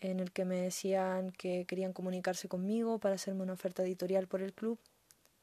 en 0.00 0.20
el 0.20 0.32
que 0.32 0.44
me 0.44 0.60
decían 0.60 1.30
que 1.32 1.64
querían 1.66 1.92
comunicarse 1.92 2.48
conmigo 2.48 2.98
para 2.98 3.14
hacerme 3.16 3.42
una 3.42 3.54
oferta 3.54 3.82
editorial 3.82 4.26
por 4.26 4.42
el 4.42 4.52
club 4.52 4.78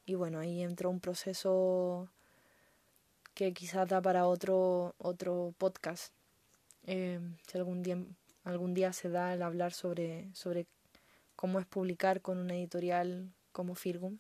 y 0.06 0.16
bueno, 0.16 0.39
ahí 0.39 0.62
entró 0.62 0.89
un 0.89 0.99
proceso 0.99 2.10
que 3.34 3.54
quizás 3.54 3.88
da 3.88 4.01
para 4.01 4.28
otro, 4.28 4.95
otro 4.97 5.54
podcast. 5.58 6.14
Eh, 6.86 7.20
si 7.47 7.58
algún 7.58 7.84
día, 7.84 7.97
algún 8.43 8.74
día 8.74 8.91
se 8.93 9.10
da 9.10 9.34
el 9.34 9.41
hablar 9.41 9.74
sobre, 9.74 10.30
sobre 10.34 10.68
cómo 11.36 11.60
es 11.60 11.66
publicar 11.66 12.22
con 12.22 12.38
una 12.38 12.56
editorial 12.56 13.32
como 13.54 13.76
Firgum. 13.76 14.20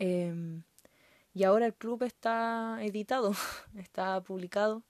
Eh, 0.00 0.62
y 1.32 1.44
ahora 1.44 1.66
el 1.66 1.74
club 1.74 2.02
está 2.02 2.78
editado, 2.82 3.32
está 3.78 4.20
publicado 4.22 4.82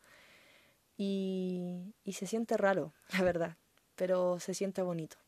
y, 0.96 1.94
y, 2.04 2.14
se 2.14 2.26
siente 2.26 2.56
raro, 2.56 2.94
la 3.12 3.22
verdad, 3.22 3.56
pero 4.00 4.40
se 4.40 4.54
siente 4.54 4.80
bonito. 4.80 5.18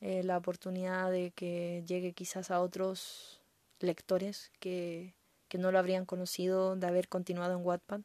Eh, 0.00 0.22
la 0.22 0.36
oportunidad 0.36 1.10
de 1.10 1.32
que 1.32 1.82
llegue 1.84 2.12
quizás 2.12 2.52
a 2.52 2.60
otros 2.60 3.40
lectores 3.80 4.52
que, 4.60 5.12
que 5.48 5.58
no 5.58 5.72
lo 5.72 5.80
habrían 5.80 6.06
conocido 6.06 6.76
de 6.76 6.86
haber 6.86 7.08
continuado 7.08 7.58
en 7.58 7.66
Wattpad. 7.66 8.02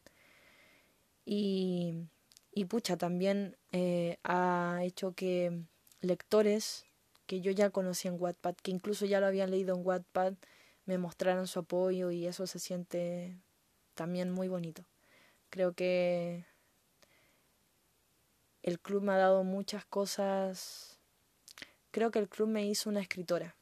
Y, 1.23 2.07
y 2.51 2.65
pucha, 2.65 2.97
también 2.97 3.57
eh, 3.71 4.17
ha 4.23 4.79
hecho 4.81 5.11
que 5.11 5.61
lectores 6.01 6.87
que 7.27 7.39
yo 7.41 7.51
ya 7.51 7.69
conocí 7.69 8.07
en 8.07 8.19
Wattpad, 8.19 8.55
que 8.55 8.71
incluso 8.71 9.05
ya 9.05 9.19
lo 9.19 9.27
habían 9.27 9.51
leído 9.51 9.75
en 9.75 9.85
Wattpad, 9.85 10.33
me 10.87 10.97
mostraran 10.97 11.45
su 11.45 11.59
apoyo 11.59 12.09
y 12.09 12.25
eso 12.25 12.47
se 12.47 12.57
siente 12.57 13.37
también 13.93 14.31
muy 14.31 14.47
bonito. 14.47 14.83
Creo 15.51 15.73
que 15.73 16.43
el 18.69 18.79
club 18.79 19.03
me 19.03 19.13
ha 19.13 19.17
dado 19.17 19.43
muchas 19.43 19.85
cosas. 19.85 20.99
Creo 21.91 22.11
que 22.11 22.19
el 22.19 22.29
club 22.29 22.47
me 22.47 22.65
hizo 22.65 22.89
una 22.89 23.01
escritora 23.01 23.55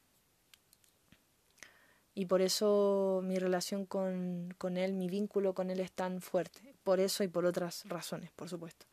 y 2.18 2.26
por 2.26 2.42
eso 2.42 3.22
mi 3.24 3.38
relación 3.38 3.86
con, 3.86 4.52
con, 4.58 4.76
él, 4.78 4.94
mi 4.94 5.08
vínculo 5.08 5.54
con 5.54 5.70
él 5.70 5.80
es 5.80 5.92
tan 5.92 6.20
fuerte. 6.20 6.74
Por 6.84 7.00
eso 7.00 7.24
y 7.24 7.28
por 7.28 7.46
otras 7.46 7.88
razones, 7.88 8.32
por 8.32 8.50
supuesto. 8.50 8.88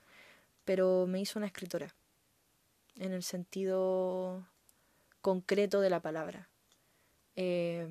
Pero 0.67 1.07
me 1.07 1.23
hizo 1.23 1.39
una 1.39 1.47
escritora, 1.47 1.95
en 2.97 3.15
el 3.15 3.23
sentido 3.23 4.47
concreto 5.23 5.81
de 5.81 5.89
la 5.89 6.01
palabra. 6.01 6.51
Eh, 7.35 7.89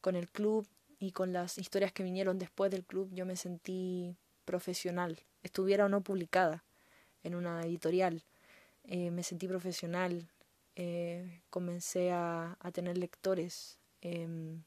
con 0.00 0.14
el 0.14 0.28
club 0.28 0.68
y 1.00 1.10
con 1.10 1.32
las 1.32 1.58
historias 1.58 1.90
que 1.90 2.04
vinieron 2.04 2.38
después 2.38 2.70
del 2.70 2.84
club, 2.84 3.10
yo 3.12 3.26
me 3.26 3.34
sentí 3.34 4.16
profesional, 4.44 5.18
estuviera 5.42 5.86
o 5.86 5.88
no 5.88 6.02
publicada 6.02 6.62
en 7.22 7.34
una 7.34 7.62
editorial. 7.62 8.22
Eh, 8.84 9.10
me 9.10 9.22
sentí 9.22 9.48
profesional, 9.48 10.28
eh, 10.76 11.42
comencé 11.50 12.12
a, 12.12 12.56
tener 12.72 12.98
lectores, 12.98 13.78
eh, 14.00 14.58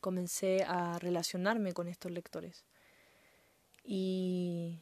comencé 0.00 0.64
a 0.64 0.98
relacionarme 0.98 1.72
con 1.72 1.88
estos 1.88 2.12
lectores. 2.12 2.64
Y, 3.84 4.80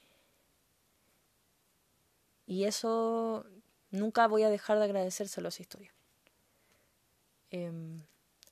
y 2.46 2.64
eso 2.64 3.46
nunca 3.90 4.26
voy 4.26 4.42
a 4.42 4.50
dejar 4.50 4.78
de 4.78 4.84
agradecérselo 4.84 5.48
a 5.48 5.50
esa 5.50 5.62
historia. 5.62 5.92
Eh, 7.50 7.72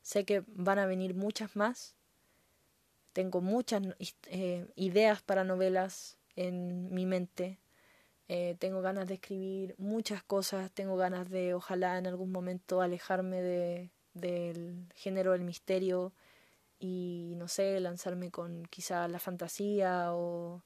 sé 0.03 0.25
que 0.25 0.45
van 0.47 0.79
a 0.79 0.87
venir 0.87 1.15
muchas 1.15 1.57
más. 1.57 1.95
Tengo 3.13 3.41
muchas 3.41 3.83
eh, 4.27 4.67
ideas 4.77 5.23
para 5.23 5.45
novelas 5.45 6.19
en 6.37 6.93
mi 6.93 7.07
mente. 7.07 7.59
Eh, 8.29 8.57
tengo 8.59 8.83
ganas 8.83 9.07
de 9.09 9.14
escribir 9.14 9.74
muchas 9.79 10.22
cosas. 10.22 10.70
Tengo 10.72 10.97
ganas 10.97 11.31
de, 11.31 11.55
ojalá 11.55 11.99
en 11.99 12.07
algún 12.07 12.33
momento, 12.33 12.81
alejarme 12.81 13.43
de, 13.43 13.91
del 14.14 14.87
género 14.95 15.33
del 15.33 15.43
misterio 15.43 16.12
y 16.79 17.35
no 17.37 17.49
sé, 17.49 17.81
lanzarme 17.81 18.31
con 18.31 18.66
quizá 18.66 19.09
la 19.09 19.18
fantasía 19.18 20.12
o, 20.14 20.62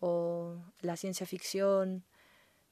o 0.00 0.56
la 0.80 0.96
ciencia 0.96 1.26
ficción. 1.26 2.04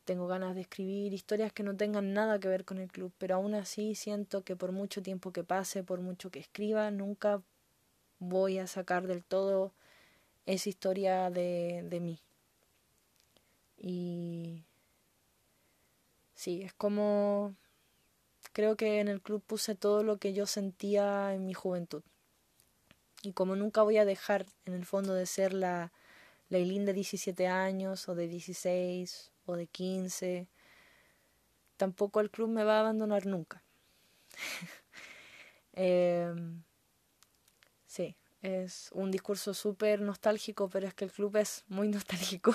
Tengo 0.04 0.26
ganas 0.28 0.54
de 0.54 0.62
escribir 0.62 1.12
historias 1.14 1.52
que 1.52 1.62
no 1.64 1.76
tengan 1.76 2.12
nada 2.14 2.38
que 2.38 2.48
ver 2.48 2.64
con 2.64 2.78
el 2.78 2.90
club, 2.92 3.12
pero 3.18 3.36
aún 3.36 3.54
así 3.54 3.94
siento 3.94 4.42
que 4.44 4.56
por 4.56 4.72
mucho 4.72 5.02
tiempo 5.02 5.32
que 5.32 5.44
pase, 5.44 5.84
por 5.84 6.00
mucho 6.00 6.30
que 6.30 6.38
escriba, 6.40 6.90
nunca 6.90 7.42
voy 8.18 8.58
a 8.58 8.66
sacar 8.66 9.06
del 9.06 9.24
todo 9.24 9.72
esa 10.46 10.68
historia 10.68 11.30
de, 11.30 11.82
de 11.84 12.00
mí. 12.00 12.20
Y 13.78 14.64
sí, 16.34 16.62
es 16.62 16.72
como 16.72 17.54
Creo 18.56 18.74
que 18.76 19.00
en 19.00 19.08
el 19.08 19.20
club 19.20 19.42
puse 19.46 19.74
todo 19.74 20.02
lo 20.02 20.16
que 20.16 20.32
yo 20.32 20.46
sentía 20.46 21.34
en 21.34 21.44
mi 21.44 21.52
juventud. 21.52 22.02
Y 23.22 23.34
como 23.34 23.54
nunca 23.54 23.82
voy 23.82 23.98
a 23.98 24.06
dejar 24.06 24.46
en 24.64 24.72
el 24.72 24.86
fondo 24.86 25.12
de 25.12 25.26
ser 25.26 25.52
la, 25.52 25.92
la 26.48 26.58
de 26.58 26.92
17 26.94 27.48
años 27.48 28.08
o 28.08 28.14
de 28.14 28.28
16 28.28 29.30
o 29.44 29.56
de 29.56 29.66
15, 29.66 30.48
tampoco 31.76 32.20
el 32.20 32.30
club 32.30 32.48
me 32.48 32.64
va 32.64 32.76
a 32.78 32.80
abandonar 32.80 33.26
nunca. 33.26 33.62
eh, 35.74 36.34
sí, 37.86 38.16
es 38.40 38.90
un 38.92 39.10
discurso 39.10 39.52
súper 39.52 40.00
nostálgico, 40.00 40.70
pero 40.70 40.86
es 40.86 40.94
que 40.94 41.04
el 41.04 41.12
club 41.12 41.36
es 41.36 41.64
muy 41.68 41.88
nostálgico 41.96 42.54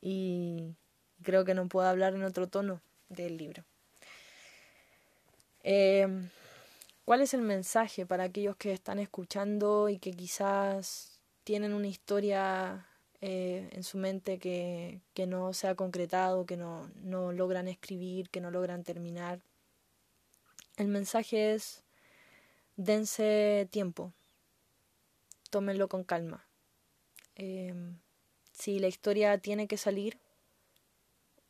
y 0.00 0.74
creo 1.22 1.44
que 1.44 1.54
no 1.54 1.68
puedo 1.68 1.88
hablar 1.88 2.14
en 2.14 2.24
otro 2.24 2.46
tono 2.46 2.80
del 3.08 3.36
libro. 3.36 3.64
Eh, 5.62 6.06
¿Cuál 7.04 7.20
es 7.20 7.34
el 7.34 7.42
mensaje 7.42 8.04
para 8.04 8.24
aquellos 8.24 8.56
que 8.56 8.72
están 8.72 8.98
escuchando 8.98 9.88
y 9.88 9.98
que 9.98 10.12
quizás 10.12 11.20
tienen 11.44 11.72
una 11.72 11.86
historia 11.86 12.86
eh, 13.20 13.68
en 13.72 13.84
su 13.84 13.96
mente 13.96 14.38
que, 14.38 15.00
que, 15.14 15.26
no 15.26 15.52
se 15.52 15.68
ha 15.68 15.76
concretado, 15.76 16.46
que 16.46 16.56
no, 16.56 16.90
no 17.02 17.32
logran 17.32 17.68
escribir, 17.68 18.28
que 18.30 18.40
no 18.40 18.50
logran 18.50 18.82
terminar? 18.82 19.40
El 20.76 20.88
mensaje 20.88 21.54
es, 21.54 21.84
dense 22.76 23.68
tiempo, 23.70 24.12
tómenlo 25.50 25.88
con 25.88 26.04
calma. 26.04 26.44
Eh, 27.36 27.74
si 28.56 28.78
la 28.78 28.88
historia 28.88 29.36
tiene 29.38 29.68
que 29.68 29.76
salir, 29.76 30.18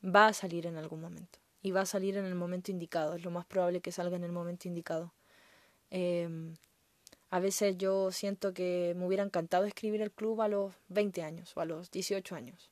va 0.02 0.26
a 0.26 0.32
salir 0.32 0.66
en 0.66 0.76
algún 0.76 1.00
momento 1.00 1.38
y 1.62 1.70
va 1.70 1.82
a 1.82 1.86
salir 1.86 2.16
en 2.16 2.26
el 2.26 2.34
momento 2.34 2.70
indicado. 2.72 3.14
Es 3.14 3.24
lo 3.24 3.30
más 3.30 3.46
probable 3.46 3.80
que 3.80 3.92
salga 3.92 4.16
en 4.16 4.24
el 4.24 4.32
momento 4.32 4.66
indicado. 4.66 5.12
Eh, 5.90 6.28
a 7.30 7.40
veces 7.40 7.78
yo 7.78 8.10
siento 8.12 8.52
que 8.52 8.94
me 8.96 9.06
hubiera 9.06 9.22
encantado 9.22 9.64
escribir 9.64 10.02
el 10.02 10.10
club 10.10 10.40
a 10.42 10.48
los 10.48 10.74
20 10.88 11.22
años 11.22 11.56
o 11.56 11.60
a 11.60 11.64
los 11.64 11.90
18 11.90 12.34
años, 12.34 12.70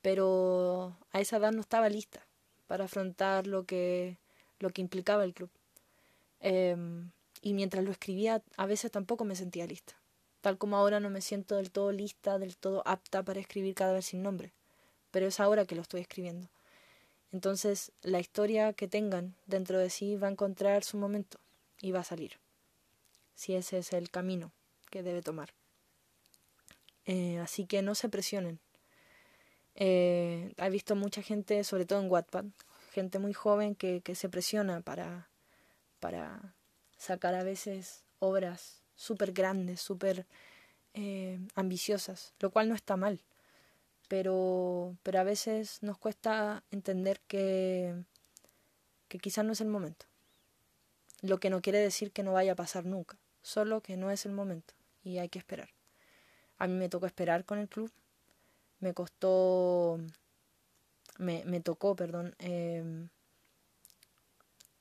pero 0.00 0.96
a 1.12 1.20
esa 1.20 1.38
edad 1.38 1.52
no 1.52 1.60
estaba 1.60 1.88
lista 1.88 2.24
para 2.66 2.84
afrontar 2.84 3.46
lo 3.46 3.64
que 3.64 4.16
lo 4.60 4.70
que 4.70 4.82
implicaba 4.82 5.24
el 5.24 5.34
club. 5.34 5.50
Em, 6.40 7.10
y 7.42 7.54
mientras 7.54 7.84
lo 7.84 7.90
escribía, 7.90 8.42
a 8.56 8.66
veces 8.66 8.90
tampoco 8.90 9.24
me 9.24 9.34
sentía 9.34 9.66
lista. 9.66 9.94
Tal 10.40 10.56
como 10.56 10.76
ahora 10.76 11.00
no 11.00 11.10
me 11.10 11.20
siento 11.20 11.56
del 11.56 11.70
todo 11.70 11.92
lista, 11.92 12.38
del 12.38 12.56
todo 12.56 12.82
apta 12.86 13.22
para 13.22 13.40
escribir 13.40 13.74
cada 13.74 13.92
vez 13.92 14.06
sin 14.06 14.22
nombre. 14.22 14.52
Pero 15.10 15.26
es 15.26 15.40
ahora 15.40 15.66
que 15.66 15.74
lo 15.74 15.82
estoy 15.82 16.00
escribiendo. 16.00 16.48
Entonces, 17.32 17.92
la 18.02 18.20
historia 18.20 18.72
que 18.72 18.88
tengan 18.88 19.34
dentro 19.46 19.78
de 19.78 19.90
sí 19.90 20.16
va 20.16 20.28
a 20.28 20.30
encontrar 20.30 20.82
su 20.82 20.96
momento 20.96 21.38
y 21.80 21.92
va 21.92 22.00
a 22.00 22.04
salir. 22.04 22.38
Si 23.34 23.54
ese 23.54 23.78
es 23.78 23.92
el 23.92 24.10
camino 24.10 24.52
que 24.90 25.02
debe 25.02 25.22
tomar. 25.22 25.52
Eh, 27.04 27.38
así 27.38 27.66
que 27.66 27.82
no 27.82 27.94
se 27.94 28.08
presionen. 28.08 28.58
Eh, 29.74 30.52
he 30.56 30.70
visto 30.70 30.96
mucha 30.96 31.22
gente, 31.22 31.62
sobre 31.64 31.86
todo 31.86 32.00
en 32.00 32.10
Wattpad, 32.10 32.46
gente 32.92 33.18
muy 33.18 33.32
joven 33.32 33.74
que, 33.74 34.00
que 34.00 34.14
se 34.14 34.28
presiona 34.28 34.80
para, 34.80 35.28
para 36.00 36.54
sacar 36.98 37.34
a 37.34 37.44
veces 37.44 38.04
obras 38.18 38.79
súper 39.00 39.32
grandes, 39.32 39.80
súper 39.80 40.26
eh, 40.92 41.40
ambiciosas, 41.54 42.34
lo 42.38 42.50
cual 42.50 42.68
no 42.68 42.74
está 42.74 42.96
mal. 42.96 43.18
Pero, 44.08 44.96
pero 45.02 45.20
a 45.20 45.24
veces 45.24 45.82
nos 45.82 45.96
cuesta 45.96 46.62
entender 46.70 47.20
que, 47.26 47.94
que 49.08 49.18
quizás 49.18 49.44
no 49.44 49.52
es 49.52 49.60
el 49.62 49.68
momento. 49.68 50.04
Lo 51.22 51.38
que 51.38 51.48
no 51.48 51.62
quiere 51.62 51.78
decir 51.78 52.12
que 52.12 52.22
no 52.22 52.34
vaya 52.34 52.52
a 52.52 52.56
pasar 52.56 52.84
nunca, 52.84 53.16
solo 53.42 53.80
que 53.80 53.96
no 53.96 54.10
es 54.10 54.26
el 54.26 54.32
momento 54.32 54.74
y 55.02 55.18
hay 55.18 55.30
que 55.30 55.38
esperar. 55.38 55.70
A 56.58 56.66
mí 56.66 56.74
me 56.74 56.90
tocó 56.90 57.06
esperar 57.06 57.46
con 57.46 57.58
el 57.58 57.68
club, 57.68 57.90
me 58.80 58.92
costó, 58.92 59.98
me, 61.18 61.42
me 61.46 61.60
tocó, 61.60 61.96
perdón, 61.96 62.34
eh, 62.38 63.08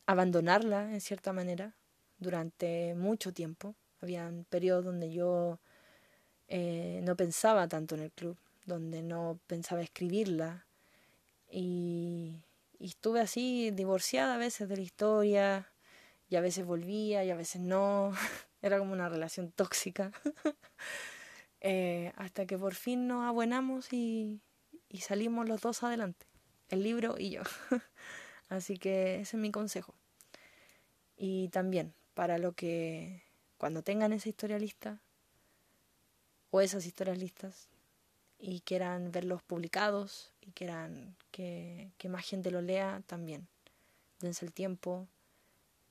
abandonarla 0.08 0.92
en 0.92 1.00
cierta 1.00 1.32
manera 1.32 1.74
durante 2.18 2.96
mucho 2.96 3.32
tiempo. 3.32 3.76
Había 4.02 4.32
periodos 4.50 4.86
donde 4.86 5.12
yo 5.12 5.60
eh, 6.48 7.02
no 7.04 7.16
pensaba 7.16 7.68
tanto 7.68 7.96
en 7.96 8.02
el 8.02 8.12
club, 8.12 8.38
donde 8.66 9.02
no 9.04 9.40
pensaba 9.48 9.82
escribirla 9.82 10.66
y, 11.52 12.44
y 12.80 12.88
estuve 12.88 13.22
así 13.22 13.72
divorciada 13.72 14.36
a 14.36 14.38
veces 14.38 14.70
de 14.70 14.78
la 14.78 14.84
historia 14.84 15.72
y 16.30 16.36
a 16.36 16.42
veces 16.42 16.66
volvía 16.66 17.24
y 17.24 17.32
a 17.32 17.36
veces 17.36 17.62
no. 17.62 18.14
Era 18.62 18.78
como 18.78 18.94
una 18.94 19.10
relación 19.10 19.52
tóxica. 19.52 20.12
eh, 21.62 22.14
hasta 22.16 22.46
que 22.46 22.58
por 22.58 22.76
fin 22.76 23.08
nos 23.08 23.24
abuenamos 23.24 23.92
y, 23.94 24.42
y 24.90 25.00
salimos 25.00 25.48
los 25.48 25.62
dos 25.62 25.84
adelante, 25.84 26.26
el 26.70 26.84
libro 26.84 27.16
y 27.18 27.32
yo. 27.32 27.42
Así 28.50 28.78
que 28.78 29.22
ese 29.22 29.38
es 29.38 29.42
mi 29.42 29.52
consejo. 29.52 29.96
Y 31.16 31.50
también 31.50 31.94
para 32.14 32.38
lo 32.38 32.54
que 32.54 33.24
cuando 33.60 33.84
tengan 33.84 34.14
esa 34.14 34.30
historia 34.30 34.58
lista 34.58 35.00
o 36.50 36.62
esas 36.62 36.86
historias 36.86 37.20
listas 37.20 37.68
y 38.40 38.62
quieran 38.62 39.12
verlos 39.12 39.44
publicados 39.44 40.32
y 40.40 40.52
quieran 40.52 41.18
que, 41.30 41.92
que 41.98 42.08
más 42.08 42.26
gente 42.26 42.52
lo 42.52 42.62
lea, 42.62 43.04
también 43.06 43.50
dense 44.22 44.46
el 44.46 44.54
tiempo, 44.54 45.10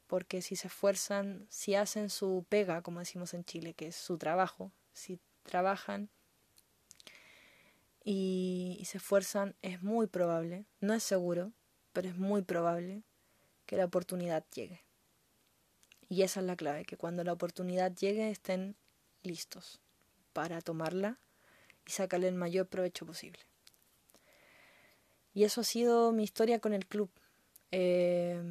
porque 0.07 0.41
si 0.41 0.57
se 0.57 0.69
esfuerzan, 0.69 1.47
si 1.51 1.75
hacen 1.75 2.09
su 2.09 2.47
pega, 2.49 2.81
como 2.81 3.01
decimos 3.01 3.35
en 3.35 3.45
Chile, 3.45 3.75
que 3.75 3.89
es 3.89 3.97
su 3.97 4.16
trabajo, 4.16 4.73
si 4.95 5.21
trabajan 5.43 6.09
y, 8.03 8.79
y, 8.81 8.87
se 8.87 8.97
esfuerzan, 8.97 9.55
es 9.61 9.83
muy 9.83 10.07
probable, 10.07 10.64
no 10.81 10.95
es 10.95 11.03
seguro, 11.03 11.53
pero 11.93 12.09
es 12.09 12.16
muy 12.16 12.41
probable 12.41 13.03
que 13.66 13.77
la 13.77 13.85
oportunidad 13.85 14.47
llegue. 14.55 14.88
Y 16.09 16.23
esa 16.23 16.41
es 16.41 16.47
la 16.47 16.57
clave, 16.57 16.85
que 16.85 16.97
cuando 16.97 17.23
la 17.25 17.33
oportunidad 17.33 17.95
llegue 17.95 18.31
estén 18.31 18.77
listos 19.23 19.81
para 20.33 20.61
tomarla 20.61 21.19
y 21.87 21.91
sacarle 21.91 22.29
el 22.29 22.35
mayor 22.35 22.67
provecho 22.67 23.05
posible. 23.05 23.41
Y 25.35 25.45
eso 25.45 25.61
ha 25.61 25.65
sido 25.65 26.13
mi 26.13 26.25
historia 26.25 26.61
con 26.61 26.73
el 26.73 26.87
club. 26.87 27.11
Eh, 27.71 28.43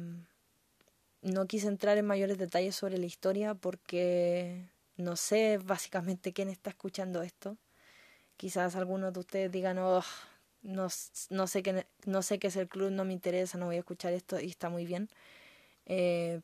no 1.22 1.46
quise 1.46 1.68
entrar 1.68 1.98
en 1.98 2.06
mayores 2.06 2.38
detalles 2.38 2.76
sobre 2.76 2.98
la 2.98 3.06
historia 3.06 3.54
porque 3.54 4.68
no 4.96 5.16
sé 5.16 5.58
básicamente 5.58 6.32
quién 6.32 6.48
está 6.48 6.70
escuchando 6.70 7.22
esto. 7.22 7.56
Quizás 8.36 8.76
algunos 8.76 9.12
de 9.12 9.20
ustedes 9.20 9.50
digan, 9.50 9.78
oh, 9.78 10.02
no, 10.62 10.88
no, 11.30 11.46
sé 11.46 11.62
qué, 11.62 11.86
no 12.06 12.22
sé 12.22 12.38
qué 12.38 12.46
es 12.48 12.56
el 12.56 12.68
club, 12.68 12.90
no 12.90 13.04
me 13.04 13.12
interesa, 13.12 13.58
no 13.58 13.66
voy 13.66 13.76
a 13.76 13.80
escuchar 13.80 14.12
esto 14.12 14.40
y 14.40 14.46
está 14.46 14.68
muy 14.68 14.86
bien. 14.86 15.08
Eh, 15.86 16.40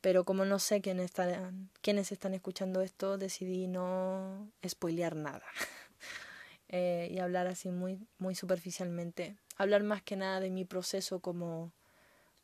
pero 0.00 0.24
como 0.24 0.44
no 0.44 0.58
sé 0.58 0.80
quién 0.80 1.00
están, 1.00 1.70
quiénes 1.82 2.12
están 2.12 2.34
escuchando 2.34 2.82
esto, 2.82 3.18
decidí 3.18 3.66
no 3.66 4.50
spoilear 4.66 5.16
nada. 5.16 5.42
eh, 6.68 7.08
y 7.10 7.18
hablar 7.18 7.46
así 7.48 7.70
muy, 7.70 7.98
muy 8.18 8.34
superficialmente. 8.34 9.36
Hablar 9.56 9.82
más 9.82 10.02
que 10.02 10.16
nada 10.16 10.40
de 10.40 10.50
mi 10.50 10.64
proceso 10.64 11.20
como, 11.20 11.72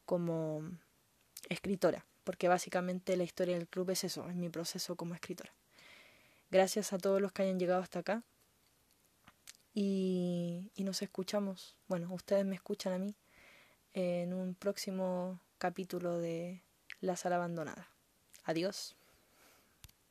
como 0.05 0.63
escritora. 1.49 2.05
Porque 2.25 2.49
básicamente 2.49 3.17
la 3.17 3.25
historia 3.25 3.57
del 3.57 3.69
club 3.69 3.91
es 3.91 4.03
eso, 4.03 4.29
es 4.29 4.35
mi 4.35 4.49
proceso 4.49 4.97
como 4.97 5.15
escritora. 5.15 5.53
Gracias 6.51 6.93
a 6.93 6.99
todos 6.99 7.21
los 7.21 7.33
que 7.33 7.43
hayan 7.43 7.59
llegado 7.59 7.83
hasta 7.83 8.01
acá. 8.01 8.23
Y, 9.75 10.71
y 10.75 10.85
nos 10.85 11.03
escuchamos, 11.03 11.77
bueno, 11.87 12.13
ustedes 12.15 12.45
me 12.47 12.55
escuchan 12.55 12.93
a 12.93 12.99
mí 12.99 13.15
en 13.93 14.33
un 14.33 14.55
próximo 14.55 15.41
capítulo 15.59 16.19
de 16.19 16.64
la 17.05 17.17
sala 17.17 17.37
abandonada. 17.37 17.89
Adiós. 18.45 18.97